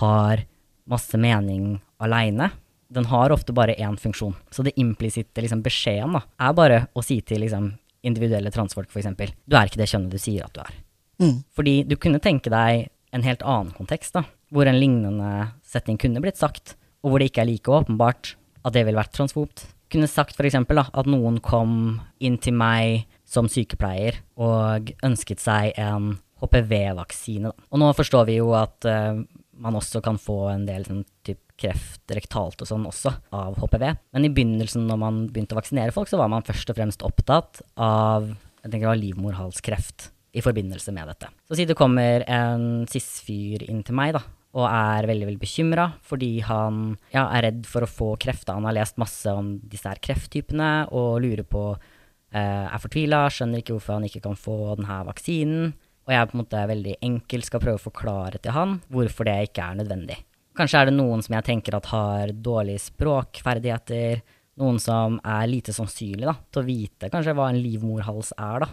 har 0.02 0.44
masse 0.88 1.20
mening 1.20 1.78
aleine. 2.04 2.52
Den 2.88 3.08
har 3.12 3.34
ofte 3.36 3.56
bare 3.56 3.76
én 3.76 3.98
funksjon. 4.00 4.36
Så 4.52 4.64
det 4.64 4.78
implisitte 4.80 5.44
liksom, 5.44 5.64
beskjeden 5.64 6.16
da, 6.16 6.24
er 6.40 6.56
bare 6.56 6.82
å 6.96 7.04
si 7.04 7.20
til 7.22 7.44
liksom, 7.44 7.72
individuelle 8.08 8.52
transfolk 8.54 8.92
f.eks. 8.92 9.10
Du 9.46 9.58
er 9.58 9.68
ikke 9.68 9.82
det 9.82 9.90
kjønnet 9.92 10.14
du 10.14 10.22
sier 10.22 10.48
at 10.48 10.56
du 10.56 10.62
er. 10.64 10.76
Mm. 11.24 11.38
Fordi 11.58 11.82
du 11.88 11.98
kunne 12.00 12.22
tenke 12.24 12.52
deg 12.54 12.88
en 13.16 13.26
helt 13.26 13.44
annen 13.44 13.74
kontekst, 13.76 14.16
da, 14.16 14.24
hvor 14.54 14.70
en 14.70 14.80
lignende 14.80 15.50
setning 15.66 16.00
kunne 16.00 16.22
blitt 16.24 16.40
sagt, 16.40 16.76
og 17.04 17.12
hvor 17.12 17.22
det 17.22 17.32
ikke 17.32 17.44
er 17.44 17.50
like 17.52 17.72
åpenbart 17.72 18.36
at 18.68 18.76
det 18.76 18.84
ville 18.86 19.00
vært 19.00 19.16
transfobt. 19.16 19.66
Kunne 19.92 20.10
sagt 20.12 20.36
f.eks. 20.36 20.58
at 20.60 21.10
noen 21.10 21.40
kom 21.44 22.00
inn 22.20 22.38
til 22.44 22.56
meg 22.60 23.08
som 23.28 23.50
sykepleier 23.52 24.22
og 24.40 24.94
ønsket 25.06 25.44
seg 25.44 25.76
en 25.82 26.16
HPV-vaksine. 26.42 27.52
Og 27.52 27.82
nå 27.82 27.92
forstår 27.98 28.28
vi 28.30 28.38
jo 28.40 28.54
at 28.56 28.88
uh, 28.88 29.20
man 29.58 29.78
også 29.78 30.02
kan 30.06 30.20
få 30.22 30.48
en 30.54 30.66
del 30.68 30.86
sånn 30.88 31.04
typ 31.26 31.42
kreft 31.58 32.14
rektalt 32.14 32.62
og 32.62 32.70
sånn 32.70 32.86
også 32.86 33.12
av 33.34 33.58
HPV. 33.58 33.88
Men 34.14 34.28
i 34.28 34.30
begynnelsen, 34.34 34.86
når 34.86 35.00
man 35.02 35.24
begynte 35.34 35.58
å 35.58 35.60
vaksinere 35.60 35.96
folk, 35.96 36.10
så 36.10 36.20
var 36.22 36.30
man 36.30 36.46
først 36.46 36.70
og 36.70 36.78
fremst 36.78 37.06
opptatt 37.06 37.64
av 37.82 38.30
jeg 38.68 38.74
tenker 38.74 38.88
det 38.88 38.92
var 38.92 39.00
livmorhalskreft 39.00 40.10
i 40.38 40.44
forbindelse 40.44 40.92
med 40.94 41.08
dette. 41.10 41.30
Så 41.48 41.58
si 41.58 41.66
det 41.66 41.78
kommer 41.78 42.26
en 42.30 42.86
cis-fyr 42.90 43.64
inn 43.66 43.80
til 43.88 43.96
meg 43.98 44.12
da, 44.18 44.22
og 44.58 44.66
er 44.68 45.08
veldig 45.10 45.30
veldig 45.30 45.42
bekymra 45.42 45.86
fordi 46.06 46.32
han 46.46 46.98
ja, 47.14 47.26
er 47.26 47.48
redd 47.48 47.62
for 47.70 47.86
å 47.86 47.90
få 47.90 48.10
kreft. 48.22 48.52
Han 48.52 48.68
har 48.68 48.76
lest 48.76 49.00
masse 49.02 49.32
om 49.32 49.56
disse 49.64 49.90
her 49.90 50.02
krefttypene 50.04 50.72
og 50.92 51.22
lurer 51.24 51.48
på 51.48 51.70
Er 52.36 52.80
fortvila, 52.84 53.26
skjønner 53.32 53.62
ikke 53.62 53.78
hvorfor 53.78 53.98
han 53.98 54.08
ikke 54.08 54.24
kan 54.26 54.36
få 54.40 54.58
denne 54.76 54.98
vaksinen. 55.08 55.70
Og 56.08 56.14
jeg 56.16 56.30
på 56.30 56.36
en 56.36 56.42
måte 56.42 56.64
veldig 56.70 56.96
enkelt 57.04 57.48
skal 57.48 57.62
prøve 57.64 57.80
å 57.80 57.86
forklare 57.90 58.40
til 58.40 58.56
han 58.56 58.78
hvorfor 58.92 59.28
det 59.28 59.38
ikke 59.50 59.64
er 59.64 59.80
nødvendig. 59.82 60.18
Kanskje 60.58 60.82
er 60.82 60.90
det 60.90 60.98
noen 60.98 61.22
som 61.24 61.36
jeg 61.38 61.46
tenker 61.46 61.78
at 61.78 61.92
har 61.92 62.34
dårlige 62.34 62.86
språkferdigheter. 62.88 64.24
Noen 64.58 64.80
som 64.82 65.20
er 65.22 65.46
lite 65.52 65.76
sannsynlig 65.76 66.26
da, 66.26 66.34
til 66.50 66.64
å 66.64 66.68
vite 66.68 67.12
kanskje 67.14 67.36
hva 67.38 67.52
en 67.52 67.60
livmorhals 67.62 68.32
er, 68.34 68.64
da, 68.66 68.70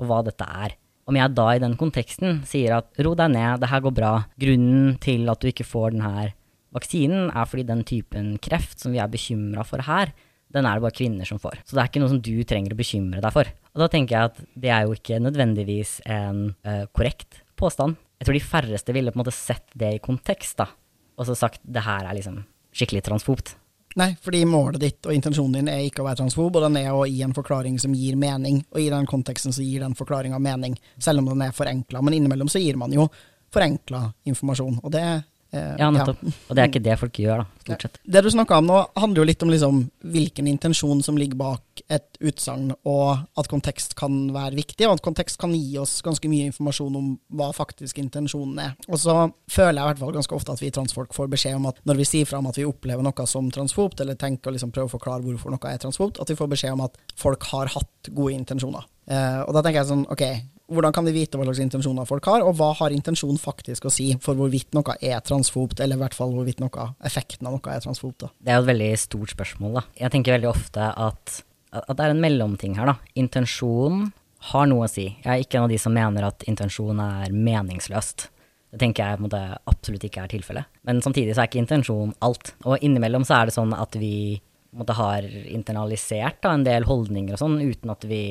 og 0.00 0.08
hva 0.10 0.18
dette 0.26 0.48
er. 0.64 0.74
Om 1.08 1.16
jeg 1.16 1.34
da 1.38 1.46
i 1.54 1.60
den 1.62 1.76
konteksten 1.78 2.40
sier 2.48 2.80
at 2.80 2.98
ro 3.04 3.14
deg 3.16 3.30
ned, 3.32 3.62
det 3.62 3.70
her 3.70 3.84
går 3.84 3.94
bra, 3.94 4.12
grunnen 4.40 4.96
til 5.00 5.30
at 5.30 5.40
du 5.40 5.48
ikke 5.52 5.68
får 5.68 5.94
denne 5.94 6.32
vaksinen 6.74 7.30
er 7.32 7.46
fordi 7.48 7.64
den 7.68 7.84
typen 7.86 8.34
kreft 8.44 8.82
som 8.82 8.92
vi 8.92 9.00
er 9.00 9.10
bekymra 9.10 9.64
for 9.66 9.84
her, 9.86 10.12
den 10.54 10.66
er 10.66 10.78
det 10.78 10.84
bare 10.86 10.96
kvinner 10.96 11.28
som 11.28 11.40
får. 11.42 11.60
Så 11.64 11.76
det 11.76 11.82
er 11.82 11.90
ikke 11.90 12.02
noe 12.02 12.12
som 12.12 12.22
du 12.24 12.34
trenger 12.48 12.74
å 12.74 12.78
bekymre 12.78 13.22
deg 13.24 13.34
for. 13.34 13.50
Og 13.74 13.82
da 13.84 13.88
tenker 13.92 14.16
jeg 14.16 14.30
at 14.32 14.42
det 14.56 14.72
er 14.72 14.86
jo 14.86 14.96
ikke 14.96 15.20
nødvendigvis 15.22 15.98
en 16.08 16.42
uh, 16.66 16.84
korrekt 16.96 17.42
påstand. 17.58 17.98
Jeg 18.18 18.28
tror 18.28 18.38
de 18.38 18.44
færreste 18.44 18.94
ville 18.96 19.12
på 19.12 19.18
en 19.18 19.22
måte 19.22 19.36
sett 19.36 19.66
det 19.78 19.94
i 19.94 20.02
kontekst, 20.02 20.58
da, 20.58 20.70
og 21.18 21.28
så 21.28 21.36
sagt 21.38 21.62
det 21.62 21.84
her 21.86 22.06
er 22.08 22.16
liksom 22.16 22.40
skikkelig 22.74 23.04
transfobt. 23.06 23.54
Nei, 23.98 24.12
fordi 24.22 24.44
målet 24.46 24.82
ditt 24.82 25.06
og 25.08 25.14
intensjonen 25.16 25.58
din 25.58 25.70
er 25.72 25.86
ikke 25.86 26.04
å 26.04 26.06
være 26.06 26.20
transfob, 26.20 26.54
og 26.54 26.64
den 26.66 26.76
er 26.80 26.92
å 26.94 27.06
gi 27.08 27.22
en 27.24 27.34
forklaring 27.34 27.78
som 27.82 27.94
gir 27.96 28.18
mening, 28.20 28.60
og 28.74 28.82
i 28.82 28.90
den 28.92 29.08
konteksten 29.10 29.54
så 29.54 29.64
gir 29.64 29.82
den 29.82 29.96
forklaringa 29.98 30.38
mening, 30.42 30.76
selv 31.02 31.22
om 31.22 31.30
den 31.32 31.42
er 31.46 31.56
forenkla. 31.56 32.02
Men 32.04 32.18
innimellom 32.18 32.50
så 32.52 32.62
gir 32.62 32.78
man 32.78 32.94
jo 32.94 33.08
forenkla 33.54 34.04
informasjon, 34.28 34.80
og 34.84 34.92
det 34.94 35.04
Ja, 35.50 35.88
nettopp. 35.88 36.20
Og 36.20 36.56
det 36.56 36.60
er 36.60 36.68
ikke 36.68 36.82
det 36.84 36.96
folk 37.00 37.18
gjør, 37.22 37.40
da, 37.40 37.62
stort 37.64 37.84
sett. 37.86 37.94
Det 38.04 38.20
du 38.24 38.28
snakka 38.32 38.58
om 38.60 38.66
nå, 38.68 38.80
handler 39.00 39.22
jo 39.22 39.28
litt 39.30 39.44
om 39.46 39.52
liksom 39.52 39.78
hvilken 40.12 40.50
intensjon 40.50 41.00
som 41.04 41.16
ligger 41.16 41.40
bak 41.40 41.82
et 41.88 42.18
utsagn, 42.20 42.74
og 42.88 43.22
at 43.38 43.48
kontekst 43.48 43.96
kan 43.98 44.26
være 44.34 44.58
viktig, 44.58 44.84
og 44.88 44.98
at 44.98 45.04
kontekst 45.06 45.40
kan 45.40 45.54
gi 45.56 45.78
oss 45.80 45.98
ganske 46.04 46.28
mye 46.28 46.50
informasjon 46.50 46.98
om 47.00 47.08
hva 47.38 47.48
faktisk 47.56 48.00
intensjonen 48.02 48.60
er. 48.66 48.76
Og 48.90 49.00
så 49.00 49.16
føler 49.48 49.78
jeg 49.78 49.86
i 49.86 49.88
hvert 49.92 50.02
fall 50.02 50.14
ganske 50.18 50.36
ofte 50.36 50.58
at 50.58 50.62
vi 50.64 50.72
transfolk 50.74 51.16
får 51.16 51.32
beskjed 51.32 51.56
om 51.56 51.70
at 51.72 51.80
når 51.88 52.02
vi 52.02 52.08
sier 52.12 52.28
fra 52.28 52.42
om 52.42 52.50
at 52.50 52.60
vi 52.60 52.68
opplever 52.68 53.06
noe 53.06 53.28
som 53.30 53.48
transfobt, 53.54 54.04
eller 54.04 54.20
tenker 54.20 54.52
å 54.52 54.56
liksom 54.58 54.74
prøve 54.74 54.90
å 54.90 54.96
forklare 54.98 55.24
hvorfor 55.24 55.54
noe 55.54 55.72
er 55.72 55.80
transfobt, 55.80 56.20
at 56.20 56.28
vi 56.28 56.36
får 56.36 56.52
beskjed 56.52 56.76
om 56.76 56.84
at 56.90 57.00
folk 57.16 57.48
har 57.54 57.72
hatt 57.72 58.12
gode 58.12 58.36
intensjoner. 58.36 58.84
Eh, 59.08 59.40
og 59.46 59.56
da 59.56 59.62
tenker 59.64 59.80
jeg 59.80 59.90
sånn, 59.90 60.04
ok, 60.12 60.24
hvordan 60.68 60.92
kan 60.92 61.06
de 61.08 61.14
vite 61.16 61.40
hva 61.40 61.46
slags 61.48 61.62
intensjoner 61.64 62.08
folk 62.08 62.28
har, 62.28 62.44
og 62.44 62.58
hva 62.58 62.74
har 62.82 62.92
intensjon 62.92 63.40
faktisk 63.40 63.88
å 63.88 63.92
si 63.92 64.10
for 64.24 64.36
hvorvidt 64.36 64.76
noe 64.76 64.98
er 65.00 65.20
transfobt, 65.24 65.80
eller 65.80 65.96
i 65.96 66.02
hvert 66.02 66.16
fall 66.16 66.34
hvorvidt 66.36 66.60
noe, 66.60 66.90
effekten 67.08 67.48
av 67.48 67.56
noe 67.56 67.74
er 67.74 67.84
transfobt? 67.84 68.20
da. 68.26 68.32
Det 68.36 68.52
er 68.52 68.60
jo 68.60 68.66
et 68.66 68.72
veldig 68.74 68.92
stort 69.00 69.32
spørsmål, 69.32 69.78
da. 69.80 69.84
Jeg 70.02 70.14
tenker 70.14 70.36
veldig 70.36 70.50
ofte 70.52 70.90
at, 70.92 71.38
at 71.72 71.94
det 71.94 72.04
er 72.04 72.16
en 72.16 72.24
mellomting 72.24 72.76
her, 72.76 72.92
da. 72.92 72.98
Intensjon 73.20 74.10
har 74.52 74.68
noe 74.70 74.86
å 74.86 74.90
si. 74.92 75.08
Jeg 75.24 75.30
er 75.32 75.44
ikke 75.44 75.58
en 75.58 75.66
av 75.66 75.72
de 75.72 75.78
som 75.80 75.94
mener 75.94 76.28
at 76.28 76.44
intensjon 76.50 77.00
er 77.02 77.32
meningsløst. 77.34 78.28
Det 78.68 78.80
tenker 78.82 79.06
jeg 79.06 79.16
på 79.16 79.22
en 79.22 79.26
måte 79.30 79.42
absolutt 79.70 80.04
ikke 80.04 80.26
er 80.26 80.30
tilfellet. 80.30 80.68
Men 80.84 81.00
samtidig 81.04 81.32
så 81.32 81.42
er 81.42 81.48
ikke 81.48 81.62
intensjon 81.62 82.12
alt. 82.24 82.52
Og 82.68 82.84
innimellom 82.84 83.24
så 83.24 83.38
er 83.38 83.48
det 83.48 83.56
sånn 83.56 83.72
at 83.72 83.96
vi 83.96 84.36
måte 84.76 84.94
har 84.98 85.24
internalisert 85.48 86.42
da, 86.44 86.52
en 86.52 86.66
del 86.66 86.84
holdninger 86.88 87.34
og 87.34 87.40
sånn, 87.40 87.56
uten 87.64 87.92
at 87.92 88.04
vi 88.08 88.22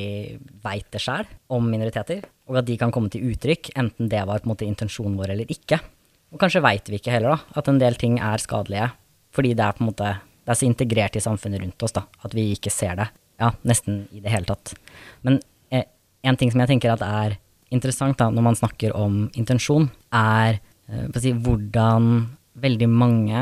veit 0.64 0.88
det 0.94 1.02
sjøl 1.02 1.26
om 1.54 1.66
minoriteter. 1.72 2.28
Og 2.48 2.60
at 2.62 2.68
de 2.68 2.78
kan 2.80 2.94
komme 2.94 3.10
til 3.14 3.26
uttrykk, 3.32 3.72
enten 3.80 4.12
det 4.12 4.22
var 4.28 4.44
på 4.44 4.48
en 4.48 4.54
måte 4.54 4.68
intensjonen 4.68 5.18
vår 5.18 5.34
eller 5.34 5.52
ikke. 5.52 5.82
Og 6.34 6.42
kanskje 6.42 6.64
veit 6.64 6.90
vi 6.92 7.00
ikke 7.00 7.14
heller 7.16 7.36
da, 7.36 7.60
at 7.60 7.70
en 7.72 7.82
del 7.82 7.98
ting 8.00 8.20
er 8.22 8.44
skadelige, 8.44 8.92
fordi 9.36 9.54
det 9.58 9.66
er 9.66 9.78
på 9.78 9.86
en 9.86 9.92
måte 9.92 10.16
det 10.48 10.54
er 10.54 10.60
så 10.62 10.68
integrert 10.70 11.18
i 11.20 11.20
samfunnet 11.20 11.60
rundt 11.60 11.84
oss 11.84 11.92
da, 11.92 12.06
at 12.24 12.32
vi 12.32 12.46
ikke 12.54 12.72
ser 12.72 12.96
det. 12.96 13.10
Ja, 13.36 13.50
nesten 13.68 14.06
i 14.16 14.22
det 14.24 14.32
hele 14.32 14.48
tatt. 14.48 14.72
Men 15.28 15.42
eh, 15.68 15.84
en 16.24 16.38
ting 16.40 16.54
som 16.54 16.64
jeg 16.64 16.72
tenker 16.72 16.94
at 16.94 17.04
er 17.04 17.36
interessant 17.76 18.16
da, 18.22 18.30
når 18.32 18.46
man 18.46 18.56
snakker 18.56 18.96
om 18.96 19.26
intensjon, 19.36 19.90
er 20.16 20.62
eh, 20.88 21.20
si, 21.20 21.34
hvordan 21.36 22.30
veldig 22.64 22.88
mange 22.88 23.42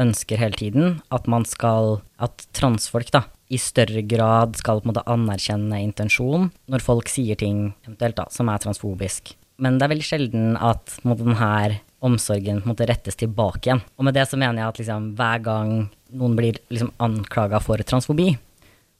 ønsker 0.00 0.40
hele 0.40 0.56
tiden 0.56 0.96
at 1.14 1.28
man 1.30 1.44
skal 1.48 2.00
At 2.20 2.46
transfolk 2.56 3.12
da, 3.14 3.24
i 3.50 3.58
større 3.58 4.02
grad 4.06 4.56
skal 4.60 4.80
på 4.80 4.86
en 4.88 4.92
måte 4.92 5.06
anerkjenne 5.10 5.82
intensjon 5.82 6.50
når 6.70 6.84
folk 6.84 7.10
sier 7.10 7.38
ting 7.40 7.70
eventuelt 7.86 8.18
da, 8.18 8.26
som 8.30 8.50
er 8.52 8.60
transfobisk. 8.62 9.34
Men 9.60 9.76
det 9.76 9.86
er 9.86 9.92
veldig 9.94 10.06
sjelden 10.06 10.52
at 10.56 10.98
på 11.00 11.04
en 11.04 11.12
måte, 11.12 11.26
denne 11.26 11.80
omsorgen 12.00 12.62
måte 12.64 12.86
rettes 12.88 13.18
tilbake 13.20 13.68
igjen. 13.68 13.82
Og 13.98 14.06
med 14.06 14.16
det 14.16 14.24
så 14.28 14.38
mener 14.40 14.62
jeg 14.62 14.72
at 14.72 14.80
liksom, 14.80 15.08
hver 15.18 15.42
gang 15.44 15.72
noen 16.16 16.36
blir 16.38 16.60
liksom, 16.72 16.92
anklaga 17.02 17.60
for 17.60 17.82
transfobi, 17.84 18.32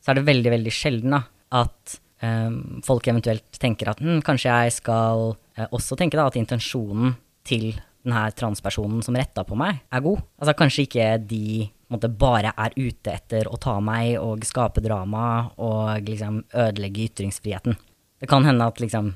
så 0.00 0.12
er 0.12 0.20
det 0.20 0.28
veldig, 0.28 0.52
veldig 0.56 0.74
sjelden 0.74 1.16
da, 1.16 1.22
at 1.60 1.96
um, 2.24 2.80
folk 2.84 3.08
eventuelt 3.08 3.60
tenker 3.60 3.92
at 3.92 4.02
hm, 4.04 4.20
kanskje 4.26 4.52
jeg 4.52 4.76
skal 4.80 5.32
eh, 5.56 5.68
også 5.68 5.96
tenke 6.00 6.20
da, 6.20 6.28
at 6.28 6.38
intensjonen 6.40 7.16
til 7.48 7.72
denne 8.04 8.22
transpersonen 8.32 9.02
som 9.04 9.16
retta 9.18 9.44
på 9.44 9.56
meg, 9.60 9.82
er 9.92 10.00
god. 10.04 10.22
Altså 10.40 10.54
kanskje 10.56 10.86
ikke 10.86 11.08
de 11.28 11.68
måte, 11.90 12.08
bare 12.08 12.52
er 12.56 12.72
ute 12.78 13.12
etter 13.12 13.48
å 13.50 13.58
ta 13.60 13.76
meg 13.82 14.14
og 14.22 14.44
skape 14.46 14.80
drama 14.84 15.50
og 15.58 16.06
liksom 16.06 16.42
ødelegge 16.54 17.08
ytringsfriheten. 17.10 17.76
Det 18.20 18.28
kan 18.30 18.44
hende 18.46 18.66
at 18.70 18.80
liksom 18.80 19.12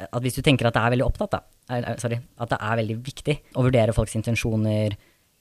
at 0.00 0.22
hvis 0.22 0.36
du 0.38 0.42
tenker 0.46 0.68
at 0.68 0.76
det 0.76 0.80
er 0.86 0.92
veldig 0.94 1.06
opptatt, 1.08 1.32
da, 1.34 1.40
er- 1.76 1.98
sorry, 2.00 2.20
at 2.38 2.48
det 2.52 2.58
er 2.62 2.76
veldig 2.78 2.96
viktig 3.04 3.34
å 3.58 3.64
vurdere 3.66 3.92
folks 3.96 4.14
intensjoner, 4.16 4.94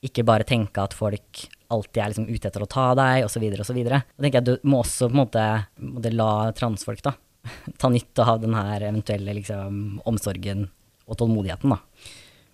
ikke 0.04 0.24
bare 0.26 0.43
tenke 0.48 0.82
at 0.82 0.95
folk 0.98 1.43
alltid 1.69 2.00
er 2.02 2.10
liksom 2.12 2.28
ute 2.32 2.48
etter 2.50 2.63
å 2.65 2.67
ta 2.72 2.88
deg, 2.98 3.26
osv., 3.28 3.43
osv. 3.62 3.80
Da 3.86 4.00
tenker 4.17 4.39
jeg 4.39 4.41
at 4.41 4.50
du 4.50 4.67
må 4.67 4.80
også 4.82 5.08
på 5.08 5.13
en 5.15 5.19
måte, 5.22 5.45
måtte 5.86 6.12
la 6.15 6.30
transfolk 6.58 7.04
da, 7.06 7.13
ta 7.80 7.91
nytte 7.93 8.26
av 8.26 8.41
den 8.41 8.58
her 8.58 8.88
eventuelle 8.89 9.38
liksom, 9.38 10.00
omsorgen 10.10 10.65
og 11.06 11.17
tålmodigheten. 11.22 11.69
da. 11.76 11.80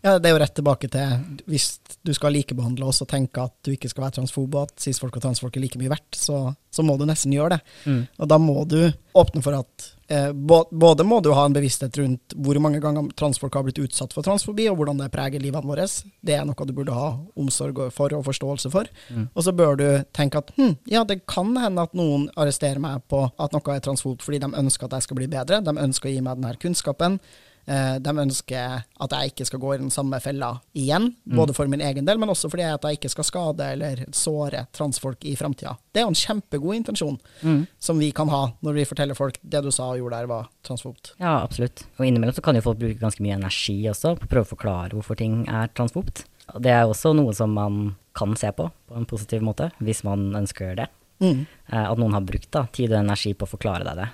Ja, 0.06 0.20
Det 0.20 0.30
er 0.30 0.36
jo 0.36 0.42
rett 0.44 0.54
tilbake 0.54 0.88
til 0.94 1.42
hvis 1.50 1.80
du 2.06 2.14
skal 2.14 2.36
likebehandle 2.36 2.86
oss 2.86 3.02
og 3.02 3.10
tenke 3.10 3.48
at 3.48 3.56
du 3.66 3.72
ikke 3.74 3.90
skal 3.90 4.06
være 4.06 4.20
transfob, 4.20 4.54
og 4.54 4.70
at 4.70 4.84
cis-folk 4.84 5.18
og 5.18 5.24
transfolk 5.24 5.58
er 5.58 5.64
like 5.64 5.80
mye 5.82 5.90
verdt, 5.90 6.14
så, 6.14 6.54
så 6.70 6.86
må 6.86 6.94
du 7.00 7.08
nesten 7.10 7.34
gjøre 7.34 7.56
det. 7.56 7.60
Mm. 7.90 8.02
Og 8.22 8.30
da 8.30 8.38
må 8.42 8.58
du 8.70 8.80
åpne 9.18 9.42
for 9.42 9.58
at 9.58 9.88
eh, 10.14 10.30
Både 10.36 11.08
må 11.08 11.22
du 11.26 11.32
ha 11.34 11.48
en 11.48 11.56
bevissthet 11.56 11.98
rundt 11.98 12.36
hvor 12.38 12.60
mange 12.62 12.82
ganger 12.84 13.08
transfolk 13.18 13.58
har 13.58 13.66
blitt 13.66 13.82
utsatt 13.82 14.14
for 14.14 14.28
transfobi, 14.28 14.68
og 14.70 14.78
hvordan 14.78 15.02
det 15.02 15.10
preger 15.16 15.42
livene 15.42 15.66
våre. 15.66 15.88
Det 16.22 16.38
er 16.38 16.46
noe 16.46 16.70
du 16.70 16.76
burde 16.78 16.94
ha 16.94 17.10
omsorg 17.42 17.82
for 17.96 18.14
og 18.14 18.28
forståelse 18.30 18.74
for. 18.76 18.92
Mm. 19.10 19.26
Og 19.34 19.48
så 19.48 19.56
bør 19.58 19.82
du 19.82 19.88
tenke 20.14 20.44
at 20.44 20.54
hm, 20.60 20.78
ja, 20.92 21.02
det 21.02 21.24
kan 21.26 21.50
hende 21.58 21.88
at 21.90 21.98
noen 21.98 22.30
arresterer 22.38 22.84
meg 22.84 23.02
på 23.10 23.26
at 23.26 23.58
noe 23.58 23.74
er 23.74 23.82
transfob 23.82 24.22
fordi 24.22 24.44
de 24.46 24.54
ønsker 24.54 24.86
at 24.86 25.00
jeg 25.00 25.10
skal 25.10 25.24
bli 25.24 25.32
bedre. 25.34 25.64
De 25.66 25.78
ønsker 25.88 26.14
å 26.14 26.14
gi 26.14 26.22
meg 26.22 26.38
denne 26.38 26.62
kunnskapen. 26.62 27.20
Eh, 27.68 27.98
De 28.00 28.10
ønsker 28.22 28.84
at 29.02 29.10
jeg 29.16 29.32
ikke 29.32 29.46
skal 29.50 29.60
gå 29.60 29.74
i 29.74 29.78
den 29.82 29.90
samme 29.90 30.20
fella 30.22 30.52
igjen, 30.78 31.16
både 31.26 31.54
for 31.58 31.66
min 31.68 31.82
egen 31.82 32.06
del, 32.06 32.20
men 32.22 32.30
også 32.30 32.50
fordi 32.52 32.62
at 32.70 32.84
jeg 32.86 33.00
ikke 33.00 33.10
skal 33.10 33.24
skade 33.24 33.70
eller 33.74 34.04
såre 34.14 34.68
transfolk 34.72 35.26
i 35.26 35.34
framtida. 35.36 35.74
Det 35.92 36.02
er 36.02 36.06
jo 36.06 36.12
en 36.14 36.20
kjempegod 36.20 36.76
intensjon 36.76 37.18
Mm. 37.42 37.66
som 37.80 37.98
vi 38.00 38.12
kan 38.12 38.30
ha 38.30 38.54
når 38.62 38.74
vi 38.74 38.86
forteller 38.86 39.16
folk 39.18 39.40
det 39.42 39.64
du 39.64 39.72
sa 39.72 39.90
og 39.92 39.98
gjorde 39.98 40.20
der, 40.20 40.28
var 40.28 40.50
transfobt. 40.64 41.14
Ja, 41.20 41.42
absolutt. 41.44 41.86
Og 41.98 42.06
innimellom 42.06 42.36
så 42.36 42.42
kan 42.44 42.56
jo 42.56 42.62
folk 42.62 42.78
bruke 42.80 43.00
ganske 43.00 43.22
mye 43.24 43.34
energi 43.40 43.82
også 43.90 44.16
på 44.20 44.26
å 44.28 44.30
prøve 44.30 44.46
å 44.46 44.54
forklare 44.56 44.94
hvorfor 44.94 45.18
ting 45.18 45.48
er 45.50 45.68
transfobt. 45.74 46.26
Det 46.62 46.70
er 46.70 46.86
også 46.86 47.16
noe 47.16 47.34
som 47.34 47.50
man 47.54 47.96
kan 48.14 48.36
se 48.36 48.52
på 48.52 48.70
på 48.88 48.96
en 48.96 49.06
positiv 49.10 49.42
måte, 49.42 49.72
hvis 49.82 50.04
man 50.06 50.30
ønsker 50.38 50.76
det. 50.76 50.88
Mm. 51.20 51.48
Eh, 51.72 51.92
at 51.92 51.98
noen 51.98 52.14
har 52.14 52.22
brukt 52.22 52.52
da, 52.52 52.68
tid 52.72 52.92
og 52.92 53.00
energi 53.00 53.34
på 53.34 53.48
å 53.48 53.50
forklare 53.58 53.84
deg 53.84 53.96
det. 54.04 54.10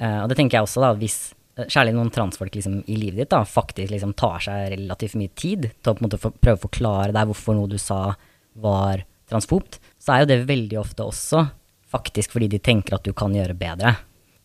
Eh, 0.00 0.22
og 0.22 0.28
det 0.30 0.36
tenker 0.38 0.56
jeg 0.58 0.62
også, 0.68 0.80
da, 0.80 0.94
hvis 0.94 1.34
særlig 1.66 1.94
noen 1.96 2.10
transfolk 2.14 2.54
liksom, 2.54 2.80
i 2.86 2.96
livet 2.98 3.24
ditt 3.24 3.32
da, 3.34 3.42
faktisk 3.48 3.90
liksom, 3.90 4.14
tar 4.18 4.42
seg 4.44 4.72
relativt 4.74 5.16
mye 5.18 5.32
tid 5.34 5.70
til 5.72 5.90
å 5.90 5.96
på 5.96 6.02
en 6.02 6.06
måte 6.06 6.20
for, 6.22 6.34
prøve 6.38 6.60
å 6.60 6.66
forklare 6.68 7.14
deg 7.16 7.30
hvorfor 7.30 7.58
noe 7.58 7.70
du 7.70 7.78
sa 7.82 8.12
var 8.58 9.02
transfobt, 9.28 9.80
så 9.98 10.14
er 10.14 10.22
jo 10.22 10.30
det 10.30 10.44
veldig 10.48 10.78
ofte 10.80 11.06
også 11.06 11.44
faktisk 11.88 12.34
fordi 12.36 12.50
de 12.52 12.60
tenker 12.62 12.96
at 12.96 13.06
du 13.06 13.14
kan 13.16 13.34
gjøre 13.34 13.56
bedre. 13.58 13.94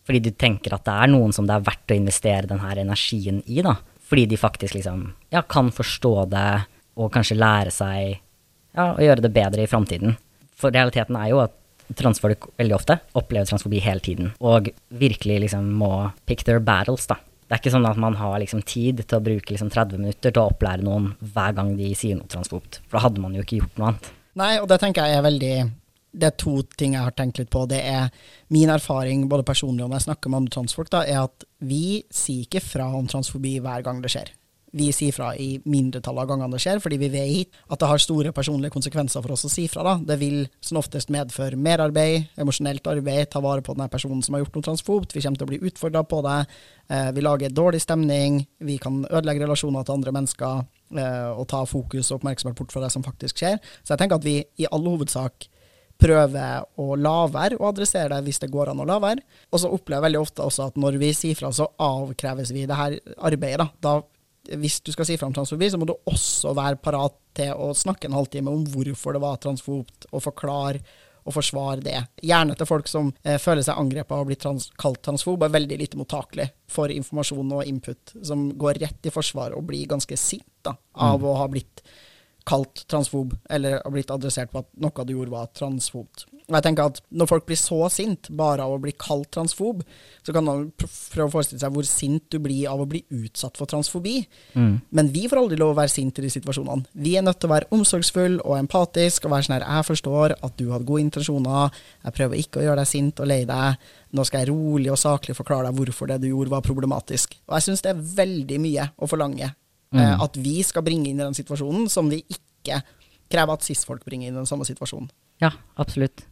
Fordi 0.03 0.19
du 0.23 0.31
tenker 0.35 0.75
at 0.75 0.85
det 0.87 0.95
er 1.05 1.11
noen 1.11 1.33
som 1.35 1.47
det 1.47 1.55
er 1.55 1.65
verdt 1.67 1.93
å 1.93 1.97
investere 1.97 2.49
den 2.49 2.61
her 2.63 2.79
energien 2.81 3.39
i, 3.45 3.61
da. 3.63 3.77
Fordi 4.03 4.25
de 4.31 4.39
faktisk 4.39 4.75
liksom, 4.75 5.05
ja, 5.31 5.43
kan 5.47 5.71
forstå 5.71 6.13
det 6.31 6.47
og 6.99 7.11
kanskje 7.13 7.39
lære 7.39 7.71
seg 7.73 7.99
ja, 8.75 8.89
å 8.91 9.01
gjøre 9.01 9.23
det 9.23 9.33
bedre 9.33 9.63
i 9.63 9.69
framtiden. 9.69 10.17
For 10.59 10.75
realiteten 10.75 11.17
er 11.19 11.31
jo 11.31 11.41
at 11.43 11.55
transfolk 11.97 12.49
veldig 12.59 12.75
ofte 12.77 12.97
opplever 13.17 13.49
transfobi 13.49 13.81
hele 13.83 14.03
tiden, 14.03 14.31
og 14.39 14.71
virkelig 14.89 15.43
liksom 15.45 15.69
må 15.79 15.93
pick 16.29 16.45
their 16.47 16.63
battles, 16.63 17.07
da. 17.09 17.19
Det 17.43 17.57
er 17.57 17.61
ikke 17.61 17.73
sånn 17.75 17.85
at 17.85 17.99
man 18.01 18.15
har 18.17 18.39
liksom 18.41 18.63
tid 18.65 19.03
til 19.03 19.19
å 19.19 19.23
bruke 19.23 19.53
liksom 19.53 19.69
30 19.69 20.01
minutter 20.01 20.31
til 20.31 20.41
å 20.41 20.49
opplære 20.49 20.85
noen 20.85 21.11
hver 21.35 21.53
gang 21.57 21.73
de 21.77 21.91
sier 21.97 22.17
noe 22.17 22.29
transfobt, 22.31 22.79
for 22.87 22.97
da 22.97 23.05
hadde 23.05 23.21
man 23.21 23.35
jo 23.37 23.43
ikke 23.45 23.59
gjort 23.59 23.79
noe 23.79 23.91
annet. 23.91 24.11
Nei, 24.39 24.53
og 24.61 24.67
det 24.71 24.79
tenker 24.81 25.05
jeg 25.05 25.19
er 25.19 25.25
veldig 25.27 25.55
Det 26.13 26.27
er 26.29 26.35
to 26.37 26.55
ting 26.77 26.93
jeg 26.93 27.05
har 27.05 27.13
tenkt 27.17 27.39
litt 27.41 27.49
på. 27.53 27.63
Det 27.69 27.79
er 27.89 28.09
min 28.53 28.69
erfaring, 28.69 29.27
både 29.29 29.45
personlig 29.45 29.81
og 29.81 29.89
når 29.89 29.99
jeg 29.99 30.07
snakker 30.07 30.29
med 30.29 30.43
andre 30.43 30.53
transfolk, 30.53 30.89
da, 30.93 31.01
er 31.09 31.23
at 31.25 31.45
vi 31.65 32.03
sier 32.13 32.45
ikke 32.45 32.61
fra 32.61 32.85
om 32.93 33.07
transfobi 33.09 33.55
hver 33.61 33.81
gang 33.85 34.01
det 34.01 34.11
skjer. 34.13 34.29
Vi 34.73 34.87
sier 34.95 35.13
fra 35.13 35.29
i 35.37 35.59
mindretall 35.69 36.17
av 36.17 36.31
gangene 36.31 36.55
det 36.55 36.63
skjer, 36.63 36.79
fordi 36.81 36.97
vi 36.97 37.09
vet 37.13 37.57
at 37.69 37.81
det 37.81 37.89
har 37.91 38.01
store 38.01 38.31
personlige 38.33 38.73
konsekvenser 38.73 39.21
for 39.21 39.35
oss 39.35 39.45
å 39.45 39.51
si 39.53 39.67
fra. 39.69 39.83
da. 39.85 39.93
Det 40.01 40.17
vil 40.21 40.47
som 40.65 40.79
oftest 40.81 41.11
medføre 41.13 41.59
merarbeid, 41.59 42.31
emosjonelt 42.41 42.87
arbeid, 42.89 43.29
ta 43.29 43.41
vare 43.43 43.61
på 43.61 43.75
den 43.77 43.91
personen 43.93 44.23
som 44.25 44.33
har 44.33 44.43
gjort 44.43 44.57
noe 44.57 44.65
transfobt. 44.65 45.13
Vi 45.13 45.21
kommer 45.21 45.37
til 45.37 45.45
å 45.45 45.51
bli 45.51 45.61
utfordra 45.69 46.01
på 46.03 46.23
det. 46.25 46.39
Eh, 46.89 47.11
vi 47.13 47.21
lager 47.21 47.53
dårlig 47.53 47.83
stemning. 47.85 48.41
Vi 48.57 48.79
kan 48.81 49.03
ødelegge 49.05 49.45
relasjoner 49.45 49.85
til 49.85 49.99
andre 49.99 50.15
mennesker 50.17 50.65
eh, 50.97 51.31
og 51.31 51.47
ta 51.53 51.63
fokus 51.69 52.09
og 52.09 52.21
oppmerksomhet 52.21 52.57
bort 52.57 52.73
fra 52.73 52.81
det 52.81 52.93
som 52.95 53.05
faktisk 53.05 53.43
skjer. 53.43 53.61
Så 53.83 53.93
jeg 53.93 54.01
tenker 54.01 54.17
at 54.17 54.25
vi 54.25 54.39
i 54.41 54.69
all 54.71 54.89
hovedsak 54.89 55.51
prøver 56.01 56.65
å 56.81 56.95
la 56.97 57.27
være 57.31 57.59
å 57.59 57.67
adressere 57.69 58.09
det 58.15 58.25
hvis 58.25 58.41
det 58.41 58.51
går 58.51 58.71
an 58.71 58.81
å 58.81 58.87
la 58.89 58.97
være. 59.03 59.21
Og 59.53 59.61
så 59.61 59.69
opplever 59.69 60.01
jeg 60.01 60.07
veldig 60.09 60.23
ofte 60.23 60.47
også 60.47 60.71
at 60.71 60.81
når 60.81 60.97
vi 61.01 61.11
sier 61.13 61.37
fra, 61.37 61.53
så 61.53 61.69
avkreves 61.77 62.51
vi 62.55 62.65
det 62.69 62.79
her 62.79 62.97
arbeidet. 63.21 63.61
da. 63.61 63.69
da 63.85 64.12
hvis 64.51 64.81
du 64.83 64.91
skal 64.91 65.07
si 65.07 65.17
fra 65.19 65.29
om 65.29 65.35
transfobi, 65.35 65.69
så 65.71 65.79
må 65.79 65.87
du 65.87 65.95
også 66.09 66.53
være 66.57 66.81
parat 66.83 67.15
til 67.37 67.53
å 67.55 67.71
snakke 67.77 68.09
en 68.09 68.17
halvtime 68.17 68.51
om 68.51 68.65
hvorfor 68.73 69.15
det 69.15 69.23
var 69.23 69.41
transfobt, 69.41 70.07
og 70.11 70.23
forklare 70.25 70.83
og 71.23 71.35
forsvare 71.37 71.83
det. 71.83 71.99
Gjerne 72.27 72.55
til 72.59 72.67
folk 72.67 72.89
som 72.91 73.11
eh, 73.23 73.39
føler 73.39 73.63
seg 73.63 73.79
angrepet 73.79 74.17
og 74.17 74.27
blir 74.27 74.39
trans 74.39 74.67
kalt 74.79 74.99
transfob, 75.05 75.45
er 75.45 75.53
veldig 75.53 75.77
lite 75.79 75.99
mottakelig 75.99 76.49
for 76.71 76.91
informasjon 76.91 77.53
og 77.59 77.69
input, 77.69 78.15
som 78.27 78.49
går 78.59 78.81
rett 78.83 79.07
i 79.07 79.13
forsvar 79.13 79.55
og 79.55 79.63
blir 79.69 79.87
ganske 79.89 80.17
sint 80.19 80.49
da, 80.65 80.75
av 80.99 81.23
å 81.23 81.37
ha 81.39 81.47
blitt 81.51 81.83
kalt 82.47 82.83
transfob, 82.91 83.37
eller 83.49 83.79
har 83.79 83.93
blitt 83.93 84.11
adressert 84.11 84.51
på 84.51 84.65
at 84.65 84.71
noe 84.83 85.07
du 85.07 85.15
gjorde 85.15 85.31
var 85.31 85.51
transfobt. 85.55 86.27
Og 86.49 86.57
jeg 86.57 86.65
tenker 86.65 86.89
at 86.91 86.99
Når 87.15 87.29
folk 87.29 87.45
blir 87.47 87.59
så 87.59 87.77
sint 87.93 88.27
bare 88.35 88.65
av 88.65 88.73
å 88.75 88.79
bli 88.81 88.91
kalt 88.99 89.29
transfob, 89.31 89.83
så 90.25 90.33
kan 90.35 90.43
man 90.43 90.65
prøve 90.77 91.27
å 91.29 91.33
forestille 91.37 91.61
seg 91.61 91.73
hvor 91.75 91.87
sint 91.87 92.25
du 92.33 92.39
blir 92.43 92.67
av 92.71 92.81
å 92.83 92.87
bli 92.89 93.03
utsatt 93.15 93.57
for 93.59 93.69
transfobi. 93.69 94.25
Men 94.91 95.11
vi 95.13 95.25
får 95.29 95.39
aldri 95.39 95.59
lov 95.59 95.73
å 95.73 95.77
være 95.79 95.91
sint 95.93 96.19
i 96.19 96.25
de 96.25 96.31
situasjonene. 96.33 96.87
Vi 96.93 97.15
er 97.19 97.25
nødt 97.25 97.39
til 97.39 97.49
å 97.49 97.53
være 97.53 97.69
omsorgsfull 97.75 98.39
og 98.43 98.57
empatisk 98.59 99.25
og 99.25 99.35
være 99.35 99.47
sånn 99.47 99.57
her 99.57 99.67
Jeg 99.67 99.87
forstår 99.91 100.35
at 100.39 100.57
du 100.59 100.69
hadde 100.71 100.87
gode 100.87 101.05
intensjoner, 101.05 101.71
jeg 102.03 102.17
prøver 102.19 102.43
ikke 102.43 102.61
å 102.61 102.67
gjøre 102.67 102.81
deg 102.83 102.91
sint 102.91 103.23
og 103.23 103.29
lei 103.31 103.43
deg. 103.49 103.87
Nå 104.13 104.27
skal 104.27 104.43
jeg 104.43 104.51
rolig 104.51 104.91
og 104.93 104.99
saklig 105.01 105.35
forklare 105.37 105.69
deg 105.69 105.79
hvorfor 105.79 106.11
det 106.11 106.19
du 106.23 106.29
gjorde, 106.29 106.53
var 106.53 106.65
problematisk. 106.65 107.39
Og 107.47 107.57
jeg 107.57 107.69
syns 107.69 107.85
det 107.85 107.93
er 107.93 108.03
veldig 108.23 108.59
mye 108.63 108.89
å 108.97 109.09
forlange. 109.09 109.53
Eh, 109.93 110.13
at 110.25 110.37
vi 110.41 110.57
skal 110.65 110.85
bringe 110.85 111.09
inn 111.09 111.19
i 111.19 111.23
den 111.23 111.37
situasjonen 111.37 111.89
som 111.91 112.09
vi 112.09 112.23
ikke 112.25 112.81
krever 113.31 113.57
at 113.57 113.65
cis-folk 113.65 114.05
bringer 114.05 114.29
inn 114.29 114.37
i 114.37 114.41
den 114.41 114.49
samme 114.49 114.65
situasjonen. 114.67 115.09
Ja, 115.41 115.51
absolutt. 115.81 116.25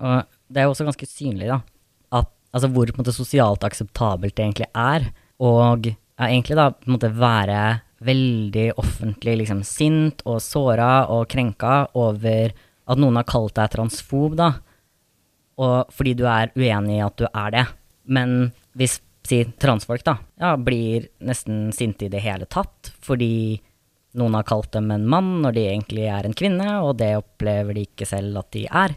Og 0.00 0.24
det 0.50 0.60
er 0.60 0.68
jo 0.68 0.74
også 0.74 0.86
ganske 0.88 1.08
synlig, 1.08 1.48
da, 1.50 1.60
at, 2.18 2.30
altså 2.54 2.70
hvor 2.72 2.90
på 2.90 2.98
en 2.98 3.04
måte, 3.04 3.16
sosialt 3.16 3.66
akseptabelt 3.66 4.36
det 4.36 4.46
egentlig 4.46 4.70
er. 4.70 5.08
Og 5.42 5.88
ja, 5.90 6.28
egentlig 6.28 6.58
da 6.58 6.70
på 6.74 6.88
en 6.88 6.96
måte 6.96 7.12
være 7.14 7.62
veldig 8.04 8.66
offentlig 8.80 9.38
liksom 9.40 9.62
sint 9.64 10.20
og 10.28 10.42
såra 10.44 11.06
og 11.12 11.28
krenka 11.32 11.86
over 11.96 12.52
at 12.84 13.00
noen 13.00 13.16
har 13.16 13.28
kalt 13.28 13.56
deg 13.56 13.72
transfob, 13.72 14.36
da. 14.36 14.50
Og 15.62 15.94
fordi 15.94 16.16
du 16.18 16.26
er 16.28 16.52
uenig 16.58 16.98
i 16.98 17.04
at 17.04 17.16
du 17.20 17.26
er 17.30 17.54
det. 17.54 17.64
Men 18.10 18.52
hvis 18.76 18.98
si 19.24 19.40
transfolk 19.60 20.04
da, 20.04 20.18
ja, 20.40 20.54
blir 20.60 21.08
nesten 21.24 21.70
sinte 21.72 22.06
i 22.06 22.12
det 22.12 22.20
hele 22.24 22.44
tatt 22.44 22.92
fordi 23.04 23.56
noen 24.20 24.36
har 24.36 24.46
kalt 24.46 24.70
dem 24.76 24.90
en 24.94 25.06
mann 25.10 25.30
når 25.42 25.56
de 25.56 25.64
egentlig 25.70 26.04
er 26.12 26.26
en 26.26 26.36
kvinne, 26.36 26.68
og 26.84 26.98
det 27.00 27.14
opplever 27.18 27.74
de 27.74 27.86
ikke 27.88 28.06
selv 28.06 28.36
at 28.42 28.50
de 28.54 28.66
er, 28.68 28.94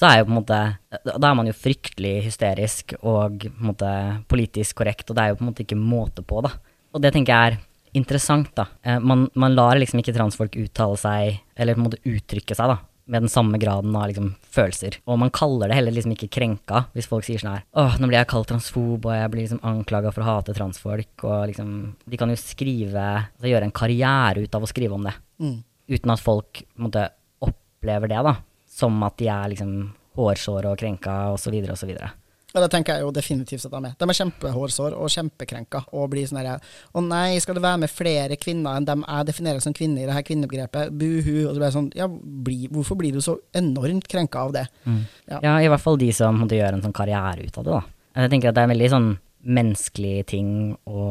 så 0.00 0.08
er 0.08 0.20
jo 0.20 0.28
på 0.28 0.32
en 0.32 0.38
måte 0.40 0.58
Da 1.04 1.28
er 1.28 1.36
man 1.36 1.48
jo 1.50 1.52
fryktelig 1.56 2.14
hysterisk 2.24 2.94
og 3.02 3.42
på 3.44 3.50
en 3.52 3.70
måte 3.72 3.90
politisk 4.32 4.80
korrekt, 4.80 5.10
og 5.10 5.16
det 5.18 5.24
er 5.26 5.32
jo 5.34 5.40
på 5.40 5.44
en 5.44 5.50
måte 5.52 5.66
ikke 5.66 5.76
måte 5.80 6.24
på, 6.24 6.40
da. 6.46 6.54
Og 6.96 7.02
det 7.04 7.12
tenker 7.14 7.34
jeg 7.34 7.52
er 7.52 7.58
interessant, 8.00 8.48
da. 8.56 8.68
Eh, 8.82 8.98
Man, 8.98 9.28
man 9.34 9.54
lar 9.54 9.76
liksom 9.78 10.00
ikke 10.00 10.14
transfolk 10.16 10.56
uttale 10.56 10.96
seg, 11.00 11.40
eller 11.56 11.76
på 11.76 11.82
en 11.82 11.88
måte 11.90 12.00
uttrykke 12.08 12.56
seg, 12.56 12.72
da. 12.72 12.78
Med 13.10 13.24
den 13.24 13.32
samme 13.32 13.58
graden 13.58 13.94
av 13.98 14.06
liksom 14.06 14.28
følelser. 14.54 15.00
Og 15.10 15.18
man 15.18 15.32
kaller 15.34 15.66
det 15.68 15.74
heller 15.80 15.94
liksom 15.96 16.12
ikke 16.14 16.28
krenka, 16.30 16.84
hvis 16.94 17.08
folk 17.10 17.26
sier 17.26 17.42
sånn 17.42 17.56
her 17.56 17.64
Åh, 17.74 17.96
nå 17.98 18.06
blir 18.06 18.20
jeg 18.20 18.28
kalt 18.30 18.46
transfob, 18.52 19.08
og 19.08 19.16
jeg 19.16 19.32
blir 19.32 19.42
liksom 19.48 19.62
anklaga 19.66 20.12
for 20.14 20.22
å 20.22 20.28
hate 20.28 20.54
transfolk, 20.54 21.24
og 21.26 21.48
liksom 21.50 21.72
De 22.06 22.20
kan 22.20 22.30
jo 22.30 22.38
skrive 22.38 23.06
Altså 23.24 23.50
gjøre 23.50 23.66
en 23.66 23.74
karriere 23.74 24.44
ut 24.44 24.54
av 24.54 24.62
å 24.62 24.70
skrive 24.70 24.94
om 24.94 25.08
det. 25.08 25.16
Mm. 25.42 25.56
Uten 25.90 26.14
at 26.14 26.22
folk 26.22 26.62
måte 26.78 27.08
opplever 27.42 28.12
det, 28.14 28.22
da. 28.30 28.36
Som 28.80 29.02
at 29.06 29.18
de 29.20 29.28
er 29.30 29.52
liksom 29.52 29.76
hårsåre 30.18 30.72
og 30.72 30.80
krenka, 30.80 31.20
så 31.38 31.52
videre. 31.52 32.10
Og 32.50 32.64
det 32.64 32.70
tenker 32.72 32.96
jeg 32.96 33.04
jo 33.04 33.12
definitivt 33.14 33.66
at 33.68 33.74
de 33.76 33.80
er. 33.86 33.92
De 33.98 34.06
er 34.10 34.18
kjempehårsår 34.18 34.94
og 34.98 35.12
kjempekrenka 35.14 35.84
og 35.94 36.08
blir 36.10 36.26
sånn 36.26 36.40
herre 36.40 36.56
Å 36.98 37.02
nei, 37.04 37.38
skal 37.42 37.54
det 37.56 37.62
være 37.62 37.82
med 37.84 37.92
flere 37.92 38.38
kvinner 38.40 38.78
enn 38.78 38.88
dem 38.88 39.04
jeg 39.06 39.28
definerer 39.28 39.62
som 39.62 39.76
kvinner 39.76 40.02
i 40.02 40.08
det 40.08 40.16
her 40.16 40.26
kvinnebegrepet? 40.26 40.90
Buhu. 40.90 41.44
Og 41.44 41.52
så 41.52 41.60
blir 41.60 41.68
jeg 41.68 41.76
sånn 41.76 41.92
Ja, 41.98 42.08
bli, 42.10 42.64
hvorfor 42.74 42.98
blir 42.98 43.14
du 43.14 43.22
så 43.24 43.36
enormt 43.56 44.10
krenka 44.10 44.42
av 44.48 44.56
det? 44.56 44.66
Ja. 45.30 45.38
Ja, 45.38 45.54
i 45.62 45.70
hvert 45.70 45.84
fall 45.84 46.00
de 46.00 46.10
som 46.16 46.42
måtte 46.42 46.58
gjøre 46.58 46.80
en 46.80 46.84
sånn 46.88 46.96
karriere 46.96 47.46
ut 47.46 47.62
av 47.62 47.68
det, 47.68 47.78
da. 47.78 47.82
Jeg 48.24 48.34
tenker 48.34 48.50
at 48.50 48.58
det 48.58 48.64
er 48.64 48.68
en 48.68 48.74
veldig 48.74 48.92
sånn 48.96 49.10
menneskelig 49.60 50.16
ting 50.28 50.50
å 50.90 51.04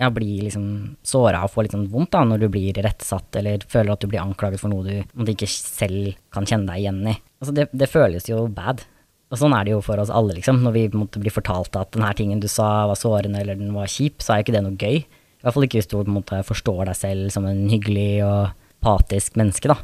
ja, 0.00 0.08
bli 0.12 0.38
liksom 0.46 0.66
såra 1.04 1.42
og 1.44 1.52
få 1.52 1.64
litt 1.64 1.74
sånn 1.74 1.90
vondt 1.92 2.14
da, 2.14 2.22
når 2.24 2.44
du 2.44 2.48
blir 2.52 2.78
rettsatt 2.80 3.36
eller 3.36 3.66
føler 3.68 3.92
at 3.92 4.00
du 4.00 4.08
blir 4.08 4.22
anklaget 4.22 4.62
for 4.62 4.72
noe 4.72 4.86
du 4.86 5.26
du 5.26 5.32
ikke 5.34 5.48
selv 5.50 6.14
kan 6.32 6.48
kjenne 6.48 6.72
deg 6.72 6.80
igjen 6.80 7.02
i. 7.04 7.14
Altså, 7.42 7.54
det, 7.56 7.68
det 7.76 7.90
føles 7.90 8.28
jo 8.30 8.46
bad. 8.54 8.82
Og 9.30 9.38
sånn 9.38 9.54
er 9.54 9.66
det 9.66 9.74
jo 9.76 9.82
for 9.84 10.00
oss 10.02 10.10
alle, 10.10 10.34
liksom. 10.38 10.58
Når 10.64 10.74
vi 10.74 10.84
måtte 10.96 11.20
bli 11.22 11.30
fortalt 11.30 11.76
at 11.78 11.92
den 11.94 12.02
her 12.02 12.16
tingen 12.18 12.40
du 12.42 12.48
sa 12.50 12.88
var 12.90 12.98
sårende 12.98 13.44
eller 13.44 13.58
den 13.60 13.74
var 13.76 13.90
kjip, 13.90 14.24
så 14.24 14.32
er 14.32 14.40
jo 14.40 14.48
ikke 14.48 14.56
det 14.56 14.64
noe 14.66 14.80
gøy. 14.80 15.04
I 15.04 15.44
hvert 15.44 15.56
fall 15.56 15.66
ikke 15.68 15.78
hvis 15.78 15.90
du 15.92 15.94
på 15.94 16.02
en 16.02 16.16
måte 16.16 16.40
forstår 16.48 16.82
deg 16.90 16.98
selv 16.98 17.30
som 17.36 17.46
en 17.48 17.62
hyggelig 17.70 18.24
og 18.26 18.66
patisk 18.82 19.38
menneske, 19.38 19.70
da. 19.70 19.78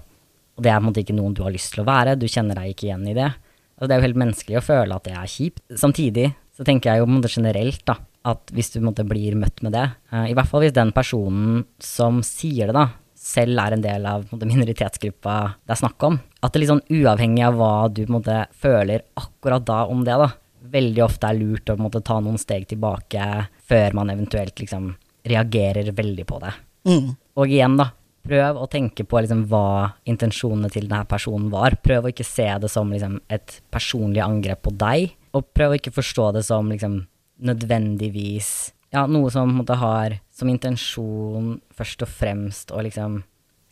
Og 0.57 0.65
det 0.65 0.73
er 0.73 0.81
på 0.81 0.83
en 0.83 0.89
måte 0.89 1.05
ikke 1.05 1.17
noen 1.17 1.37
du 1.37 1.45
har 1.45 1.55
lyst 1.55 1.75
til 1.75 1.85
å 1.85 1.89
være, 1.89 2.17
du 2.19 2.27
kjenner 2.29 2.59
deg 2.59 2.73
ikke 2.73 2.89
igjen 2.89 3.07
i 3.13 3.15
det. 3.17 3.29
Altså, 3.77 3.87
det 3.87 3.95
er 3.95 4.01
jo 4.01 4.07
helt 4.09 4.21
menneskelig 4.25 4.59
å 4.59 4.65
føle 4.65 4.99
at 4.99 5.07
det 5.07 5.15
er 5.15 5.31
kjipt. 5.31 5.63
Samtidig 5.79 6.31
så 6.57 6.65
tenker 6.65 6.91
jeg 6.91 7.03
jo 7.03 7.07
på 7.07 7.13
en 7.13 7.19
måte 7.21 7.33
generelt, 7.33 7.83
da, 7.89 7.99
at 8.27 8.55
hvis 8.55 8.73
du 8.75 8.81
måte 8.85 9.07
blir 9.07 9.37
møtt 9.39 9.63
med 9.63 9.77
det, 9.77 9.87
uh, 10.13 10.25
i 10.27 10.35
hvert 10.37 10.51
fall 10.51 10.65
hvis 10.65 10.77
den 10.77 10.93
personen 10.97 11.65
som 11.83 12.23
sier 12.27 12.71
det, 12.71 12.77
da, 12.77 12.89
selv 13.27 13.59
er 13.63 13.75
en 13.75 13.85
del 13.85 14.07
av 14.07 14.27
måte, 14.31 14.49
minoritetsgruppa 14.49 15.37
det 15.67 15.75
er 15.75 15.81
snakk 15.81 16.09
om, 16.09 16.19
at 16.45 16.55
det 16.55 16.69
sånn 16.71 16.85
uavhengig 16.93 17.47
av 17.47 17.59
hva 17.59 17.73
du 17.91 18.05
måte 18.13 18.45
føler 18.55 19.07
akkurat 19.19 19.67
da 19.67 19.85
om 19.91 20.05
det, 20.07 20.19
da, 20.21 20.31
veldig 20.67 21.05
ofte 21.05 21.31
er 21.31 21.39
lurt 21.39 21.71
å 21.71 21.79
måte 21.81 22.03
ta 22.05 22.19
noen 22.23 22.39
steg 22.41 22.67
tilbake 22.71 23.27
før 23.67 23.99
man 23.99 24.11
eventuelt 24.15 24.59
liksom 24.61 24.93
reagerer 25.27 25.91
veldig 25.95 26.27
på 26.27 26.41
det. 26.43 26.53
Mm. 26.87 27.09
Og 27.37 27.51
igjen, 27.51 27.77
da, 27.79 27.91
prøv 28.27 28.61
å 28.63 28.69
tenke 28.71 29.07
på 29.07 29.23
liksom 29.23 29.45
hva 29.51 29.93
intensjonene 30.09 30.71
til 30.73 30.87
denne 30.89 31.07
personen 31.09 31.49
var. 31.53 31.79
Prøv 31.83 32.07
å 32.07 32.13
ikke 32.13 32.27
se 32.27 32.47
det 32.63 32.71
som 32.73 32.93
liksom 32.93 33.19
et 33.33 33.61
personlig 33.75 34.23
angrep 34.25 34.65
på 34.67 34.75
deg, 34.79 35.15
og 35.37 35.51
prøv 35.57 35.75
å 35.75 35.79
ikke 35.81 35.95
forstå 35.95 36.33
det 36.39 36.47
som 36.47 36.71
liksom 36.73 37.03
nødvendigvis 37.43 38.73
ja, 38.95 39.05
noe 39.11 39.31
som 39.35 39.51
måte 39.59 39.77
har 39.77 40.19
som 40.33 40.49
intensjon 40.49 41.57
først 41.77 42.05
og 42.07 42.09
fremst 42.09 42.71
å 42.73 42.83
liksom 42.87 43.23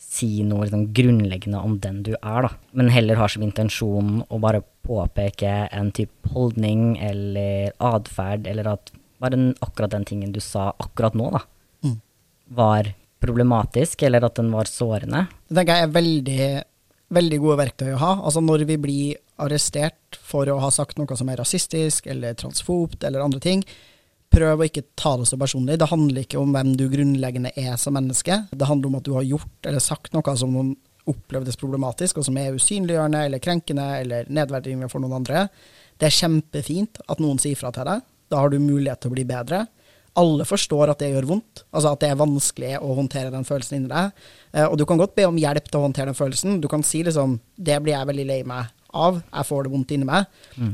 si 0.04 0.42
noe 0.44 0.66
liksom 0.66 0.88
grunnleggende 0.94 1.60
om 1.64 1.78
den 1.80 2.02
du 2.04 2.12
er, 2.18 2.44
da. 2.44 2.50
Men 2.76 2.90
heller 2.92 3.16
har 3.16 3.30
som 3.32 3.42
intensjon 3.46 4.18
å 4.28 4.40
bare 4.42 4.60
påpeke 4.84 5.52
en 5.72 5.88
type 5.96 6.28
holdning 6.34 6.98
eller 7.00 7.72
atferd, 7.80 8.46
eller 8.50 8.68
at 8.74 8.92
bare 9.22 9.32
den, 9.38 9.54
akkurat 9.64 9.94
den 9.94 10.04
tingen 10.04 10.34
du 10.34 10.40
sa 10.44 10.72
akkurat 10.78 11.16
nå, 11.16 11.30
da, 11.32 11.40
Mm. 11.84 11.96
var 12.50 12.92
problematisk, 13.20 14.02
eller 14.02 14.24
at 14.24 14.34
den 14.36 14.50
var 14.52 14.64
sårende. 14.68 15.26
Det 15.48 15.56
tenker 15.56 15.74
jeg 15.78 15.88
er 15.88 15.94
veldig, 15.96 16.48
veldig 17.16 17.38
gode 17.40 17.56
verktøy 17.62 17.94
å 17.94 17.98
ha. 18.02 18.12
Altså 18.20 18.40
Når 18.44 18.66
vi 18.68 18.76
blir 18.76 19.16
arrestert 19.42 20.18
for 20.22 20.48
å 20.50 20.60
ha 20.62 20.70
sagt 20.70 20.98
noe 20.98 21.16
som 21.18 21.28
er 21.28 21.40
rasistisk 21.42 22.06
eller 22.10 22.36
transfobt 22.38 23.04
eller 23.04 23.24
andre 23.24 23.40
ting, 23.42 23.64
prøv 24.34 24.60
å 24.62 24.66
ikke 24.66 24.86
ta 24.98 25.14
det 25.18 25.28
så 25.30 25.38
personlig. 25.38 25.78
Det 25.78 25.90
handler 25.90 26.24
ikke 26.24 26.40
om 26.40 26.54
hvem 26.54 26.72
du 26.78 26.88
grunnleggende 26.90 27.52
er 27.58 27.76
som 27.80 27.94
menneske. 27.94 28.44
Det 28.50 28.68
handler 28.68 28.90
om 28.90 28.98
at 28.98 29.06
du 29.06 29.12
har 29.14 29.26
gjort 29.26 29.68
eller 29.68 29.82
sagt 29.82 30.14
noe 30.14 30.36
som 30.38 30.54
noen 30.54 30.74
opplevdes 31.10 31.58
problematisk, 31.60 32.18
og 32.18 32.26
som 32.26 32.36
er 32.40 32.56
usynliggjørende 32.56 33.26
eller 33.26 33.42
krenkende 33.44 33.84
eller 34.00 34.30
nedverdigende 34.32 34.88
for 34.88 35.04
noen 35.04 35.18
andre. 35.20 35.46
Det 36.00 36.08
er 36.08 36.16
kjempefint 36.16 37.02
at 37.04 37.20
noen 37.22 37.40
sier 37.42 37.58
fra 37.60 37.70
til 37.74 37.86
deg. 37.86 38.04
Da 38.32 38.40
har 38.40 38.50
du 38.50 38.56
mulighet 38.58 39.02
til 39.04 39.12
å 39.12 39.16
bli 39.18 39.26
bedre. 39.28 39.66
Alle 40.16 40.46
forstår 40.46 40.92
at 40.92 41.02
det 41.02 41.10
gjør 41.10 41.26
vondt, 41.28 41.64
altså 41.74 41.92
at 41.92 42.00
det 42.00 42.08
er 42.12 42.18
vanskelig 42.20 42.72
å 42.78 42.94
håndtere 42.96 43.32
den 43.34 43.46
følelsen 43.46 43.80
inni 43.80 43.90
deg. 43.90 44.24
Eh, 44.54 44.64
Og 44.64 44.78
du 44.78 44.86
kan 44.86 44.98
godt 44.98 45.16
be 45.18 45.26
om 45.26 45.38
hjelp 45.38 45.68
til 45.68 45.80
å 45.80 45.84
håndtere 45.88 46.12
den 46.12 46.18
følelsen. 46.18 46.60
Du 46.62 46.68
kan 46.68 46.82
si 46.82 47.02
liksom 47.02 47.40
'Det 47.58 47.82
blir 47.82 47.98
jeg 47.98 48.06
veldig 48.06 48.26
lei 48.26 48.42
meg 48.44 48.66
av. 48.94 49.20
Jeg 49.20 49.48
får 49.48 49.64
det 49.64 49.72
vondt 49.72 49.94
inni 49.94 50.06
meg'. 50.08 50.26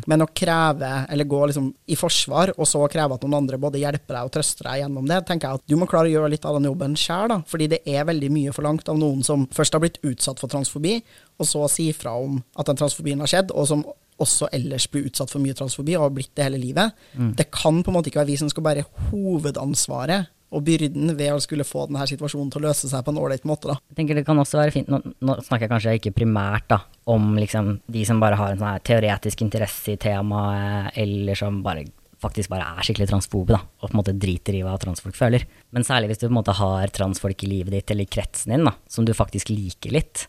Men 0.06 0.22
å 0.22 0.28
kreve, 0.34 1.06
eller 1.08 1.24
gå 1.24 1.40
liksom 1.46 1.74
i 1.88 1.96
forsvar, 1.96 2.52
og 2.56 2.66
så 2.66 2.84
kreve 2.88 3.14
at 3.14 3.22
noen 3.22 3.38
andre 3.42 3.58
både 3.58 3.80
hjelper 3.80 4.14
deg 4.14 4.24
og 4.24 4.32
trøster 4.32 4.68
deg 4.68 4.82
gjennom 4.82 5.08
det, 5.08 5.26
tenker 5.26 5.48
jeg 5.48 5.54
at 5.60 5.66
du 5.66 5.76
må 5.76 5.86
klare 5.86 6.08
å 6.08 6.14
gjøre 6.14 6.30
litt 6.30 6.44
av 6.44 6.54
den 6.58 6.68
jobben 6.70 6.96
sjøl, 6.96 7.28
da. 7.28 7.40
Fordi 7.46 7.68
det 7.68 7.80
er 7.86 8.04
veldig 8.04 8.30
mye 8.30 8.52
forlangt 8.52 8.88
av 8.88 8.98
noen 8.98 9.24
som 9.24 9.46
først 9.46 9.72
har 9.72 9.80
blitt 9.80 9.98
utsatt 10.02 10.40
for 10.40 10.48
transfobi, 10.48 11.02
og 11.38 11.46
så 11.46 11.68
si 11.68 11.92
fra 11.92 12.14
om 12.16 12.42
at 12.56 12.66
den 12.66 12.76
transfobien 12.76 13.20
har 13.20 13.26
skjedd, 13.26 13.50
og 13.52 13.66
som 13.66 13.84
også 14.20 14.50
ellers 14.52 14.84
blir 14.90 15.06
utsatt 15.08 15.30
for 15.30 15.40
mye 15.40 15.56
transfobi 15.56 15.96
og 15.96 16.02
har 16.02 16.10
blitt 16.10 16.34
det 16.36 16.44
hele 16.44 16.58
livet. 16.60 16.92
Det 17.36 17.50
kan 17.50 17.82
på 17.82 17.88
en 17.88 17.94
måte 17.96 18.10
ikke 18.10 18.20
være 18.20 18.32
vi 18.34 18.36
som 18.36 18.50
skal 18.52 18.62
bære 18.62 18.84
hovedansvaret 19.10 20.28
og 20.50 20.64
byrden 20.66 21.14
ved 21.18 21.30
å 21.34 21.42
skulle 21.42 21.66
få 21.66 21.86
denne 21.86 22.06
situasjonen 22.10 22.50
til 22.50 22.60
å 22.62 22.68
løse 22.68 22.90
seg 22.90 23.04
på 23.06 23.12
en 23.14 23.20
ålreit 23.22 23.46
måte. 23.46 23.70
da. 23.70 23.78
Jeg 23.92 24.00
tenker 24.00 24.18
det 24.18 24.26
kan 24.26 24.40
også 24.42 24.58
være 24.58 24.74
fint, 24.74 24.90
nå, 24.90 24.98
nå 25.22 25.36
snakker 25.46 25.66
jeg 25.66 25.72
kanskje 25.74 25.94
ikke 26.00 26.16
primært 26.16 26.66
da, 26.72 26.80
om 27.10 27.32
liksom 27.38 27.76
de 27.86 28.02
som 28.08 28.22
bare 28.22 28.38
har 28.40 28.54
en 28.54 28.62
sånn 28.62 28.84
teoretisk 28.86 29.44
interesse 29.46 29.94
i 29.94 30.00
temaet, 30.00 30.90
eller 30.98 31.38
som 31.38 31.62
bare 31.66 31.86
faktisk 32.20 32.50
bare 32.52 32.66
er 32.76 32.84
skikkelig 32.84 33.08
transfobe, 33.08 33.54
da, 33.56 33.62
og 33.80 33.86
på 33.86 33.94
en 33.94 34.00
måte 34.02 34.16
driter 34.20 34.58
i 34.58 34.64
hva 34.66 34.74
transfolk 34.80 35.16
føler. 35.16 35.46
Men 35.72 35.86
særlig 35.86 36.10
hvis 36.10 36.20
du 36.20 36.26
på 36.26 36.32
en 36.34 36.40
måte 36.42 36.56
har 36.58 36.92
transfolk 36.92 37.46
i 37.46 37.48
livet 37.48 37.72
ditt, 37.76 37.94
eller 37.94 38.04
i 38.04 38.12
kretsen 38.12 38.52
din, 38.52 38.66
da, 38.68 38.74
som 38.90 39.06
du 39.08 39.14
faktisk 39.16 39.52
liker 39.54 39.94
litt, 39.96 40.26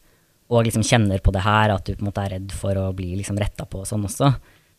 og 0.51 0.65
liksom 0.67 0.83
kjenner 0.87 1.19
på 1.23 1.33
det 1.35 1.43
her, 1.43 1.73
at 1.73 1.87
du 1.87 1.95
på 1.95 2.03
en 2.03 2.09
måte 2.11 2.23
er 2.23 2.35
redd 2.35 2.55
for 2.55 2.77
å 2.79 2.89
bli 2.95 3.13
liksom 3.19 3.39
retta 3.39 3.65
på 3.67 3.83
og 3.83 3.89
sånn 3.89 4.07
også. 4.07 4.33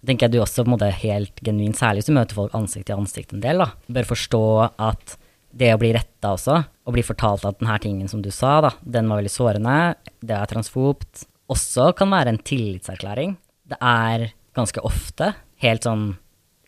Tenker 0.07 0.27
jeg 0.27 0.35
du 0.35 0.41
også 0.43 0.65
på 0.65 0.71
en 0.71 0.75
måte 0.75 0.89
helt 1.03 1.45
genuint, 1.45 1.79
særlig 1.79 2.03
hvis 2.03 2.11
du 2.11 2.17
møter 2.17 2.37
folk 2.37 2.57
ansikt 2.59 2.89
til 2.89 2.99
ansikt 2.99 3.37
en 3.37 3.45
del, 3.45 3.63
da, 3.63 3.69
bør 3.93 4.09
forstå 4.13 4.43
at 4.89 5.17
det 5.53 5.71
å 5.75 5.81
bli 5.81 5.93
retta 5.95 6.33
også, 6.35 6.57
og 6.89 6.97
bli 6.97 7.05
fortalt 7.07 7.45
at 7.49 7.61
denne 7.61 7.77
tingen 7.83 8.11
som 8.11 8.23
du 8.25 8.31
sa, 8.35 8.57
da, 8.65 8.73
den 8.83 9.11
var 9.11 9.21
veldig 9.21 9.33
sårende, 9.33 9.77
det 10.25 10.37
er 10.37 10.51
transfobt, 10.51 11.27
også 11.53 11.91
kan 11.99 12.13
være 12.13 12.33
en 12.33 12.43
tillitserklæring. 12.43 13.37
Det 13.69 13.79
er 13.79 14.31
ganske 14.57 14.83
ofte 14.85 15.33
helt 15.63 15.87
sånn 15.87 16.13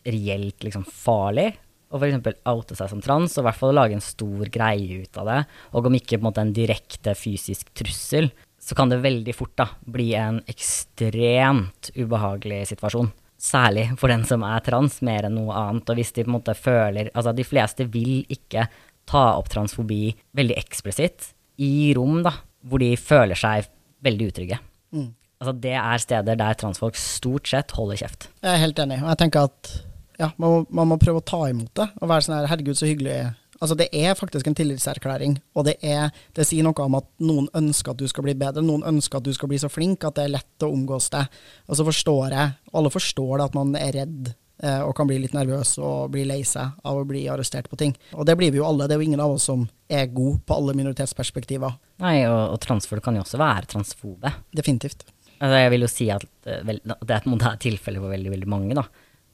reelt 0.05 0.65
liksom 0.65 0.85
farlig 0.85 1.55
å 1.93 1.99
f.eks. 1.99 2.41
oute 2.49 2.77
seg 2.77 2.91
som 2.91 3.01
trans, 3.03 3.35
og 3.37 3.43
i 3.43 3.47
hvert 3.47 3.59
fall 3.59 3.75
lage 3.77 3.97
en 3.97 4.03
stor 4.03 4.49
greie 4.51 5.03
ut 5.05 5.19
av 5.21 5.29
det. 5.29 5.39
Og 5.77 5.89
om 5.89 5.97
ikke 5.97 6.17
på 6.17 6.23
en 6.23 6.27
måte 6.27 6.43
en 6.43 6.55
direkte 6.55 7.15
fysisk 7.17 7.71
trussel, 7.77 8.31
så 8.59 8.77
kan 8.77 8.89
det 8.89 9.03
veldig 9.03 9.35
fort 9.37 9.53
da 9.59 9.69
bli 9.85 10.09
en 10.17 10.41
ekstremt 10.49 11.91
ubehagelig 11.95 12.63
situasjon. 12.73 13.11
Særlig 13.41 13.89
for 13.99 14.11
den 14.11 14.23
som 14.27 14.43
er 14.47 14.63
trans, 14.65 15.01
mer 15.05 15.27
enn 15.27 15.35
noe 15.37 15.55
annet. 15.59 15.89
Og 15.91 15.99
hvis 15.99 16.13
de 16.15 16.23
på 16.23 16.31
en 16.31 16.37
måte 16.37 16.55
føler 16.57 17.11
Altså, 17.13 17.33
de 17.35 17.45
fleste 17.47 17.87
vil 17.91 18.23
ikke 18.31 18.67
ta 19.05 19.25
opp 19.37 19.51
transfobi 19.53 20.15
veldig 20.37 20.55
eksplisitt 20.57 21.31
i 21.61 21.93
rom 21.95 22.23
da, 22.25 22.33
hvor 22.65 22.81
de 22.81 22.95
føler 22.97 23.37
seg 23.37 23.67
veldig 24.05 24.29
utrygge. 24.31 24.57
Mm. 24.95 25.11
Altså, 25.41 25.53
det 25.61 25.75
er 25.77 26.01
steder 26.01 26.39
der 26.39 26.57
transfolk 26.57 26.97
stort 26.99 27.51
sett 27.51 27.75
holder 27.77 28.01
kjeft. 28.01 28.29
Jeg 28.41 28.55
er 28.55 28.63
helt 28.63 28.79
enig. 28.81 29.01
Og 29.03 29.11
jeg 29.11 29.21
tenker 29.21 29.49
at 29.51 29.71
ja, 30.19 30.31
man, 30.39 30.49
må, 30.49 30.59
man 30.79 30.93
må 30.93 30.99
prøve 31.01 31.19
å 31.19 31.27
ta 31.27 31.41
imot 31.51 31.73
det, 31.75 31.89
og 31.99 32.09
være 32.09 32.25
sånn 32.25 32.37
her 32.37 32.47
Herregud, 32.49 32.77
så 32.79 32.87
hyggelig. 32.87 33.17
Altså, 33.65 33.79
det 33.79 33.87
er 33.97 34.13
faktisk 34.13 34.45
en 34.45 34.53
tillitserklæring, 34.53 35.39
og 35.57 35.65
det, 35.65 35.79
er, 35.81 36.11
det 36.37 36.43
sier 36.45 36.61
noe 36.61 36.83
om 36.83 36.99
at 36.99 37.07
noen 37.25 37.47
ønsker 37.57 37.95
at 37.95 38.01
du 38.01 38.05
skal 38.05 38.27
bli 38.27 38.35
bedre, 38.37 38.61
noen 38.61 38.83
ønsker 38.85 39.17
at 39.17 39.25
du 39.25 39.31
skal 39.33 39.49
bli 39.49 39.57
så 39.57 39.71
flink 39.73 40.05
at 40.05 40.19
det 40.19 40.27
er 40.27 40.35
lett 40.35 40.65
å 40.65 40.69
omgås 40.69 41.07
deg. 41.15 41.31
Og 41.65 41.79
så 41.79 41.85
forstår 41.87 42.35
jeg, 42.35 42.51
alle 42.77 42.91
forstår 42.93 43.31
det, 43.39 43.47
at 43.47 43.55
man 43.57 43.71
er 43.79 43.95
redd 43.95 44.29
eh, 44.29 44.83
og 44.85 44.93
kan 44.99 45.09
bli 45.09 45.17
litt 45.23 45.33
nervøs 45.33 45.79
og 45.81 46.13
bli 46.13 46.27
lei 46.29 46.43
seg 46.45 46.77
av 46.85 46.99
å 47.01 47.07
bli 47.09 47.23
arrestert 47.33 47.71
på 47.71 47.79
ting. 47.81 47.95
Og 48.13 48.27
det 48.29 48.35
blir 48.37 48.53
vi 48.53 48.61
jo 48.61 48.67
alle. 48.67 48.85
Det 48.85 48.93
er 48.93 49.01
jo 49.01 49.07
ingen 49.07 49.23
av 49.25 49.33
oss 49.33 49.47
som 49.49 49.65
er 49.89 50.13
god 50.13 50.43
på 50.45 50.59
alle 50.59 50.75
minoritetsperspektiver. 50.77 51.73
Nei, 52.05 52.19
og, 52.29 52.43
og 52.53 52.61
transfolk 52.67 53.01
kan 53.07 53.17
jo 53.17 53.23
også 53.25 53.41
være 53.41 53.71
transfobe. 53.73 54.33
Definitivt. 54.53 55.07
Altså, 55.39 55.55
jeg 55.57 55.73
vil 55.73 55.87
jo 55.87 55.89
si 55.89 56.11
at, 56.13 56.29
eh, 56.45 56.61
vel, 56.69 56.83
det 56.85 57.09
er 57.09 57.17
et 57.17 57.31
moderne 57.33 57.63
tilfelle 57.65 58.03
for 58.03 58.13
veldig, 58.13 58.35
veldig 58.35 58.51
mange, 58.53 58.77
da. 58.77 58.85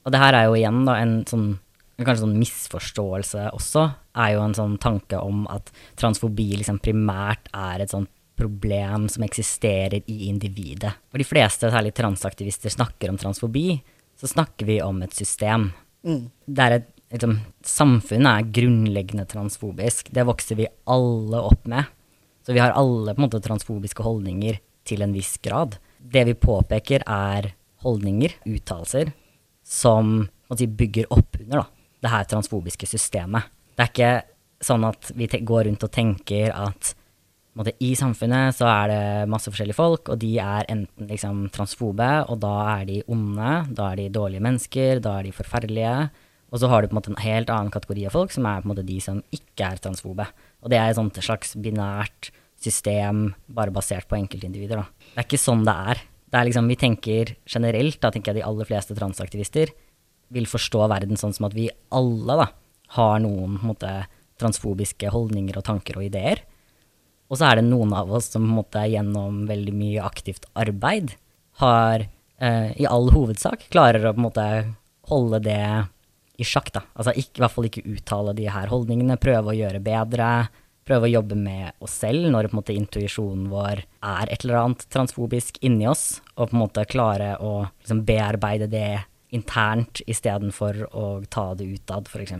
Og 0.07 0.15
det 0.15 0.23
her 0.23 0.39
er 0.39 0.47
jo 0.47 0.55
igjen 0.55 0.85
da 0.87 0.95
en 1.03 1.19
sånn 1.27 1.51
kanskje 2.07 2.25
sånn 2.25 2.39
misforståelse 2.39 3.49
også, 3.57 3.85
er 4.21 4.33
jo 4.35 4.41
en 4.45 4.57
sånn 4.57 4.77
tanke 4.81 5.19
om 5.19 5.45
at 5.51 5.71
transfobi 5.99 6.49
liksom 6.59 6.81
primært 6.83 7.51
er 7.55 7.83
et 7.83 7.93
sånt 7.93 8.11
problem 8.41 9.07
som 9.11 9.25
eksisterer 9.25 10.01
i 10.09 10.27
individet. 10.29 10.93
For 11.11 11.21
de 11.21 11.27
fleste, 11.27 11.69
særlig 11.69 11.93
transaktivister, 11.97 12.73
snakker 12.73 13.11
om 13.11 13.19
transfobi, 13.21 13.75
så 14.17 14.29
snakker 14.29 14.69
vi 14.69 14.79
om 14.81 15.01
et 15.05 15.13
system. 15.17 15.69
Mm. 16.07 16.23
Det 16.45 16.65
er 16.65 16.77
et, 16.79 16.89
liksom, 17.13 17.37
samfunnet 17.65 18.31
er 18.31 18.51
grunnleggende 18.57 19.27
transfobisk. 19.29 20.09
Det 20.13 20.25
vokser 20.25 20.57
vi 20.57 20.69
alle 20.89 21.43
opp 21.51 21.69
med. 21.69 21.89
Så 22.45 22.55
vi 22.55 22.63
har 22.63 22.73
alle 22.77 23.13
på 23.13 23.21
en 23.21 23.27
måte 23.27 23.43
transfobiske 23.45 24.05
holdninger 24.05 24.57
til 24.89 25.05
en 25.05 25.13
viss 25.13 25.35
grad. 25.43 25.77
Det 26.01 26.25
vi 26.25 26.37
påpeker, 26.37 27.05
er 27.05 27.51
holdninger, 27.85 28.33
uttalelser, 28.49 29.13
som 29.65 30.25
si, 30.57 30.67
bygger 30.67 31.09
opp 31.13 31.37
under 31.39 31.61
da, 31.61 31.67
det 32.01 32.11
her 32.11 32.25
transfobiske 32.29 32.89
systemet. 32.89 33.51
Det 33.75 33.85
er 33.85 33.91
ikke 33.91 34.13
sånn 34.61 34.85
at 34.85 35.11
vi 35.17 35.27
går 35.27 35.67
rundt 35.69 35.85
og 35.85 35.93
tenker 35.93 36.51
at 36.53 36.93
måte, 37.57 37.73
i 37.83 37.91
samfunnet 37.97 38.55
så 38.55 38.67
er 38.69 38.91
det 38.91 39.29
masse 39.31 39.51
forskjellige 39.51 39.77
folk, 39.77 40.11
og 40.13 40.19
de 40.21 40.31
er 40.41 40.67
enten 40.71 41.09
liksom 41.11 41.47
transfobe, 41.53 42.09
og 42.31 42.41
da 42.43 42.53
er 42.77 42.85
de 42.89 42.99
onde, 43.11 43.53
da 43.75 43.91
er 43.91 44.03
de 44.03 44.11
dårlige 44.13 44.43
mennesker, 44.43 45.01
da 45.03 45.17
er 45.19 45.27
de 45.27 45.33
forferdelige. 45.35 45.95
Og 46.51 46.59
så 46.59 46.67
har 46.67 46.83
du 46.83 46.91
på 46.91 46.95
en 46.95 46.99
måte 46.99 47.11
en 47.13 47.23
helt 47.23 47.51
annen 47.51 47.71
kategori 47.71 48.07
av 48.07 48.15
folk, 48.15 48.33
som 48.35 48.47
er 48.47 48.61
på 48.61 48.67
en 48.67 48.73
måte 48.73 48.87
de 48.87 48.99
som 49.03 49.21
ikke 49.35 49.67
er 49.67 49.83
transfobe. 49.83 50.27
Og 50.61 50.71
det 50.71 50.79
er 50.79 50.91
et 50.91 51.23
slags 51.23 51.55
binært 51.55 52.31
system 52.61 53.31
bare 53.49 53.73
basert 53.73 54.07
på 54.09 54.17
enkeltindivider. 54.19 54.81
Da. 54.81 55.07
Det 55.13 55.21
er 55.21 55.29
ikke 55.29 55.41
sånn 55.41 55.63
det 55.65 55.77
er. 55.93 56.01
Det 56.31 56.39
er 56.39 56.47
liksom, 56.47 56.67
vi 56.71 56.77
tenker 56.79 57.31
generelt, 57.49 57.97
da 58.03 58.11
tenker 58.11 58.31
jeg 58.31 58.41
de 58.41 58.47
aller 58.47 58.67
fleste 58.67 58.95
transaktivister 58.95 59.71
vil 60.31 60.47
forstå 60.49 60.87
verden 60.91 61.19
sånn 61.19 61.35
som 61.35 61.49
at 61.49 61.55
vi 61.57 61.69
alle 61.93 62.37
da, 62.43 62.47
har 62.97 63.21
noen 63.23 63.59
måte, 63.63 63.91
transfobiske 64.41 65.11
holdninger 65.13 65.59
og 65.59 65.65
tanker 65.67 65.99
og 65.99 66.07
ideer. 66.07 66.41
Og 67.31 67.39
så 67.39 67.47
er 67.47 67.59
det 67.59 67.69
noen 67.69 67.93
av 67.95 68.09
oss 68.11 68.31
som 68.33 68.47
måte, 68.49 68.81
gjennom 68.89 69.45
veldig 69.47 69.73
mye 69.75 70.03
aktivt 70.03 70.47
arbeid 70.57 71.13
har 71.61 72.07
eh, 72.41 72.71
i 72.81 72.87
all 72.89 73.11
hovedsak 73.13 73.69
klarer 73.71 74.09
å 74.09 74.17
måte 74.19 74.47
holde 75.11 75.39
det 75.45 75.61
i 76.41 76.47
sjakk. 76.47 76.71
da. 76.73 76.83
Altså 76.95 77.13
ikke, 77.15 77.37
i 77.37 77.43
hvert 77.43 77.55
fall 77.55 77.69
ikke 77.69 77.85
uttale 77.93 78.35
de 78.37 78.49
her 78.51 78.71
holdningene, 78.71 79.19
prøve 79.21 79.53
å 79.53 79.57
gjøre 79.57 79.83
bedre. 79.83 80.31
Prøve 80.87 81.07
å 81.07 81.13
jobbe 81.13 81.37
med 81.37 81.77
oss 81.83 81.93
selv 82.01 82.25
når 82.33 82.49
på 82.49 82.55
en 82.55 82.59
måte 82.59 82.75
intuisjonen 82.75 83.45
vår 83.51 83.83
er 83.85 84.31
et 84.33 84.43
eller 84.43 84.63
annet 84.63 84.87
transfobisk 84.91 85.59
inni 85.61 85.85
oss, 85.87 86.23
og 86.35 86.49
på 86.49 86.57
en 86.57 86.63
måte 86.63 86.87
klare 86.89 87.35
å 87.37 87.67
liksom, 87.67 88.01
bearbeide 88.07 88.67
det 88.71 89.03
internt 89.31 90.03
istedenfor 90.07 90.83
å 90.91 91.05
ta 91.31 91.51
det 91.55 91.69
utad, 91.71 92.09
f.eks. 92.11 92.35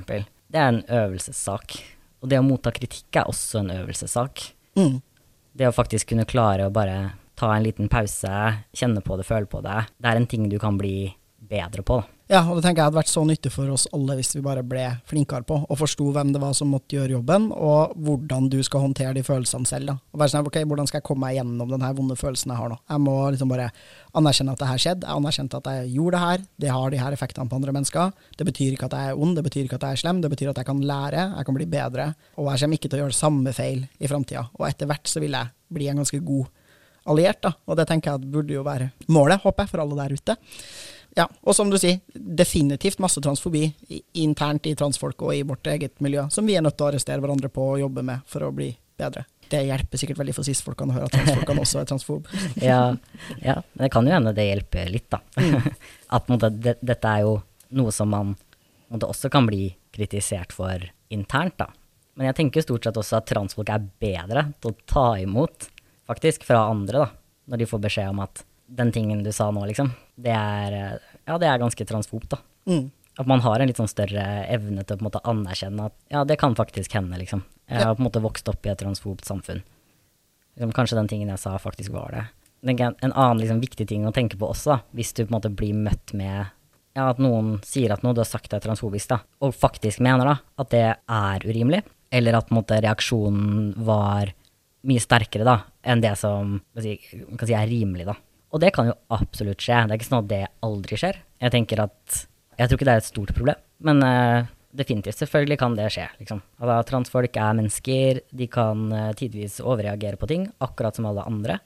Det 0.52 0.60
er 0.60 0.68
en 0.74 0.84
øvelsessak. 0.86 1.78
Og 2.22 2.30
det 2.30 2.39
å 2.42 2.46
motta 2.46 2.74
kritikk 2.76 3.22
er 3.22 3.32
også 3.32 3.64
en 3.64 3.72
øvelsessak. 3.74 4.44
Mm. 4.78 5.00
Det 5.58 5.68
å 5.68 5.76
faktisk 5.76 6.12
kunne 6.12 6.28
klare 6.30 6.68
å 6.68 6.74
bare 6.74 7.14
ta 7.39 7.50
en 7.56 7.66
liten 7.66 7.89
pause, 7.92 8.30
kjenne 8.78 9.02
på 9.04 9.18
det, 9.18 9.26
føle 9.28 9.50
på 9.50 9.64
det, 9.66 9.86
det 9.98 10.12
er 10.12 10.20
en 10.20 10.30
ting 10.30 10.46
du 10.52 10.60
kan 10.62 10.78
bli 10.80 11.14
bedre 11.52 11.84
på. 11.86 11.99
da. 12.02 12.18
Ja, 12.32 12.45
og 12.47 12.56
det 12.56 12.62
tenker 12.64 12.80
jeg 12.80 12.88
hadde 12.88 12.95
vært 12.95 13.10
så 13.12 13.22
nyttig 13.28 13.49
for 13.52 13.68
oss 13.74 13.89
alle 13.91 14.16
hvis 14.16 14.30
vi 14.38 14.41
bare 14.45 14.62
ble 14.64 14.86
flinkere 15.10 15.43
på 15.43 15.58
og 15.66 15.76
forsto 15.76 16.06
hvem 16.16 16.30
det 16.32 16.39
var 16.39 16.54
som 16.56 16.70
måtte 16.72 16.95
gjøre 16.95 17.18
jobben, 17.18 17.49
og 17.52 17.91
hvordan 18.06 18.47
du 18.54 18.56
skal 18.64 18.86
håndtere 18.86 19.12
de 19.18 19.24
følelsene 19.28 19.68
selv. 19.68 19.89
da. 19.91 19.95
Og 20.14 20.22
være 20.22 20.32
sånn, 20.32 20.47
ok, 20.47 20.62
Hvordan 20.72 20.88
skal 20.88 21.02
jeg 21.02 21.08
komme 21.10 21.26
meg 21.26 21.36
gjennom 21.36 21.74
den 21.74 21.84
her 21.84 21.97
vonde 21.97 22.16
følelsen 22.16 22.54
jeg 22.54 22.62
har 22.62 22.72
nå? 22.72 22.78
Jeg 22.93 23.04
må 23.04 23.16
liksom 23.36 23.52
bare 23.52 23.66
anerkjenne 24.16 24.56
at 24.56 24.64
det 24.64 24.70
her 24.70 24.84
skjedde, 24.86 25.10
jeg 25.10 25.20
anerkjente 25.20 25.60
at 25.60 25.68
jeg 25.74 25.91
gjorde 25.97 26.16
det 26.16 26.24
her, 26.24 26.45
det 26.64 26.72
har 26.72 26.95
de 26.95 27.02
her 27.02 27.18
effektene 27.18 27.52
på 27.52 27.60
andre 27.60 27.76
mennesker. 27.76 28.16
Det 28.39 28.47
betyr 28.47 28.78
ikke 28.78 28.88
at 28.88 28.95
jeg 28.95 29.12
er 29.12 29.26
ond, 29.26 29.36
det 29.36 29.45
betyr 29.49 29.68
ikke 29.68 29.82
at 29.82 29.89
jeg 29.89 29.99
er 29.99 30.04
slem, 30.06 30.24
det 30.24 30.32
betyr 30.32 30.54
at 30.54 30.64
jeg 30.64 30.70
kan 30.72 30.80
lære, 30.93 31.28
jeg 31.36 31.49
kan 31.49 31.60
bli 31.60 31.68
bedre, 31.76 32.08
og 32.38 32.47
jeg 32.54 32.64
kommer 32.64 32.80
ikke 32.80 32.93
til 32.93 33.02
å 33.02 33.04
gjøre 33.04 33.20
samme 33.20 33.56
feil 33.58 33.84
i 33.99 34.08
framtida. 34.08 34.47
Og 34.56 34.70
etter 34.70 34.88
hvert 34.88 35.12
så 35.12 35.20
vil 35.20 35.36
jeg 35.36 35.52
bli 35.68 35.91
en 35.91 35.99
ganske 35.99 36.24
god 36.24 36.47
alliert, 37.12 37.43
da. 37.43 37.54
Og 37.68 37.76
det 37.76 37.89
tenker 37.89 38.16
jeg 38.16 38.32
burde 38.32 38.56
jo 38.56 38.64
være 38.64 38.91
målet, 39.12 39.41
håper 39.43 39.66
jeg, 39.66 39.74
for 39.74 39.84
alle 39.84 39.99
der 39.99 40.16
ute. 40.16 40.39
Ja, 41.18 41.26
og 41.43 41.55
som 41.55 41.72
du 41.72 41.76
sier, 41.80 41.99
definitivt 42.14 43.01
masse 43.03 43.20
transfobi 43.24 43.66
internt 44.22 44.68
i 44.70 44.76
transfolk 44.80 45.26
og 45.26 45.36
i 45.36 45.43
vårt 45.47 45.68
eget 45.68 45.99
miljø, 46.03 46.24
som 46.32 46.47
vi 46.47 46.55
er 46.55 46.64
nødt 46.64 46.78
til 46.80 46.88
å 46.88 46.91
arrestere 46.91 47.20
hverandre 47.24 47.51
på 47.51 47.66
og 47.74 47.82
jobbe 47.82 48.03
med 48.07 48.24
for 48.32 48.47
å 48.47 48.51
bli 48.55 48.70
bedre. 49.01 49.26
Det 49.51 49.59
hjelper 49.68 49.99
sikkert 49.99 50.22
veldig 50.22 50.36
for 50.38 50.47
cis-folkene 50.47 50.93
å 50.93 50.95
høre 50.95 51.09
at 51.09 51.16
transfolkene 51.18 51.66
også 51.66 51.82
er 51.82 51.89
transfob. 51.89 52.30
ja, 52.70 52.93
ja, 53.43 53.57
men 53.74 53.84
det 53.84 53.91
kan 53.91 54.07
jo 54.07 54.14
hende 54.16 54.32
det 54.38 54.47
hjelper 54.47 54.93
litt, 54.93 55.09
da. 55.12 55.20
at 56.16 56.32
måtte, 56.32 56.51
det, 56.55 56.78
dette 56.80 57.12
er 57.12 57.26
jo 57.26 57.36
noe 57.76 57.91
som 57.95 58.12
man 58.14 58.32
måtte, 58.88 59.09
også 59.09 59.32
kan 59.34 59.49
bli 59.49 59.66
kritisert 59.91 60.55
for 60.55 60.88
internt, 61.12 61.57
da. 61.59 61.68
Men 62.16 62.30
jeg 62.30 62.38
tenker 62.39 62.64
stort 62.64 62.88
sett 62.88 62.99
også 62.99 63.20
at 63.20 63.28
transfolk 63.28 63.72
er 63.74 63.84
bedre 64.03 64.45
til 64.64 64.72
å 64.72 64.80
ta 64.88 65.05
imot, 65.20 65.68
faktisk, 66.07 66.47
fra 66.47 66.64
andre, 66.72 67.03
da. 67.03 67.12
Når 67.51 67.59
de 67.59 67.68
får 67.68 67.84
beskjed 67.84 68.14
om 68.14 68.24
at 68.24 68.45
den 68.72 68.91
tingen 68.95 69.24
du 69.26 69.32
sa 69.36 69.49
nå, 69.51 69.65
liksom, 69.67 69.91
det 70.15 70.34
er, 70.36 70.97
ja, 71.28 71.38
det 71.41 71.49
er 71.49 71.61
ganske 71.61 71.86
transfobt, 71.88 72.30
da. 72.32 72.39
Mm. 72.69 72.89
At 73.19 73.28
man 73.28 73.43
har 73.43 73.59
en 73.59 73.67
litt 73.67 73.80
sånn 73.80 73.91
større 73.91 74.24
evne 74.47 74.86
til 74.86 74.95
å 74.95 74.99
på 74.99 75.03
en 75.03 75.09
måte 75.09 75.24
anerkjenne 75.28 75.89
at 75.89 75.95
ja, 76.13 76.24
det 76.28 76.39
kan 76.39 76.55
faktisk 76.55 76.95
hende, 76.95 77.19
liksom. 77.19 77.43
Jeg 77.72 77.84
har 77.84 77.95
på 77.95 78.03
en 78.03 78.07
måte 78.07 78.24
vokst 78.24 78.47
opp 78.51 78.65
i 78.67 78.72
et 78.72 78.80
transfobt 78.80 79.28
samfunn. 79.28 79.61
Liksom, 80.55 80.72
kanskje 80.76 80.97
den 80.99 81.11
tingen 81.11 81.32
jeg 81.32 81.41
sa, 81.43 81.57
faktisk 81.59 81.93
var 81.95 82.15
det. 82.15 82.24
En 82.72 83.11
annen 83.11 83.41
liksom, 83.41 83.61
viktig 83.63 83.88
ting 83.89 84.07
å 84.07 84.15
tenke 84.15 84.39
på 84.39 84.49
også, 84.53 84.76
da, 84.76 84.80
hvis 84.95 85.13
du 85.17 85.24
på 85.24 85.30
en 85.30 85.38
måte 85.38 85.51
blir 85.51 85.76
møtt 85.76 86.15
med 86.17 86.51
ja, 86.95 87.07
at 87.07 87.22
noen 87.24 87.55
sier 87.65 87.93
at 87.93 88.03
noe 88.03 88.15
du 88.15 88.22
har 88.24 88.30
sagt 88.30 88.53
er 88.53 88.63
transfobisk, 88.63 89.11
da, 89.13 89.22
og 89.43 89.55
faktisk 89.55 90.03
mener 90.03 90.28
da 90.28 90.36
at 90.61 90.72
det 90.74 90.88
er 90.91 91.47
urimelig, 91.47 91.82
eller 92.11 92.39
at 92.41 92.51
måte, 92.51 92.80
reaksjonen 92.84 93.72
var 93.88 94.34
mye 94.88 95.03
sterkere 95.03 95.47
da, 95.47 95.55
enn 95.88 96.03
det 96.03 96.13
som 96.19 96.57
si, 96.82 96.97
kan 97.38 97.47
si 97.47 97.55
er 97.55 97.69
rimelig. 97.69 98.09
da. 98.09 98.17
Og 98.52 98.62
det 98.64 98.74
kan 98.76 98.89
jo 98.89 98.97
absolutt 99.16 99.64
skje. 99.64 99.80
Det 99.88 99.95
er 99.95 99.99
ikke 99.99 100.10
sånn 100.10 100.24
at 100.24 100.32
det 100.32 100.41
aldri 100.68 100.99
skjer. 100.99 101.22
Jeg 101.41 101.54
tenker 101.56 101.86
at 101.88 102.26
Jeg 102.60 102.68
tror 102.68 102.78
ikke 102.78 102.88
det 102.89 102.93
er 102.93 103.02
et 103.02 103.08
stort 103.08 103.32
problem, 103.34 103.62
men 103.88 104.04
uh, 104.06 104.49
definitivt, 104.78 105.18
selvfølgelig 105.18 105.58
kan 105.58 105.76
det 105.78 105.88
skje. 105.95 106.04
Liksom. 106.20 106.41
Altså, 106.60 106.76
transfolk 106.91 107.39
er 107.39 107.56
mennesker, 107.58 108.20
de 108.38 108.47
kan 108.52 108.84
uh, 108.91 109.14
tidvis 109.18 109.62
overreagere 109.64 110.20
på 110.20 110.30
ting, 110.30 110.45
akkurat 110.62 110.99
som 110.99 111.08
alle 111.10 111.26
andre. 111.26 111.58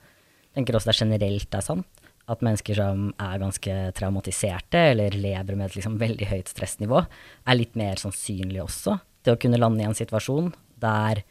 Jeg 0.45 0.61
tenker 0.61 0.77
også 0.77 0.93
det 0.93 0.99
generelt 1.01 1.57
er 1.57 1.65
sant 1.65 2.05
at 2.31 2.41
mennesker 2.45 2.77
som 2.79 3.09
er 3.21 3.41
ganske 3.41 3.73
traumatiserte, 3.97 4.79
eller 4.93 5.13
lever 5.13 5.57
med 5.57 5.67
et 5.67 5.77
liksom, 5.77 5.99
veldig 6.01 6.29
høyt 6.31 6.49
stressnivå, 6.49 7.03
er 7.45 7.59
litt 7.59 7.75
mer 7.77 8.01
sannsynlig 8.01 8.63
også 8.63 8.97
til 9.25 9.35
å 9.35 9.41
kunne 9.41 9.59
lande 9.61 9.83
i 9.83 9.87
en 9.89 9.97
situasjon 9.97 10.51
der 10.81 11.21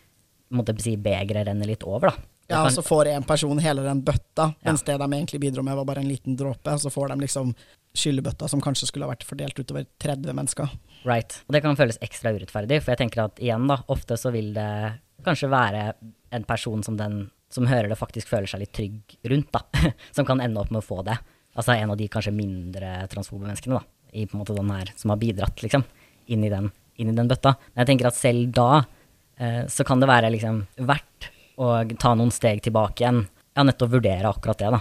måtte 0.54 0.76
si, 0.82 0.94
begeret 1.00 1.48
renner 1.48 1.70
litt 1.70 1.82
over. 1.86 2.12
da. 2.12 2.33
Ja, 2.50 2.62
og 2.64 2.72
så 2.74 2.82
får 2.84 3.08
en 3.14 3.24
person 3.24 3.58
hele 3.62 3.84
den 3.86 4.02
bøtta, 4.04 4.50
Ja. 4.60 4.70
mens 4.70 4.82
det 4.84 4.98
de 4.98 5.06
egentlig 5.08 5.40
bidro 5.40 5.62
med, 5.64 5.76
var 5.76 5.84
bare 5.88 6.02
en 6.02 6.08
liten 6.08 6.36
dråpe. 6.36 6.72
Og 6.72 6.80
så 6.80 6.90
får 6.92 7.08
de 7.14 7.20
liksom 7.24 7.54
skyllebøtta 7.94 8.48
som 8.50 8.60
kanskje 8.60 8.88
skulle 8.90 9.06
ha 9.06 9.12
vært 9.14 9.24
fordelt 9.24 9.58
utover 9.58 9.86
30 10.02 10.34
mennesker. 10.34 10.68
Right. 11.06 11.42
Og 11.48 11.52
det 11.54 11.62
kan 11.62 11.76
føles 11.78 11.98
ekstra 12.02 12.34
urettferdig, 12.34 12.82
for 12.82 12.92
jeg 12.92 12.98
tenker 13.04 13.24
at 13.24 13.38
igjen, 13.40 13.66
da, 13.70 13.78
ofte 13.88 14.18
så 14.20 14.32
vil 14.34 14.52
det 14.56 15.00
kanskje 15.24 15.48
være 15.48 15.94
en 16.32 16.44
person 16.44 16.82
som 16.82 16.96
den 16.98 17.30
som 17.54 17.68
hører 17.70 17.88
det, 17.88 17.98
faktisk 18.00 18.28
føler 18.28 18.50
seg 18.50 18.64
litt 18.64 18.72
trygg 18.74 19.16
rundt, 19.30 19.52
da. 19.54 19.62
som 20.16 20.26
kan 20.26 20.40
ende 20.42 20.58
opp 20.60 20.72
med 20.74 20.82
å 20.82 20.84
få 20.84 21.04
det. 21.06 21.16
Altså 21.54 21.76
en 21.76 21.92
av 21.94 21.96
de 22.00 22.08
kanskje 22.10 22.34
mindre 22.34 23.06
transfobe 23.12 23.46
menneskene, 23.46 23.78
da. 23.78 23.84
I 24.14 24.26
på 24.26 24.34
en 24.36 24.42
måte 24.42 24.56
den 24.56 24.70
her, 24.74 24.90
som 24.98 25.12
har 25.14 25.20
bidratt, 25.22 25.62
liksom, 25.62 25.84
inn 26.34 26.44
i 26.44 26.50
den, 26.50 26.70
inn 26.98 27.12
i 27.12 27.14
den 27.14 27.30
bøtta. 27.30 27.54
Men 27.72 27.84
jeg 27.84 27.92
tenker 27.92 28.10
at 28.10 28.18
selv 28.18 28.50
da, 28.54 28.82
eh, 29.38 29.62
så 29.70 29.86
kan 29.86 30.02
det 30.02 30.10
være 30.10 30.32
liksom 30.34 30.66
verdt 30.82 31.30
å 31.60 31.70
ta 32.00 32.14
noen 32.16 32.32
steg 32.34 32.62
tilbake 32.64 33.04
igjen 33.04 33.24
ja, 33.54 33.62
nettopp 33.62 33.92
vurdere 33.96 34.30
akkurat 34.30 34.60
det, 34.60 34.70
da. 34.74 34.80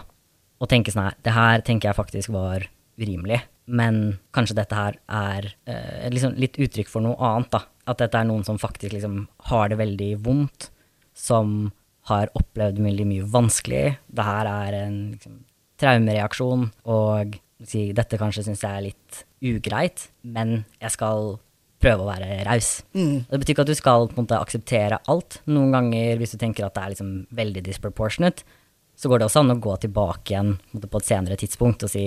Og 0.63 0.69
tenke 0.71 0.93
sånn 0.93 1.07
her, 1.07 1.17
det 1.25 1.35
her 1.35 1.63
tenker 1.65 1.91
jeg 1.91 1.99
faktisk 1.99 2.33
var 2.33 2.65
urimelig. 2.99 3.41
Men 3.65 4.17
kanskje 4.35 4.57
dette 4.57 4.77
her 4.77 4.97
er 5.07 5.47
eh, 5.69 6.09
liksom 6.11 6.35
litt 6.39 6.57
uttrykk 6.61 6.89
for 6.91 7.05
noe 7.05 7.15
annet, 7.23 7.51
da. 7.53 7.63
At 7.89 8.01
dette 8.01 8.19
er 8.19 8.27
noen 8.27 8.45
som 8.47 8.59
faktisk 8.61 8.95
liksom 8.95 9.25
har 9.49 9.71
det 9.71 9.79
veldig 9.79 10.11
vondt, 10.25 10.69
som 11.13 11.71
har 12.09 12.31
opplevd 12.35 12.81
veldig 12.83 13.07
mye 13.07 13.29
vanskelig. 13.31 13.85
Det 14.07 14.27
her 14.27 14.49
er 14.49 14.79
en 14.81 14.97
liksom, 15.13 15.39
traumereaksjon, 15.79 16.67
og 16.91 17.37
si, 17.63 17.91
dette 17.95 18.19
kanskje 18.19 18.47
syns 18.47 18.63
jeg 18.65 18.79
er 18.79 18.87
litt 18.89 19.23
ugreit, 19.43 20.07
men 20.23 20.63
jeg 20.81 20.95
skal 20.95 21.37
prøve 21.83 22.03
å 22.03 22.09
være 22.09 22.41
raus. 22.47 22.75
Mm. 22.95 23.25
Det 23.29 23.39
betyr 23.41 23.55
ikke 23.55 23.65
at 23.65 23.71
du 23.71 23.77
skal 23.77 24.09
på 24.09 24.17
en 24.17 24.25
måte 24.25 24.39
akseptere 24.39 25.01
alt. 25.11 25.39
Noen 25.51 25.73
ganger, 25.75 26.17
hvis 26.21 26.35
du 26.35 26.39
tenker 26.41 26.67
at 26.67 26.75
det 26.77 26.83
er 26.83 26.93
liksom 26.95 27.11
veldig 27.35 27.63
disproportionate, 27.65 28.45
så 28.95 29.09
går 29.09 29.19
det 29.19 29.27
også 29.27 29.43
an 29.43 29.55
å 29.55 29.61
gå 29.61 29.75
tilbake 29.83 30.33
igjen 30.33 30.55
på, 30.71 30.99
et 30.99 31.07
senere 31.07 31.37
tidspunkt 31.39 31.85
og 31.85 31.91
si 31.91 32.05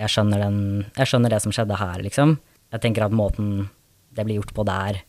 jeg 0.00 0.12
skjønner, 0.14 0.40
den, 0.40 0.60
jeg 0.96 1.10
skjønner 1.10 1.32
det 1.32 1.40
som 1.44 1.52
skjedde 1.52 1.76
her, 1.76 2.00
liksom. 2.04 2.38
Jeg 2.72 2.82
tenker 2.84 3.04
at 3.04 3.16
måten 3.16 3.68
det 4.16 4.24
ble 4.24 4.38
gjort 4.38 4.54
på 4.56 4.64
der, 4.64 5.02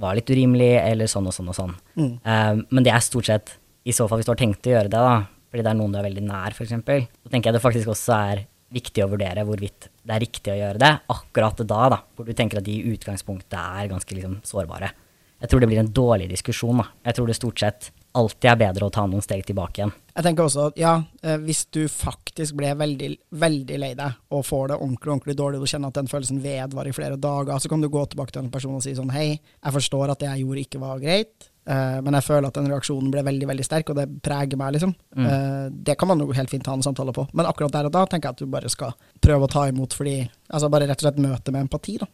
var 0.00 0.16
litt 0.18 0.30
urimelig, 0.30 0.72
eller 0.80 1.10
sånn 1.10 1.28
og 1.30 1.36
sånn 1.36 1.52
og 1.52 1.54
sånn. 1.54 1.76
Mm. 1.94 2.10
Uh, 2.26 2.64
men 2.74 2.86
det 2.86 2.90
er 2.90 3.04
stort 3.04 3.28
sett, 3.30 3.54
i 3.86 3.94
så 3.94 4.08
fall 4.10 4.18
hvis 4.18 4.26
du 4.26 4.32
har 4.32 4.40
tenkt 4.40 4.66
å 4.66 4.74
gjøre 4.74 4.90
det, 4.90 5.02
da, 5.06 5.20
fordi 5.52 5.62
det 5.62 5.70
er 5.70 5.78
noen 5.78 5.94
du 5.94 6.00
er 6.00 6.08
veldig 6.08 6.24
nær, 6.26 6.56
f.eks., 6.56 6.74
så 6.74 7.30
tenker 7.30 7.50
jeg 7.50 7.56
det 7.58 7.62
faktisk 7.62 7.92
også 7.94 8.16
er 8.16 8.42
viktig 8.74 9.04
å 9.04 9.10
vurdere 9.12 9.44
hvorvidt 9.46 9.86
det 10.04 10.14
er 10.14 10.22
riktig 10.22 10.52
å 10.52 10.58
gjøre 10.58 10.80
det 10.82 10.92
akkurat 11.14 11.64
da, 11.64 11.80
da, 11.94 11.98
hvor 12.14 12.28
du 12.28 12.36
tenker 12.36 12.60
at 12.60 12.66
de 12.66 12.76
i 12.76 12.92
utgangspunktet 12.92 13.56
er 13.56 13.90
ganske 13.92 14.16
liksom 14.16 14.38
sårbare. 14.46 14.92
Jeg 15.40 15.50
tror 15.50 15.60
det 15.60 15.68
blir 15.68 15.82
en 15.82 15.92
dårlig 15.92 16.30
diskusjon. 16.30 16.78
da. 16.80 16.86
Jeg 17.04 17.16
tror 17.16 17.28
det 17.28 17.36
stort 17.36 17.60
sett 17.60 17.90
alltid 18.14 18.50
er 18.50 18.60
bedre 18.60 18.86
å 18.86 18.92
ta 18.94 19.04
noen 19.10 19.24
steg 19.24 19.42
tilbake 19.48 19.80
igjen. 19.80 19.92
Jeg 20.14 20.26
tenker 20.26 20.46
også 20.46 20.68
at 20.70 20.76
ja, 20.78 20.92
eh, 21.22 21.40
hvis 21.42 21.64
du 21.74 21.82
faktisk 21.90 22.54
ble 22.56 22.70
veldig, 22.78 23.10
veldig 23.42 23.78
lei 23.82 23.90
deg, 23.98 24.20
og 24.30 24.44
får 24.46 24.70
det 24.70 24.78
ordentlig 24.78 25.12
ordentlig 25.12 25.36
dårlig, 25.40 25.58
og 25.58 25.66
du 25.66 25.72
kjenner 25.72 25.90
at 25.90 25.98
den 25.98 26.10
følelsen 26.12 26.38
vedvarer 26.44 26.92
i 26.92 26.96
flere 26.96 27.18
dager, 27.20 27.58
så 27.58 27.72
kan 27.72 27.82
du 27.82 27.90
gå 27.90 28.04
tilbake 28.06 28.36
til 28.36 28.44
en 28.44 28.52
person 28.54 28.78
og 28.78 28.84
si 28.86 28.94
sånn 28.94 29.12
hei, 29.14 29.34
jeg 29.34 29.76
forstår 29.76 30.14
at 30.14 30.22
det 30.22 30.30
jeg 30.30 30.44
gjorde 30.46 30.64
ikke 30.68 30.82
var 30.84 31.02
greit, 31.02 31.50
eh, 31.66 31.98
men 32.04 32.16
jeg 32.18 32.26
føler 32.26 32.48
at 32.48 32.58
den 32.58 32.70
reaksjonen 32.72 33.10
ble 33.12 33.24
veldig, 33.26 33.48
veldig 33.50 33.66
sterk, 33.66 33.92
og 33.92 33.98
det 34.00 34.06
preger 34.24 34.60
meg, 34.60 34.76
liksom. 34.76 34.94
Mm. 35.16 35.26
Eh, 35.28 35.66
det 35.88 35.98
kan 36.00 36.10
man 36.10 36.22
jo 36.24 36.30
helt 36.36 36.52
fint 36.52 36.70
ha 36.70 36.76
en 36.76 36.84
samtale 36.86 37.14
på, 37.16 37.26
men 37.32 37.50
akkurat 37.50 37.74
der 37.76 37.90
og 37.90 37.94
da 37.96 38.06
tenker 38.06 38.30
jeg 38.30 38.38
at 38.38 38.44
du 38.44 38.54
bare 38.54 38.72
skal 38.72 38.96
prøve 39.24 39.48
å 39.48 39.52
ta 39.56 39.68
imot, 39.70 39.96
fordi 39.96 40.16
Altså 40.54 40.68
bare 40.70 40.86
rett 40.86 41.00
og 41.00 41.08
slett 41.08 41.22
møte 41.24 41.50
med 41.50 41.64
empati, 41.64 41.96
da. 41.98 42.06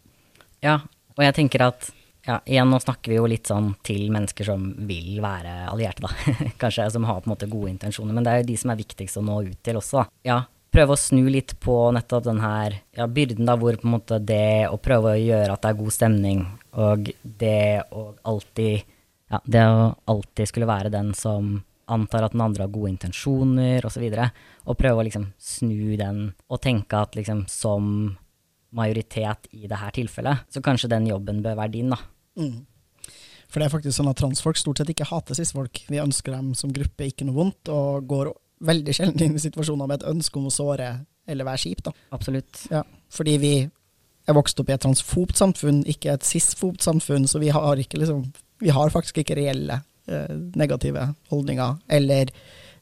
Ja, 0.65 0.77
og 1.17 1.25
jeg 1.25 1.35
tenker 1.37 1.65
at 1.67 1.91
ja, 2.25 2.39
igjen, 2.45 2.71
nå 2.71 2.79
snakker 2.81 3.13
vi 3.13 3.19
jo 3.19 3.27
litt 3.29 3.49
sånn 3.49 3.73
til 3.85 4.11
mennesker 4.13 4.47
som 4.49 4.65
vil 4.89 5.19
være 5.25 5.67
allierte, 5.73 6.07
da. 6.07 6.37
Kanskje 6.63 6.89
som 6.95 7.05
har 7.09 7.21
på 7.21 7.29
en 7.29 7.35
måte 7.35 7.49
gode 7.51 7.73
intensjoner, 7.73 8.17
men 8.17 8.25
det 8.25 8.33
er 8.33 8.43
jo 8.43 8.51
de 8.53 8.57
som 8.61 8.73
er 8.73 8.81
viktigst 8.81 9.21
å 9.21 9.25
nå 9.25 9.43
ut 9.49 9.61
til 9.67 9.81
også, 9.81 10.03
da. 10.03 10.07
Ja, 10.31 10.39
prøve 10.71 10.95
å 10.95 11.01
snu 11.01 11.25
litt 11.33 11.57
på 11.63 11.77
nettopp 11.95 12.27
den 12.29 12.41
her 12.45 12.79
ja, 12.97 13.09
byrden, 13.11 13.49
da, 13.49 13.57
hvor 13.59 13.79
på 13.79 13.89
en 13.89 13.97
måte 13.97 14.21
det 14.23 14.69
å 14.71 14.79
prøve 14.83 15.15
å 15.15 15.21
gjøre 15.21 15.55
at 15.55 15.65
det 15.65 15.73
er 15.73 15.81
god 15.81 15.97
stemning, 15.97 16.45
og 16.79 17.11
det 17.23 17.63
å 17.91 18.07
alltid 18.31 18.97
Ja, 19.31 19.41
det 19.47 19.67
å 19.67 19.91
alltid 20.11 20.51
skulle 20.51 20.69
være 20.71 20.93
den 20.93 21.13
som 21.15 21.61
antar 21.91 22.27
at 22.27 22.35
den 22.35 22.43
andre 22.45 22.67
har 22.67 22.73
gode 22.73 22.93
intensjoner, 22.93 23.85
osv., 23.87 24.03
og, 24.07 24.17
så 24.17 24.71
og 24.71 24.79
prøve 24.79 25.03
å 25.03 25.07
liksom 25.07 25.31
snu 25.43 25.97
den, 25.99 26.27
og 26.51 26.61
tenke 26.63 26.99
at 26.99 27.17
liksom 27.19 27.45
som 27.51 27.87
majoritet 28.77 29.49
i 29.59 29.67
det 29.71 29.79
her 29.81 29.95
tilfellet, 29.95 30.47
så 30.51 30.63
kanskje 30.63 30.93
den 30.93 31.09
jobben 31.11 31.41
bør 31.43 31.59
være 31.59 31.75
din, 31.75 31.91
da. 31.91 31.99
Mm. 32.39 32.61
For 33.51 33.59
det 33.59 33.67
er 33.67 33.73
faktisk 33.73 33.97
sånn 33.97 34.11
at 34.13 34.21
transfolk 34.21 34.61
stort 34.61 34.79
sett 34.79 34.93
ikke 34.93 35.09
hater 35.11 35.35
cis-folk. 35.35 35.83
Vi 35.91 35.99
ønsker 35.99 36.37
dem 36.37 36.53
som 36.55 36.71
gruppe 36.75 37.09
ikke 37.11 37.27
noe 37.27 37.39
vondt, 37.41 37.71
og 37.75 38.07
går 38.11 38.31
veldig 38.71 38.95
sjelden 38.95 39.25
inn 39.27 39.39
i 39.39 39.43
situasjoner 39.43 39.91
med 39.91 39.99
et 39.99 40.11
ønske 40.13 40.39
om 40.39 40.47
å 40.47 40.55
såre 40.55 40.93
eller 41.31 41.47
være 41.47 41.63
kjip. 41.65 41.83
da. 41.87 41.95
Absolutt. 42.15 42.67
Ja, 42.71 42.85
fordi 43.11 43.35
vi 43.43 43.55
er 44.29 44.37
vokst 44.37 44.61
opp 44.63 44.71
i 44.71 44.77
et 44.77 44.85
transfobt 44.85 45.41
samfunn, 45.41 45.83
ikke 45.91 46.15
et 46.15 46.27
cis-fobt 46.27 46.87
samfunn, 46.87 47.27
så 47.27 47.43
vi 47.43 47.51
har, 47.55 47.83
ikke, 47.83 47.99
liksom, 47.99 48.29
vi 48.61 48.73
har 48.75 48.93
faktisk 48.93 49.23
ikke 49.23 49.39
reelle 49.39 49.81
eh, 50.11 50.35
negative 50.59 51.07
holdninger 51.33 51.79
eller 51.89 52.31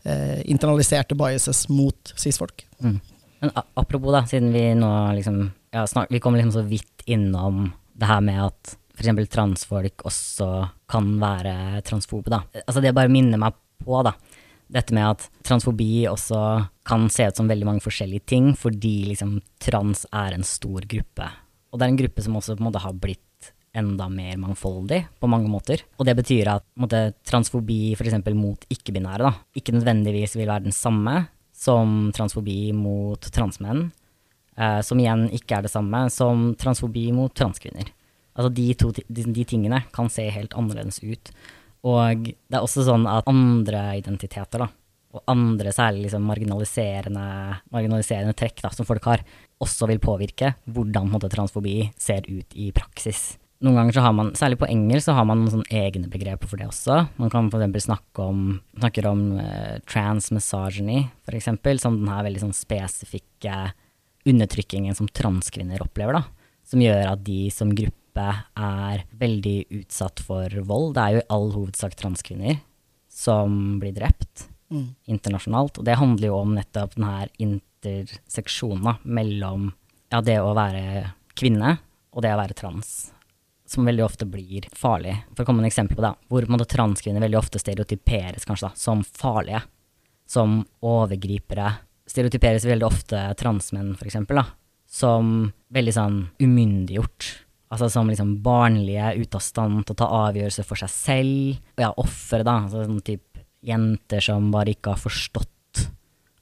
eh, 0.03 0.41
internaliserte 0.51 1.16
biases 1.18 1.66
mot 1.68 2.12
cis-folk. 2.16 2.66
Mm. 2.83 2.99
Men 3.41 3.55
apropos, 3.79 4.12
da, 4.12 4.24
siden 4.26 4.51
vi 4.53 4.64
nå 4.74 4.91
liksom 5.18 5.45
ja, 5.70 5.87
snak, 5.87 6.11
Vi 6.11 6.20
kommer 6.20 6.41
liksom 6.41 6.53
så 6.53 6.66
vidt 6.66 7.05
innom 7.07 7.68
det 7.99 8.09
her 8.09 8.20
med 8.24 8.41
at 8.49 8.76
f.eks. 8.99 9.29
transfolk 9.31 10.03
også 10.09 10.49
kan 10.91 11.12
være 11.20 11.83
transfobe, 11.87 12.33
da. 12.33 12.43
Altså 12.64 12.83
det 12.83 12.95
bare 12.97 13.12
minner 13.12 13.39
meg 13.41 13.55
på, 13.85 14.01
da. 14.07 14.14
Dette 14.68 14.93
med 14.97 15.07
at 15.07 15.29
transfobi 15.47 16.07
også 16.11 16.41
kan 16.89 17.07
se 17.12 17.29
ut 17.29 17.39
som 17.39 17.49
veldig 17.49 17.68
mange 17.68 17.85
forskjellige 17.85 18.26
ting, 18.29 18.51
fordi 18.59 19.12
liksom 19.12 19.39
trans 19.62 20.05
er 20.12 20.35
en 20.35 20.45
stor 20.45 20.85
gruppe. 20.89 21.31
Og 21.72 21.79
det 21.79 21.87
er 21.87 21.93
en 21.93 22.01
gruppe 22.01 22.24
som 22.24 22.37
også 22.37 22.57
på 22.57 22.64
en 22.64 22.68
måte 22.68 22.83
har 22.83 22.97
blitt 22.97 23.22
enda 23.77 24.09
mer 24.12 24.39
mangfoldig 24.41 25.03
på 25.21 25.31
mange 25.31 25.51
måter. 25.51 25.83
Og 25.99 26.07
det 26.09 26.16
betyr 26.19 26.51
at 26.55 26.64
måte, 26.81 27.12
transfobi 27.29 27.95
f.eks. 27.97 28.16
mot 28.37 28.64
ikke-binære 28.73 29.27
da, 29.27 29.35
ikke 29.59 29.77
nødvendigvis 29.77 30.37
vil 30.39 30.49
være 30.49 30.66
den 30.69 30.77
samme 30.77 31.27
som 31.59 32.11
transfobi 32.14 32.73
mot 32.77 33.31
transmenn, 33.35 33.89
eh, 34.57 34.81
som 34.87 35.01
igjen 35.01 35.27
ikke 35.35 35.59
er 35.59 35.66
det 35.66 35.75
samme 35.75 36.05
som 36.14 36.53
transfobi 36.59 37.09
mot 37.14 37.35
transkvinner. 37.35 37.91
Altså 38.39 38.51
de, 38.55 38.66
to, 38.79 38.93
de, 38.95 39.25
de 39.35 39.45
tingene 39.49 39.83
kan 39.95 40.11
se 40.12 40.29
helt 40.31 40.55
annerledes 40.55 41.01
ut. 41.03 41.33
Og 41.89 42.29
det 42.29 42.55
er 42.55 42.62
også 42.62 42.85
sånn 42.87 43.07
at 43.11 43.27
andre 43.31 43.83
identiteter, 43.99 44.62
da, 44.62 44.69
og 45.16 45.25
andre 45.31 45.73
særlig 45.73 46.07
liksom 46.07 46.27
marginaliserende, 46.29 47.27
marginaliserende 47.73 48.37
trekk 48.37 48.62
da, 48.64 48.71
som 48.75 48.87
folk 48.87 49.07
har, 49.09 49.25
også 49.62 49.89
vil 49.91 50.03
påvirke 50.03 50.53
hvordan 50.69 51.11
måte, 51.11 51.31
transfobi 51.33 51.81
ser 51.99 52.29
ut 52.29 52.55
i 52.55 52.71
praksis. 52.77 53.33
Noen 53.64 53.74
ganger 53.74 53.96
så 53.96 54.02
har 54.04 54.12
man, 54.14 54.28
særlig 54.38 54.61
på 54.61 54.68
engelsk, 54.70 55.09
så 55.09 55.16
har 55.16 55.26
man 55.26 55.40
noen 55.40 55.50
sånne 55.50 55.80
egne 55.80 56.11
begreper 56.11 56.46
for 56.46 56.61
det 56.61 56.68
også. 56.68 57.00
Man 57.18 57.32
kan 57.32 57.48
eksempel 57.50 57.82
snakke 57.82 58.22
om, 58.22 58.42
snakker 58.78 59.09
om 59.11 59.22
uh, 59.40 59.78
transmisogyny, 59.90 61.00
eksempel, 61.34 61.80
som 61.82 61.96
den 61.98 62.11
her 62.12 62.22
veldig 62.28 62.44
sånn 62.44 62.54
spesifikke 62.54 63.56
undertrykkingen 64.28 64.94
som 64.94 65.11
transkvinner 65.11 65.82
opplever, 65.82 66.20
da. 66.20 66.52
Som 66.68 66.84
gjør 66.84 67.14
at 67.16 67.24
de 67.26 67.48
som 67.50 67.72
gruppe 67.74 68.28
er 68.28 69.02
veldig 69.18 69.56
utsatt 69.80 70.22
for 70.22 70.54
vold. 70.68 70.92
Det 70.94 71.02
er 71.02 71.16
jo 71.16 71.24
i 71.24 71.28
all 71.34 71.50
hovedsak 71.56 71.98
transkvinner 71.98 72.61
som 73.11 73.80
blir 73.82 73.96
drept 73.96 74.46
Mm. 74.70 74.94
internasjonalt. 75.09 75.78
Og 75.78 75.84
det 75.84 75.96
handler 75.96 76.28
jo 76.28 76.38
om 76.42 76.54
nettopp 76.56 76.96
den 76.96 77.06
her 77.09 77.30
interseksjonen 77.40 79.00
mellom 79.04 79.70
ja, 80.12 80.20
det 80.20 80.38
å 80.42 80.52
være 80.56 81.14
kvinne 81.38 81.78
og 82.12 82.24
det 82.24 82.34
å 82.34 82.40
være 82.40 82.56
trans. 82.56 83.11
Som 83.69 83.85
veldig 83.85 84.05
ofte 84.07 84.25
blir 84.29 84.64
farlig. 84.73 85.12
For 85.35 85.45
å 85.45 85.49
komme 85.49 85.61
med 85.61 85.69
et 85.69 85.75
eksempel 85.75 85.99
på 85.99 86.05
det, 86.07 86.14
hvor 86.31 86.64
transkvinner 86.73 87.21
veldig 87.21 87.37
ofte 87.41 87.61
stereotyperes 87.61 88.49
kanskje 88.49 88.71
da, 88.71 88.79
som 88.81 89.03
farlige. 89.05 89.61
Som 90.29 90.62
overgripere. 90.85 91.75
Stereotyperes 92.09 92.64
veldig 92.64 92.87
ofte 92.89 93.21
transmenn, 93.41 93.93
for 93.99 94.09
eksempel, 94.09 94.41
da. 94.41 94.47
Som 94.89 95.51
veldig 95.77 95.93
sånn 95.93 96.19
umyndiggjort. 96.41 97.29
Altså 97.69 97.91
som 97.93 98.09
liksom 98.09 98.39
barnlige, 98.45 99.12
ute 99.21 99.37
av 99.37 99.45
stand 99.45 99.85
til 99.85 99.93
å 99.93 100.01
ta 100.01 100.09
avgjørelser 100.23 100.64
for 100.64 100.81
seg 100.81 100.93
selv. 100.95 101.59
Og 101.77 101.85
ja, 101.85 101.93
ofre, 102.01 102.41
da. 102.49 102.62
Altså 102.64 102.87
sånn 102.87 103.05
type 103.05 103.45
jenter 103.69 104.25
som 104.25 104.49
bare 104.55 104.73
ikke 104.73 104.95
har 104.95 105.03
forstått 105.03 105.85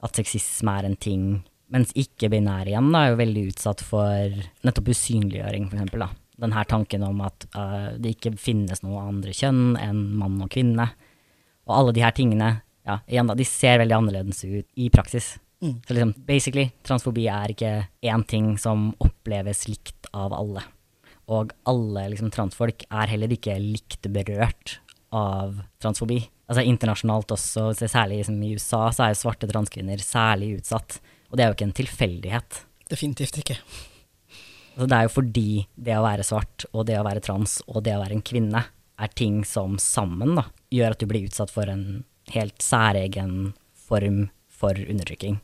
at 0.07 0.19
sexisme 0.21 0.75
er 0.79 0.87
en 0.87 0.99
ting. 1.01 1.27
Mens 1.75 1.91
ikke-binære 1.99 2.71
igjen 2.71 2.93
da, 2.95 3.03
er 3.03 3.15
jo 3.15 3.19
veldig 3.19 3.45
utsatt 3.51 3.83
for 3.83 4.39
nettopp 4.67 4.93
usynliggjøring, 4.93 5.67
for 5.67 5.81
eksempel. 5.81 6.07
Da. 6.07 6.11
Den 6.43 6.53
her 6.53 6.69
tanken 6.69 7.05
om 7.07 7.23
at 7.25 7.47
uh, 7.57 7.97
det 7.97 8.17
ikke 8.17 8.35
finnes 8.41 8.83
noe 8.85 9.01
andre 9.07 9.33
kjønn 9.37 9.79
enn 9.81 10.03
mann 10.21 10.37
og 10.45 10.51
kvinne. 10.53 10.91
Og 11.67 11.75
alle 11.79 11.97
de 11.97 12.05
her 12.05 12.15
tingene, 12.17 12.51
ja, 12.87 13.01
igjen 13.09 13.31
da, 13.31 13.37
de 13.39 13.47
ser 13.49 13.81
veldig 13.81 13.97
annerledes 13.97 14.45
ut 14.45 14.69
i 14.77 14.91
praksis. 14.93 15.37
Mm. 15.65 15.81
Så 15.87 15.97
liksom, 15.97 16.13
basically, 16.29 16.69
transfobi 16.87 17.27
er 17.33 17.53
ikke 17.55 17.73
én 18.05 18.25
ting 18.29 18.55
som 18.61 18.91
oppleves 19.03 19.65
likt 19.71 20.11
av 20.13 20.35
alle. 20.37 20.63
Og 21.33 21.51
alle 21.67 22.07
liksom, 22.13 22.31
transfolk 22.35 22.85
er 22.87 23.11
heller 23.11 23.33
ikke 23.35 23.57
likt 23.59 24.07
berørt 24.15 24.79
av 25.17 25.59
transfobi. 25.83 26.21
Altså 26.47 26.63
internasjonalt 26.63 27.33
også, 27.35 27.73
så 27.75 27.89
særlig 27.91 28.21
liksom, 28.21 28.39
i 28.45 28.53
USA, 28.55 28.85
så 28.95 29.07
er 29.07 29.15
jo 29.15 29.21
svarte 29.25 29.51
transkvinner 29.51 30.03
særlig 30.05 30.61
utsatt. 30.61 31.01
Og 31.31 31.39
det 31.39 31.45
er 31.45 31.51
jo 31.51 31.59
ikke 31.59 31.71
en 31.71 31.79
tilfeldighet. 31.81 32.63
Definitivt 32.93 33.41
ikke. 33.43 33.59
Altså, 34.77 34.89
det 34.93 34.97
er 34.97 35.07
jo 35.07 35.15
fordi 35.15 35.51
det 35.89 35.95
å 35.97 36.05
være 36.05 36.25
svart 36.29 36.67
og 36.73 36.85
det 36.89 36.99
å 37.01 37.05
være 37.07 37.23
trans 37.25 37.59
og 37.67 37.81
det 37.87 37.95
å 37.97 38.03
være 38.03 38.19
en 38.19 38.27
kvinne 38.27 38.61
er 38.97 39.13
ting 39.17 39.41
som 39.49 39.79
sammen 39.81 40.37
da, 40.37 40.45
gjør 40.73 40.93
at 40.93 41.01
du 41.01 41.09
blir 41.09 41.25
utsatt 41.29 41.53
for 41.53 41.69
en 41.69 42.05
helt 42.33 42.61
særegen 42.65 43.55
form 43.87 44.27
for 44.53 44.77
undertrykking. 44.77 45.39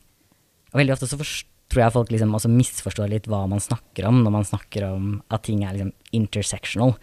Og 0.73 0.79
veldig 0.81 0.95
ofte 0.95 1.09
så 1.09 1.17
tror 1.21 1.81
jeg 1.81 1.95
folk 1.95 2.13
liksom 2.13 2.33
også 2.37 2.51
misforstår 2.53 3.09
litt 3.09 3.29
hva 3.29 3.43
man 3.49 3.61
snakker 3.61 4.05
om 4.09 4.21
når 4.21 4.35
man 4.37 4.47
snakker 4.47 4.87
om 4.89 5.11
at 5.33 5.45
ting 5.47 5.63
er 5.65 5.77
liksom 5.77 5.93
intersectional. 6.13 6.93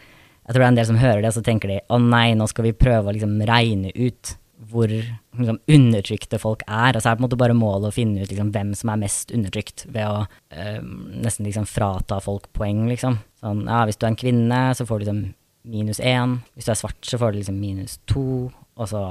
Jeg 0.47 0.55
tror 0.55 0.63
det 0.63 0.67
er 0.67 0.73
en 0.73 0.81
del 0.81 0.91
som 0.91 1.01
hører 1.01 1.23
det, 1.23 1.31
og 1.31 1.39
så 1.39 1.47
tenker 1.47 1.71
de 1.71 1.81
å 1.91 1.99
nei, 2.03 2.29
nå 2.39 2.47
skal 2.51 2.67
vi 2.67 2.77
prøve 2.79 3.11
å 3.11 3.15
liksom 3.15 3.39
regne 3.47 3.93
ut 3.95 4.35
hvor 4.69 4.91
liksom, 4.91 5.59
undertrykte 5.71 6.39
folk 6.41 6.63
er. 6.67 6.93
Altså 6.93 7.07
så 7.07 7.13
er 7.13 7.19
på 7.19 7.23
en 7.23 7.27
måte 7.29 7.41
bare 7.41 7.57
målet 7.57 7.91
å 7.91 7.97
finne 7.97 8.23
ut 8.23 8.31
liksom, 8.31 8.53
hvem 8.55 8.73
som 8.77 8.93
er 8.93 9.03
mest 9.03 9.33
undertrykt, 9.35 9.87
ved 9.93 10.07
å 10.07 10.23
øh, 10.27 10.81
nesten 11.25 11.49
liksom 11.49 11.69
frata 11.71 12.21
folk 12.25 12.51
poeng, 12.57 12.85
liksom. 12.91 13.21
Sånn, 13.41 13.65
ja, 13.69 13.83
hvis 13.89 14.01
du 14.01 14.07
er 14.07 14.13
en 14.13 14.21
kvinne, 14.21 14.63
så 14.77 14.87
får 14.89 15.01
du 15.01 15.07
liksom 15.07 15.23
minus 15.71 16.01
én. 16.01 16.41
Hvis 16.55 16.69
du 16.69 16.75
er 16.75 16.81
svart, 16.81 17.01
så 17.07 17.21
får 17.21 17.33
du 17.33 17.41
liksom 17.41 17.61
minus 17.61 17.99
to. 18.11 18.51
Og 18.51 18.91
så 18.91 19.03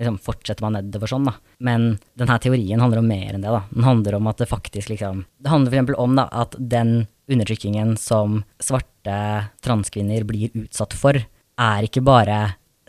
liksom 0.00 0.20
fortsetter 0.24 0.64
man 0.64 0.78
nedover 0.78 1.10
sånn, 1.10 1.28
da. 1.28 1.34
Men 1.64 1.94
denne 2.18 2.38
teorien 2.40 2.80
handler 2.80 3.02
om 3.02 3.10
mer 3.10 3.34
enn 3.34 3.44
det, 3.44 3.52
da. 3.52 3.64
Den 3.72 3.88
handler 3.88 4.16
om 4.16 4.30
at 4.30 4.40
det 4.40 4.48
faktisk 4.50 4.92
liksom 4.92 5.24
Det 5.38 5.52
handler 5.52 5.72
for 5.72 5.78
eksempel 5.78 5.98
om 6.00 6.16
da, 6.16 6.28
at 6.32 6.56
den 6.58 6.94
undertrykkingen 7.30 7.96
som 8.00 8.42
svarte 8.62 9.18
transkvinner 9.64 10.24
blir 10.26 10.50
utsatt 10.64 10.96
for, 10.96 11.20
er 11.60 11.86
ikke 11.86 12.02
bare 12.04 12.40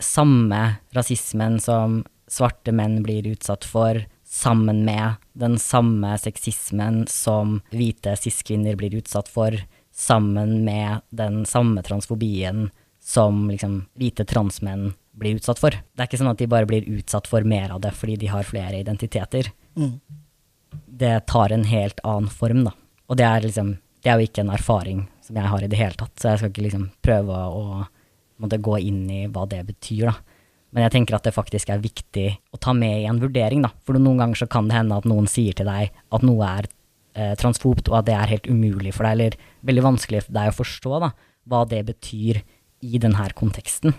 samme 0.04 0.62
rasismen 0.94 1.60
som 1.62 2.02
svarte 2.30 2.72
menn 2.72 3.02
blir 3.04 3.26
utsatt 3.32 3.64
for, 3.68 4.00
sammen 4.24 4.84
med 4.86 5.20
den 5.36 5.58
samme 5.60 6.14
sexismen 6.18 7.04
som 7.10 7.58
hvite 7.70 8.14
cis-kvinner 8.16 8.78
blir 8.80 8.94
utsatt 9.02 9.28
for, 9.28 9.58
sammen 9.92 10.62
med 10.64 11.04
den 11.10 11.44
samme 11.46 11.82
transfobien 11.84 12.70
som 13.02 13.50
liksom 13.50 13.82
hvite 13.98 14.24
transmenn 14.24 14.94
blir 15.12 15.36
utsatt 15.36 15.60
for. 15.60 15.74
Det 15.74 16.00
er 16.00 16.08
ikke 16.08 16.20
sånn 16.22 16.32
at 16.32 16.40
de 16.40 16.48
bare 16.48 16.68
blir 16.70 16.86
utsatt 16.96 17.28
for 17.28 17.44
mer 17.44 17.74
av 17.74 17.82
det 17.84 17.92
fordi 17.98 18.16
de 18.22 18.30
har 18.32 18.48
flere 18.48 18.80
identiteter. 18.80 19.50
Mm. 19.76 19.98
Det 21.02 21.16
tar 21.28 21.52
en 21.52 21.66
helt 21.68 22.00
annen 22.00 22.30
form, 22.32 22.64
da. 22.70 22.72
Og 23.10 23.18
det 23.20 23.28
er 23.28 23.48
liksom 23.48 23.78
Det 24.02 24.10
er 24.10 24.18
jo 24.18 24.26
ikke 24.26 24.42
en 24.42 24.50
erfaring 24.50 25.02
som 25.22 25.36
jeg 25.38 25.46
har 25.46 25.62
i 25.62 25.66
det 25.70 25.78
hele 25.78 25.94
tatt, 25.94 26.10
så 26.18 26.32
jeg 26.32 26.38
skal 26.40 26.50
ikke 26.50 26.62
liksom 26.64 26.86
prøve 27.06 27.36
å 27.54 27.84
måtte 28.40 28.60
gå 28.62 28.78
inn 28.80 29.02
i 29.10 29.24
hva 29.32 29.46
det 29.50 29.64
betyr, 29.68 30.10
da. 30.10 30.38
Men 30.72 30.86
jeg 30.86 30.94
tenker 30.94 31.18
at 31.18 31.26
det 31.26 31.34
faktisk 31.36 31.68
er 31.68 31.82
viktig 31.82 32.28
å 32.54 32.60
ta 32.60 32.72
med 32.76 33.02
i 33.02 33.08
en 33.08 33.20
vurdering, 33.20 33.64
da. 33.66 33.72
For 33.84 33.98
noen 33.98 34.22
ganger 34.22 34.42
så 34.42 34.48
kan 34.50 34.70
det 34.70 34.78
hende 34.78 34.96
at 34.96 35.08
noen 35.08 35.28
sier 35.28 35.56
til 35.56 35.68
deg 35.68 35.92
at 35.92 36.24
noe 36.24 36.48
er 36.48 36.68
eh, 37.14 37.34
transfobt, 37.40 37.90
og 37.90 37.98
at 38.00 38.08
det 38.08 38.16
er 38.16 38.32
helt 38.32 38.48
umulig 38.48 38.94
for 38.96 39.04
deg, 39.04 39.18
eller 39.18 39.36
veldig 39.68 39.84
vanskelig 39.90 40.24
for 40.26 40.38
deg 40.38 40.52
å 40.52 40.56
forstå 40.56 41.02
da, 41.04 41.12
hva 41.52 41.66
det 41.68 41.82
betyr 41.90 42.40
i 42.82 43.02
denne 43.02 43.28
konteksten. 43.36 43.92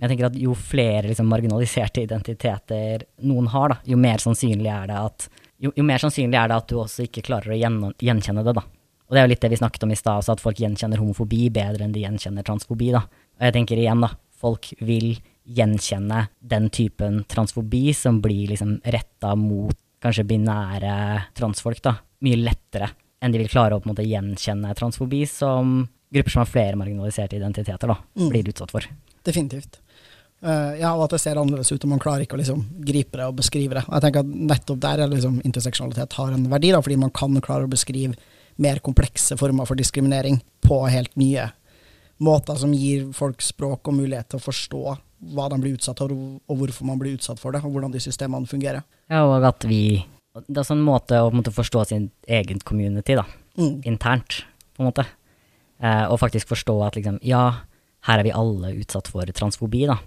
Men 0.00 0.06
jeg 0.06 0.14
tenker 0.14 0.30
at 0.30 0.36
jo 0.40 0.54
flere 0.56 1.08
liksom, 1.10 1.28
marginaliserte 1.28 2.04
identiteter 2.06 3.06
noen 3.28 3.48
har, 3.52 3.74
da, 3.74 3.80
jo 3.88 3.98
mer 4.00 4.22
sannsynlig 4.22 4.70
er 4.72 4.86
det 4.88 5.00
at 5.00 5.26
jo, 5.60 5.72
jo, 5.76 5.84
mer 5.84 6.00
sannsynlig 6.00 6.38
er 6.40 6.48
det 6.48 6.56
at 6.56 6.70
du 6.70 6.78
også 6.80 7.04
ikke 7.04 7.24
klarer 7.26 7.52
å 7.52 7.58
gjenkjenne 8.00 8.44
det, 8.46 8.54
da. 8.56 8.62
Og 9.10 9.16
det 9.16 9.20
er 9.20 9.26
jo 9.26 9.32
litt 9.32 9.42
det 9.44 9.50
vi 9.52 9.58
snakket 9.60 9.84
om 9.84 9.92
i 9.92 9.98
stad, 9.98 10.28
at 10.32 10.40
folk 10.40 10.60
gjenkjenner 10.62 11.02
homofobi 11.02 11.50
bedre 11.52 11.84
enn 11.84 11.92
de 11.92 12.04
gjenkjenner 12.04 12.46
transfobi, 12.46 12.92
da. 12.94 13.02
Og 13.40 13.46
jeg 13.48 13.56
tenker 13.56 13.80
igjen, 13.80 14.04
da, 14.04 14.12
folk 14.40 14.68
vil 14.84 15.14
gjenkjenne 15.50 16.26
den 16.52 16.68
typen 16.70 17.22
transfobi 17.28 17.94
som 17.96 18.20
blir 18.22 18.52
liksom 18.52 18.76
retta 18.84 19.32
mot 19.38 19.76
kanskje 20.00 20.26
binære 20.28 20.96
transfolk, 21.36 21.80
da, 21.84 21.96
mye 22.24 22.38
lettere 22.40 22.92
enn 23.20 23.32
de 23.34 23.40
vil 23.42 23.50
klare 23.52 23.76
å 23.76 23.82
på 23.82 23.88
en 23.88 23.92
måte 23.92 24.06
gjenkjenne 24.06 24.72
transfobi 24.76 25.26
som 25.28 25.82
grupper 26.10 26.32
som 26.32 26.42
har 26.42 26.48
flere 26.48 26.78
marginaliserte 26.80 27.36
identiteter, 27.36 27.90
da, 27.90 27.96
mm. 28.16 28.28
blir 28.32 28.48
utsatt 28.52 28.72
for. 28.72 28.86
Definitivt. 29.26 29.78
Uh, 30.40 30.72
ja, 30.80 30.94
og 30.94 31.04
at 31.04 31.14
det 31.14 31.20
ser 31.20 31.36
annerledes 31.36 31.68
ut, 31.68 31.84
og 31.84 31.92
man 31.92 32.00
klarer 32.00 32.24
ikke 32.24 32.38
å 32.38 32.40
liksom 32.40 32.62
gripe 32.86 33.20
det 33.20 33.28
og 33.28 33.36
beskrive 33.42 33.76
det. 33.76 33.84
Og 33.86 33.96
jeg 33.96 34.06
tenker 34.06 34.24
at 34.24 34.34
nettopp 34.54 34.80
der 34.82 35.04
er 35.04 35.12
liksom 35.12 35.36
interseksjonalitet 35.44 36.16
har 36.16 36.32
en 36.34 36.48
verdi, 36.52 36.72
da, 36.72 36.80
fordi 36.84 36.98
man 37.02 37.12
kan 37.14 37.36
klare 37.44 37.68
å 37.68 37.72
beskrive 37.72 38.16
mer 38.60 38.80
komplekse 38.84 39.36
former 39.40 39.68
for 39.68 39.78
diskriminering 39.78 40.40
på 40.64 40.80
helt 40.92 41.12
nye 41.20 41.50
måter 42.20 42.58
som 42.60 42.72
gir 42.76 43.08
folk 43.16 43.42
språk 43.44 43.88
og 43.88 43.96
mulighet 43.96 44.30
til 44.30 44.40
å 44.40 44.44
forstå 44.44 44.82
hva 45.34 45.48
de 45.52 45.58
blir 45.60 45.76
utsatt 45.76 46.00
for, 46.00 46.12
og 46.12 46.60
hvorfor 46.62 46.88
man 46.88 47.00
blir 47.00 47.18
utsatt 47.18 47.40
for 47.40 47.52
det, 47.52 47.62
og 47.64 47.74
hvordan 47.74 47.92
de 47.92 48.00
systemene 48.02 48.48
fungerer. 48.48 48.84
Ja, 49.10 49.26
og 49.26 49.44
at 49.44 49.66
vi 49.68 50.06
Det 50.30 50.60
er 50.60 50.62
sånn 50.62 50.84
måte 50.86 51.18
å 51.18 51.32
måte, 51.34 51.50
forstå 51.50 51.80
sin 51.90 52.04
egen 52.30 52.60
community, 52.62 53.16
da. 53.18 53.24
Mm. 53.58 53.80
Internt, 53.82 54.44
på 54.76 54.84
en 54.84 54.86
måte. 54.86 55.04
Eh, 55.82 56.04
og 56.06 56.20
faktisk 56.22 56.52
forstå 56.52 56.76
at 56.86 56.94
liksom, 56.94 57.18
ja, 57.26 57.64
her 58.06 58.20
er 58.20 58.28
vi 58.28 58.30
alle 58.30 58.70
utsatt 58.78 59.10
for 59.10 59.26
transfobi, 59.26 59.88
da. 59.90 59.98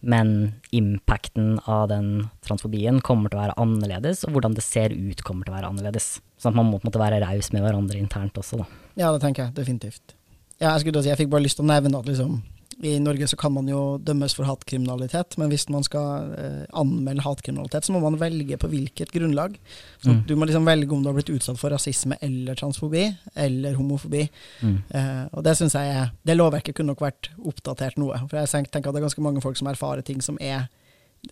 Men 0.00 0.54
impacten 0.72 1.58
av 1.68 1.90
den 1.92 2.30
transfobien 2.46 3.02
kommer 3.04 3.28
til 3.28 3.36
å 3.36 3.44
være 3.44 3.58
annerledes, 3.60 4.24
og 4.24 4.32
hvordan 4.32 4.56
det 4.56 4.64
ser 4.64 4.96
ut, 4.96 5.20
kommer 5.20 5.44
til 5.44 5.52
å 5.52 5.58
være 5.58 5.70
annerledes. 5.74 6.22
Sånn 6.40 6.54
at 6.54 6.58
man 6.62 6.70
må 6.70 6.80
på 6.80 6.86
en 6.86 6.90
måte 6.94 7.04
være 7.04 7.20
raus 7.20 7.52
med 7.52 7.64
hverandre 7.64 8.00
internt 8.00 8.40
også, 8.40 8.62
da. 8.62 8.70
Ja, 8.96 9.12
det 9.12 9.20
tenker 9.24 9.44
jeg 9.44 9.58
definitivt. 9.60 10.16
Ja, 10.60 10.72
jeg 10.72 10.88
si, 10.88 11.08
jeg 11.10 11.18
fikk 11.20 11.32
bare 11.32 11.44
lyst 11.44 11.58
til 11.58 11.66
å 11.66 11.68
nevne 11.68 11.98
at 11.98 12.06
liksom, 12.08 12.38
i 12.84 12.98
Norge 13.00 13.26
så 13.28 13.36
kan 13.40 13.54
man 13.54 13.68
jo 13.68 13.96
dømmes 14.04 14.34
for 14.36 14.48
hatkriminalitet, 14.48 15.38
men 15.40 15.48
hvis 15.48 15.66
man 15.72 15.84
skal 15.84 16.32
eh, 16.36 16.64
anmelde 16.76 17.24
hatkriminalitet, 17.24 17.86
så 17.86 17.94
må 17.94 18.02
man 18.04 18.18
velge 18.20 18.58
på 18.60 18.68
hvilket 18.72 19.12
grunnlag. 19.14 19.56
Så 20.02 20.12
mm. 20.12 20.22
Du 20.28 20.34
må 20.36 20.48
liksom 20.48 20.68
velge 20.68 20.92
om 20.92 21.04
du 21.04 21.08
har 21.08 21.16
blitt 21.16 21.32
utsatt 21.32 21.60
for 21.60 21.72
rasisme 21.72 22.18
eller 22.24 22.58
transfobi, 22.58 23.06
eller 23.34 23.78
homofobi. 23.80 24.26
Mm. 24.60 24.76
Eh, 24.90 25.22
og 25.32 25.44
det 25.46 25.56
syns 25.56 25.76
jeg 25.76 26.10
Det 26.26 26.36
lovverket 26.36 26.76
kunne 26.76 26.92
nok 26.92 27.04
vært 27.06 27.30
oppdatert 27.40 27.96
noe. 28.00 28.20
For 28.28 28.40
jeg 28.40 28.68
tenker 28.72 28.90
at 28.90 28.96
det 28.96 29.00
er 29.00 29.08
ganske 29.08 29.24
mange 29.24 29.44
folk 29.44 29.56
som 29.60 29.72
erfarer 29.72 30.04
ting 30.04 30.20
som 30.24 30.40
er 30.40 30.68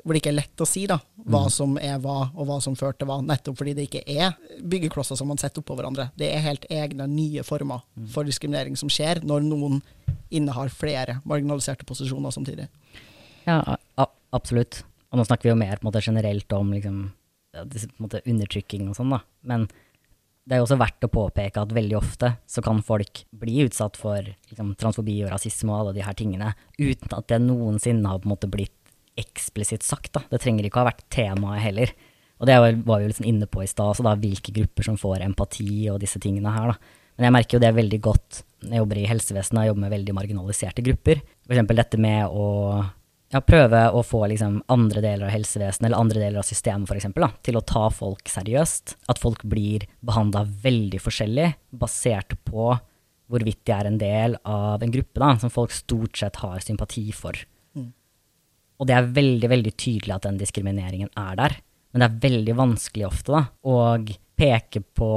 hvor 0.03 0.15
det 0.15 0.21
ikke 0.23 0.33
er 0.33 0.39
lett 0.41 0.63
å 0.63 0.67
si 0.67 0.85
da, 0.91 0.97
hva 1.23 1.45
mm. 1.47 1.53
som 1.55 1.77
er 1.79 1.99
hva, 2.03 2.17
og 2.35 2.49
hva 2.49 2.57
som 2.63 2.77
førte 2.79 3.07
hva, 3.09 3.21
nettopp 3.23 3.61
fordi 3.61 3.77
det 3.77 3.87
ikke 3.89 4.03
er 4.11 4.35
byggeklosser 4.59 5.19
som 5.19 5.31
man 5.31 5.39
setter 5.41 5.63
oppå 5.63 5.77
hverandre. 5.79 6.09
Det 6.19 6.31
er 6.35 6.43
helt 6.45 6.67
egne, 6.73 7.07
nye 7.11 7.45
former 7.47 7.85
mm. 7.95 8.09
for 8.15 8.27
diskriminering 8.27 8.79
som 8.81 8.91
skjer 8.93 9.23
når 9.27 9.47
noen 9.47 9.81
innehar 10.35 10.73
flere 10.75 11.21
marginaliserte 11.29 11.87
posisjoner 11.87 12.35
samtidig. 12.35 12.67
Ja, 13.47 13.61
absolutt. 14.35 14.83
Og 15.13 15.21
nå 15.21 15.27
snakker 15.29 15.49
vi 15.49 15.55
jo 15.55 15.61
mer 15.61 15.79
på 15.79 15.85
en 15.85 15.93
måte, 15.93 16.03
generelt 16.03 16.53
om 16.57 16.75
liksom, 16.75 17.01
disse, 17.71 17.91
på 17.93 18.01
en 18.01 18.09
måte, 18.09 18.25
undertrykking 18.27 18.89
og 18.91 18.99
sånn, 18.99 19.15
da. 19.15 19.23
Men 19.47 19.69
det 20.45 20.57
er 20.57 20.61
jo 20.61 20.67
også 20.67 20.81
verdt 20.81 21.07
å 21.07 21.13
påpeke 21.13 21.63
at 21.63 21.73
veldig 21.73 21.97
ofte 21.97 22.35
så 22.51 22.61
kan 22.65 22.83
folk 22.85 23.23
bli 23.33 23.63
utsatt 23.65 23.97
for 23.97 24.27
liksom, 24.51 24.75
transfobi 24.81 25.23
og 25.25 25.31
rasisme 25.33 25.73
og 25.73 25.79
alle 25.79 25.95
de 25.97 26.03
her 26.05 26.17
tingene 26.19 26.51
uten 26.77 27.15
at 27.17 27.31
det 27.31 27.39
noensinne 27.47 28.11
har 28.11 28.21
på 28.21 28.29
en 28.29 28.35
måte 28.35 28.51
blitt 28.53 28.75
eksplisitt 29.21 29.87
sagt. 29.87 30.13
Da. 30.17 30.25
Det 30.31 30.41
trenger 30.43 30.67
ikke 30.67 30.81
å 30.81 30.85
ha 30.85 30.91
vært 30.91 31.07
temaet 31.13 31.63
heller. 31.65 31.95
Og 32.43 32.49
det 32.51 32.59
var 32.59 32.75
vi 32.75 33.05
jo 33.07 33.13
liksom 33.13 33.29
inne 33.29 33.47
på 33.47 33.63
i 33.63 33.71
stad, 33.71 34.01
hvilke 34.21 34.53
grupper 34.53 34.89
som 34.89 34.99
får 35.01 35.23
empati 35.25 35.87
og 35.93 36.01
disse 36.03 36.21
tingene 36.23 36.53
her. 36.55 36.75
Da. 36.75 37.05
Men 37.15 37.29
jeg 37.29 37.37
merker 37.37 37.57
jo 37.57 37.63
det 37.63 37.71
veldig 37.77 38.01
godt 38.03 38.43
når 38.65 38.75
jeg 38.75 38.83
jobber 38.83 38.99
i 38.99 39.09
helsevesenet 39.09 39.63
og 39.63 39.71
jobber 39.71 39.85
med 39.85 39.95
veldig 39.95 40.17
marginaliserte 40.17 40.85
grupper. 40.85 41.23
F.eks. 41.47 41.67
dette 41.71 42.01
med 42.01 42.33
å 42.33 42.47
ja, 43.35 43.41
prøve 43.45 43.83
å 43.95 44.03
få 44.07 44.25
liksom, 44.31 44.61
andre 44.73 45.03
deler 45.05 45.29
av 45.29 45.35
helsevesenet 45.35 45.89
eller 45.89 46.01
andre 46.01 46.23
deler 46.23 46.41
av 46.41 46.49
systemet 46.49 46.91
for 46.91 46.99
eksempel, 46.99 47.27
da, 47.27 47.45
til 47.45 47.59
å 47.59 47.65
ta 47.67 47.87
folk 47.95 48.31
seriøst. 48.31 48.97
At 49.13 49.23
folk 49.23 49.45
blir 49.47 49.87
behandla 50.05 50.45
veldig 50.65 51.01
forskjellig 51.03 51.53
basert 51.77 52.37
på 52.49 52.73
hvorvidt 53.31 53.63
de 53.65 53.73
er 53.73 53.89
en 53.89 53.99
del 54.01 54.37
av 54.43 54.83
en 54.85 54.93
gruppe 54.93 55.23
da, 55.23 55.33
som 55.41 55.53
folk 55.53 55.73
stort 55.75 56.19
sett 56.21 56.43
har 56.43 56.65
sympati 56.65 57.07
for. 57.17 57.39
Og 58.81 58.89
det 58.91 58.97
er 58.97 59.15
veldig, 59.17 59.51
veldig 59.51 59.73
tydelig 59.79 60.17
at 60.17 60.27
den 60.27 60.41
diskrimineringen 60.41 61.13
er 61.21 61.39
der. 61.39 61.57
Men 61.95 62.03
det 62.03 62.09
er 62.09 62.23
veldig 62.27 62.55
vanskelig 62.59 63.07
ofte 63.07 63.37
da, 63.37 63.45
å 63.71 63.75
peke 64.35 64.83
på, 64.83 65.11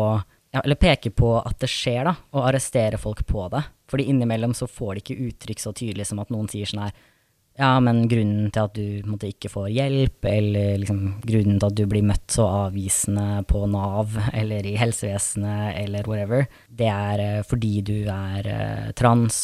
ja, 0.53 0.61
peke 0.77 1.09
på 1.09 1.33
at 1.41 1.57
det 1.63 1.69
skjer, 1.73 2.05
da, 2.05 2.13
og 2.37 2.45
arrestere 2.51 2.99
folk 3.01 3.25
på 3.25 3.47
det. 3.53 3.63
Fordi 3.89 4.05
innimellom 4.11 4.53
så 4.53 4.67
får 4.69 4.93
de 4.93 5.03
ikke 5.03 5.29
uttrykk 5.29 5.63
så 5.63 5.73
tydelig 5.73 6.09
som 6.09 6.21
at 6.21 6.33
noen 6.33 6.49
sier 6.51 6.69
sånn 6.69 6.85
her 6.85 6.97
Ja, 7.57 7.71
men 7.81 8.03
grunnen 8.05 8.51
til 8.53 8.67
at 8.67 8.75
du 8.77 9.07
måtte 9.09 9.31
ikke 9.31 9.49
får 9.49 9.71
hjelp, 9.73 10.27
eller 10.29 10.75
liksom 10.77 10.99
grunnen 11.23 11.57
til 11.57 11.71
at 11.71 11.77
du 11.79 11.85
blir 11.89 12.05
møtt 12.05 12.35
så 12.35 12.45
avvisende 12.67 13.41
på 13.49 13.63
Nav 13.73 14.13
eller 14.29 14.67
i 14.69 14.75
helsevesenet 14.77 15.79
eller 15.81 16.05
whatever, 16.05 16.45
det 16.69 16.91
er 16.93 17.23
uh, 17.39 17.45
fordi 17.47 17.79
du 17.81 17.95
er 18.13 18.51
uh, 18.51 18.91
trans, 18.93 19.39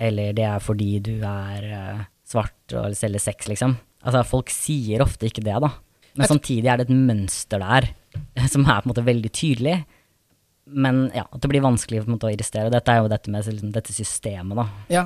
eller 0.00 0.32
det 0.32 0.46
er 0.48 0.64
fordi 0.64 0.94
du 1.04 1.18
er 1.18 1.68
uh, 1.68 2.06
svart 2.28 2.76
og 2.76 2.96
selge 2.98 3.22
sex, 3.22 3.48
liksom. 3.50 3.76
Altså, 4.04 4.24
folk 4.28 4.50
sier 4.52 5.02
ofte 5.04 5.28
ikke 5.28 5.44
det, 5.44 5.56
da. 5.64 5.72
Men 6.18 6.30
samtidig 6.30 6.68
er 6.70 6.80
det 6.80 6.88
et 6.88 6.96
mønster 6.96 7.62
der 7.62 7.92
som 8.52 8.66
er 8.66 8.82
på 8.82 8.88
en 8.88 8.92
måte 8.92 9.06
veldig 9.06 9.30
tydelig. 9.34 9.78
Men 10.68 11.06
ja, 11.14 11.22
at 11.24 11.40
det 11.40 11.48
blir 11.48 11.64
vanskelig 11.64 12.02
på 12.02 12.10
en 12.10 12.14
måte, 12.16 12.28
å 12.28 12.32
irristere. 12.32 12.72
Dette 12.72 12.92
er 12.92 13.00
jo 13.00 13.10
dette 13.10 13.32
med 13.32 13.46
liksom, 13.46 13.70
dette 13.72 13.94
systemet, 13.94 14.58
da. 14.58 14.64
Ja, 14.92 15.04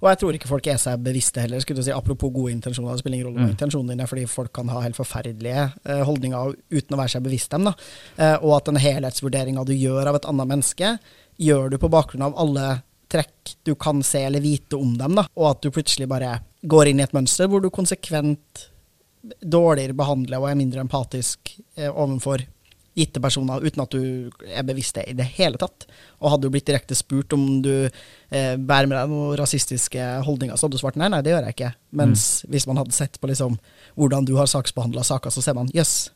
og 0.00 0.08
jeg 0.10 0.20
tror 0.20 0.38
ikke 0.38 0.50
folk 0.50 0.68
er 0.70 0.80
seg 0.82 1.04
bevisste 1.04 1.44
heller. 1.44 1.62
Skulle 1.62 1.82
du 1.82 1.86
si, 1.86 1.94
Apropos 1.94 2.32
gode 2.34 2.54
intensjoner, 2.54 2.96
det 2.96 3.04
spiller 3.04 3.20
ingen 3.20 3.28
rolle 3.28 3.42
hva 3.42 3.46
mm. 3.46 3.52
intensjonene 3.54 3.94
dine 3.94 4.08
fordi 4.10 4.24
folk 4.30 4.50
kan 4.56 4.72
ha 4.74 4.82
helt 4.82 4.98
forferdelige 4.98 5.68
uh, 5.70 6.00
holdninger 6.08 6.56
uten 6.74 6.96
å 6.96 7.00
være 7.00 7.14
seg 7.14 7.26
bevisst 7.26 7.54
dem. 7.54 7.68
da. 7.70 7.76
Uh, 8.18 8.36
og 8.40 8.56
at 8.58 8.72
den 8.72 8.80
helhetsvurderinga 8.82 9.66
du 9.68 9.74
gjør 9.76 10.10
av 10.10 10.18
et 10.18 10.26
annet 10.32 10.50
menneske, 10.50 10.96
gjør 11.38 11.70
du 11.70 11.78
på 11.82 11.92
bakgrunn 11.94 12.26
av 12.26 12.34
alle 12.40 12.66
trekk 13.14 13.54
du 13.62 13.74
kan 13.78 14.02
se 14.02 14.24
eller 14.26 14.42
vite 14.42 14.78
om 14.80 14.96
dem, 14.98 15.14
da. 15.20 15.28
Og 15.38 15.52
at 15.52 15.62
du 15.62 15.70
plutselig 15.74 16.10
bare 16.10 16.40
går 16.66 16.88
inn 16.90 17.00
i 17.00 17.04
et 17.04 17.12
mønster 17.16 17.48
hvor 17.50 17.60
du 17.62 17.70
konsekvent 17.70 18.68
dårligere 19.40 19.96
behandler 19.96 20.40
og 20.42 20.50
er 20.50 20.58
mindre 20.58 20.82
empatisk 20.84 21.54
eh, 21.76 21.88
overfor 21.90 22.42
gitte 22.94 23.18
personer 23.18 23.64
uten 23.64 23.82
at 23.82 23.90
du 23.90 24.30
er 24.54 24.62
bevisst 24.62 24.94
det 24.94 25.06
i 25.10 25.14
det 25.18 25.24
hele 25.34 25.58
tatt. 25.58 25.86
Og 26.22 26.30
hadde 26.30 26.46
du 26.46 26.52
blitt 26.54 26.68
direkte 26.68 26.94
spurt 26.94 27.32
om 27.34 27.46
du 27.64 27.72
eh, 27.88 28.54
bærer 28.54 28.86
med 28.86 28.94
deg 29.00 29.10
noen 29.10 29.32
rasistiske 29.40 30.04
holdninger, 30.26 30.54
så 30.54 30.68
hadde 30.68 30.76
du 30.78 30.82
svart 30.84 30.98
nei, 31.00 31.08
nei, 31.10 31.18
det 31.26 31.32
gjør 31.34 31.48
jeg 31.48 31.56
ikke. 31.56 31.72
Mens 31.98 32.26
hvis 32.52 32.68
man 32.70 32.78
hadde 32.78 32.94
sett 32.94 33.18
på 33.20 33.30
liksom 33.32 33.56
hvordan 33.98 34.28
du 34.28 34.36
har 34.38 34.46
saksbehandla 34.52 35.02
saker, 35.08 35.34
så 35.34 35.42
ser 35.42 35.56
man 35.58 35.72
jøss. 35.74 36.10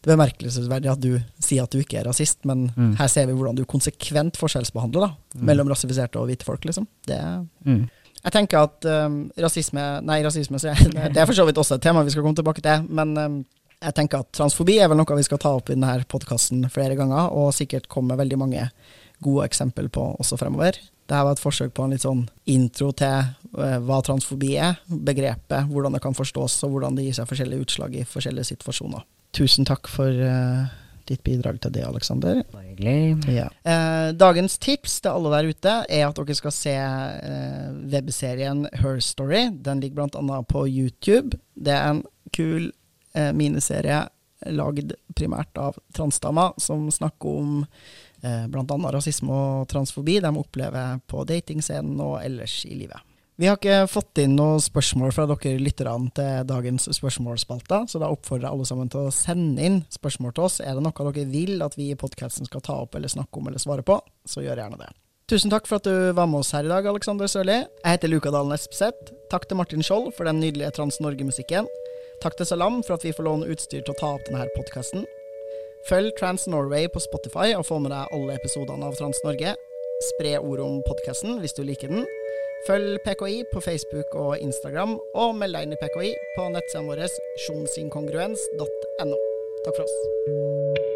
Det 0.00 0.10
er 0.12 0.16
bemerkelsesverdig 0.18 0.90
at 0.92 1.00
du 1.04 1.10
sier 1.44 1.64
at 1.64 1.72
du 1.72 1.80
ikke 1.80 1.98
er 2.02 2.06
rasist, 2.08 2.42
men 2.48 2.68
Mm. 2.76 2.94
her 3.00 3.08
ser 3.12 3.26
vi 3.28 3.34
hvordan 3.36 3.56
du 3.56 3.64
konsekvent 3.68 4.36
forskjellsbehandler 4.40 5.06
da, 5.06 5.10
mellom 5.44 5.68
rasifiserte 5.72 6.20
og 6.20 6.28
hvite 6.28 6.44
folk. 6.44 6.64
liksom. 6.68 6.86
Det 7.06 7.16
er 7.16 7.46
Mm. 7.64 7.88
Jeg 8.20 8.34
tenker 8.34 8.66
at 8.66 8.86
um, 8.90 9.22
rasisme 9.40 9.84
Nei, 10.04 10.20
rasisme 10.24 10.60
jeg, 10.60 10.92
det 11.14 11.22
er 11.22 11.28
for 11.28 11.36
så 11.36 11.46
vidt 11.48 11.60
også 11.60 11.78
et 11.78 11.84
tema 11.84 12.04
vi 12.04 12.12
skal 12.12 12.24
komme 12.26 12.38
tilbake 12.38 12.64
til. 12.64 12.86
Men 12.92 13.16
um, 13.16 13.40
jeg 13.80 13.96
tenker 13.96 14.20
at 14.24 14.32
transfobi 14.36 14.76
er 14.80 14.90
vel 14.92 15.00
noe 15.00 15.18
vi 15.18 15.24
skal 15.24 15.40
ta 15.40 15.54
opp 15.56 15.70
i 15.70 15.76
denne 15.76 15.94
podkasten 16.10 16.66
flere 16.72 16.98
ganger, 16.98 17.32
og 17.32 17.54
sikkert 17.56 17.88
komme 17.92 18.18
veldig 18.20 18.40
mange 18.40 18.66
gode 19.24 19.46
eksempel 19.48 19.88
på 19.92 20.04
også 20.20 20.38
fremover. 20.40 20.76
Dette 21.10 21.22
var 21.26 21.34
et 21.34 21.42
forsøk 21.42 21.72
på 21.74 21.84
en 21.84 21.94
litt 21.94 22.04
sånn 22.04 22.22
intro 22.52 22.92
til 22.96 23.16
eh, 23.58 23.78
hva 23.82 23.98
transfobi 24.04 24.52
er, 24.62 24.76
begrepet, 24.86 25.66
hvordan 25.72 25.96
det 25.96 26.02
kan 26.04 26.16
forstås, 26.16 26.60
og 26.66 26.76
hvordan 26.76 26.96
det 26.96 27.08
gir 27.08 27.16
seg 27.18 27.28
forskjellige 27.32 27.66
utslag 27.66 27.96
i 27.98 28.04
forskjellige 28.06 28.52
situasjoner. 28.52 29.02
Tusen 29.36 29.66
takk 29.68 29.90
for 29.90 30.08
eh, 30.12 30.70
ditt 31.10 31.22
bidrag 31.26 31.58
til 31.60 31.74
det, 31.74 31.82
Aleksander. 31.86 32.42
Ja. 33.28 33.48
Eh, 33.66 34.12
dagens 34.16 34.56
tips 34.62 35.00
til 35.02 35.12
alle 35.12 35.32
der 35.34 35.50
ute 35.50 35.74
er 35.88 36.06
at 36.06 36.20
dere 36.20 36.38
skal 36.38 36.54
se 36.54 36.76
eh, 36.76 37.66
webserien 37.92 38.64
Her 38.80 39.02
Story. 39.04 39.48
Den 39.52 39.82
ligger 39.82 40.06
bl.a. 40.06 40.40
på 40.48 40.64
YouTube. 40.68 41.38
Det 41.54 41.74
er 41.74 41.96
en 41.96 42.04
kul 42.36 42.70
eh, 43.14 43.32
miniserie 43.36 44.04
lagd 44.48 44.94
primært 45.18 45.58
av 45.60 45.76
transdamer 45.96 46.54
som 46.62 46.86
snakker 46.92 47.40
om 47.42 47.60
eh, 48.22 48.46
bl.a. 48.48 48.78
rasisme 48.94 49.34
og 49.34 49.68
transfobi 49.68 50.20
de 50.22 50.32
opplever 50.32 51.02
på 51.10 51.26
datingscenen 51.28 52.00
og 52.00 52.20
ellers 52.24 52.62
i 52.64 52.76
livet. 52.78 53.09
Vi 53.40 53.48
har 53.48 53.56
ikke 53.56 53.86
fått 53.88 54.18
inn 54.20 54.34
noen 54.36 54.60
spørsmål 54.60 55.14
fra 55.16 55.24
dere 55.30 55.54
lytterne 55.64 56.10
til 56.12 56.42
dagens 56.44 56.90
spørsmålsspalter, 56.92 57.86
så 57.88 58.00
da 58.02 58.10
oppfordrer 58.12 58.44
jeg 58.44 58.52
alle 58.52 58.66
sammen 58.68 58.90
til 58.92 59.06
å 59.08 59.12
sende 59.16 59.64
inn 59.64 59.78
spørsmål 59.88 60.34
til 60.36 60.44
oss. 60.44 60.58
Er 60.60 60.76
det 60.76 60.82
noe 60.84 61.06
dere 61.06 61.24
vil 61.30 61.64
at 61.64 61.78
vi 61.78 61.86
i 61.88 61.96
podkasten 61.96 62.44
skal 62.50 62.60
ta 62.66 62.76
opp 62.82 62.98
eller 62.98 63.08
snakke 63.08 63.40
om 63.40 63.48
eller 63.48 63.62
svare 63.62 63.86
på, 63.86 63.96
så 64.28 64.44
gjør 64.44 64.60
gjerne 64.60 64.82
det. 64.82 64.90
Tusen 65.32 65.54
takk 65.54 65.70
for 65.70 65.80
at 65.80 65.88
du 65.88 66.12
var 66.18 66.28
med 66.28 66.42
oss 66.42 66.52
her 66.52 66.68
i 66.68 66.72
dag, 66.74 66.90
Alexander 66.92 67.32
Sørli. 67.32 67.56
Jeg 67.64 67.96
heter 67.96 68.12
Luka 68.12 68.34
Dalen 68.34 68.52
Espeseth. 68.52 69.14
Takk 69.32 69.48
til 69.48 69.56
Martin 69.56 69.88
Skjold 69.88 70.12
for 70.18 70.28
den 70.28 70.42
nydelige 70.44 70.74
Trans-Norge-musikken. 70.76 71.70
Takk 72.20 72.36
til 72.36 72.50
Salam 72.50 72.82
for 72.84 72.98
at 72.98 73.08
vi 73.08 73.14
får 73.16 73.24
låne 73.24 73.48
utstyr 73.48 73.80
til 73.80 73.94
å 73.94 74.00
ta 74.02 74.14
opp 74.18 74.28
denne 74.28 74.44
podkasten. 74.58 75.08
Følg 75.88 76.12
Trans 76.20 76.44
Norway 76.44 76.92
på 76.92 77.00
Spotify 77.00 77.54
og 77.56 77.64
få 77.70 77.80
med 77.80 77.96
deg 77.96 78.12
alle 78.12 78.36
episodene 78.36 78.84
av 78.84 79.00
Trans 79.00 79.24
Norge. 79.24 79.56
Spre 80.12 80.36
ordet 80.42 80.66
om 80.66 80.82
podkasten 80.84 81.40
hvis 81.40 81.56
du 81.56 81.64
liker 81.64 81.88
den. 81.88 82.04
Følg 82.66 82.98
PKI 83.06 83.44
på 83.52 83.60
Facebook 83.60 84.14
og 84.14 84.38
Instagram, 84.38 84.98
og 85.14 85.34
meld 85.40 85.56
deg 85.56 85.66
inn 85.66 85.76
i 85.76 85.80
PKI 85.80 86.12
på 86.36 86.50
nettsidene 86.52 86.92
våre 86.92 87.10
sjonsinkongruens.no. 87.46 89.20
Takk 89.64 89.74
for 89.76 89.84
oss. 89.88 90.89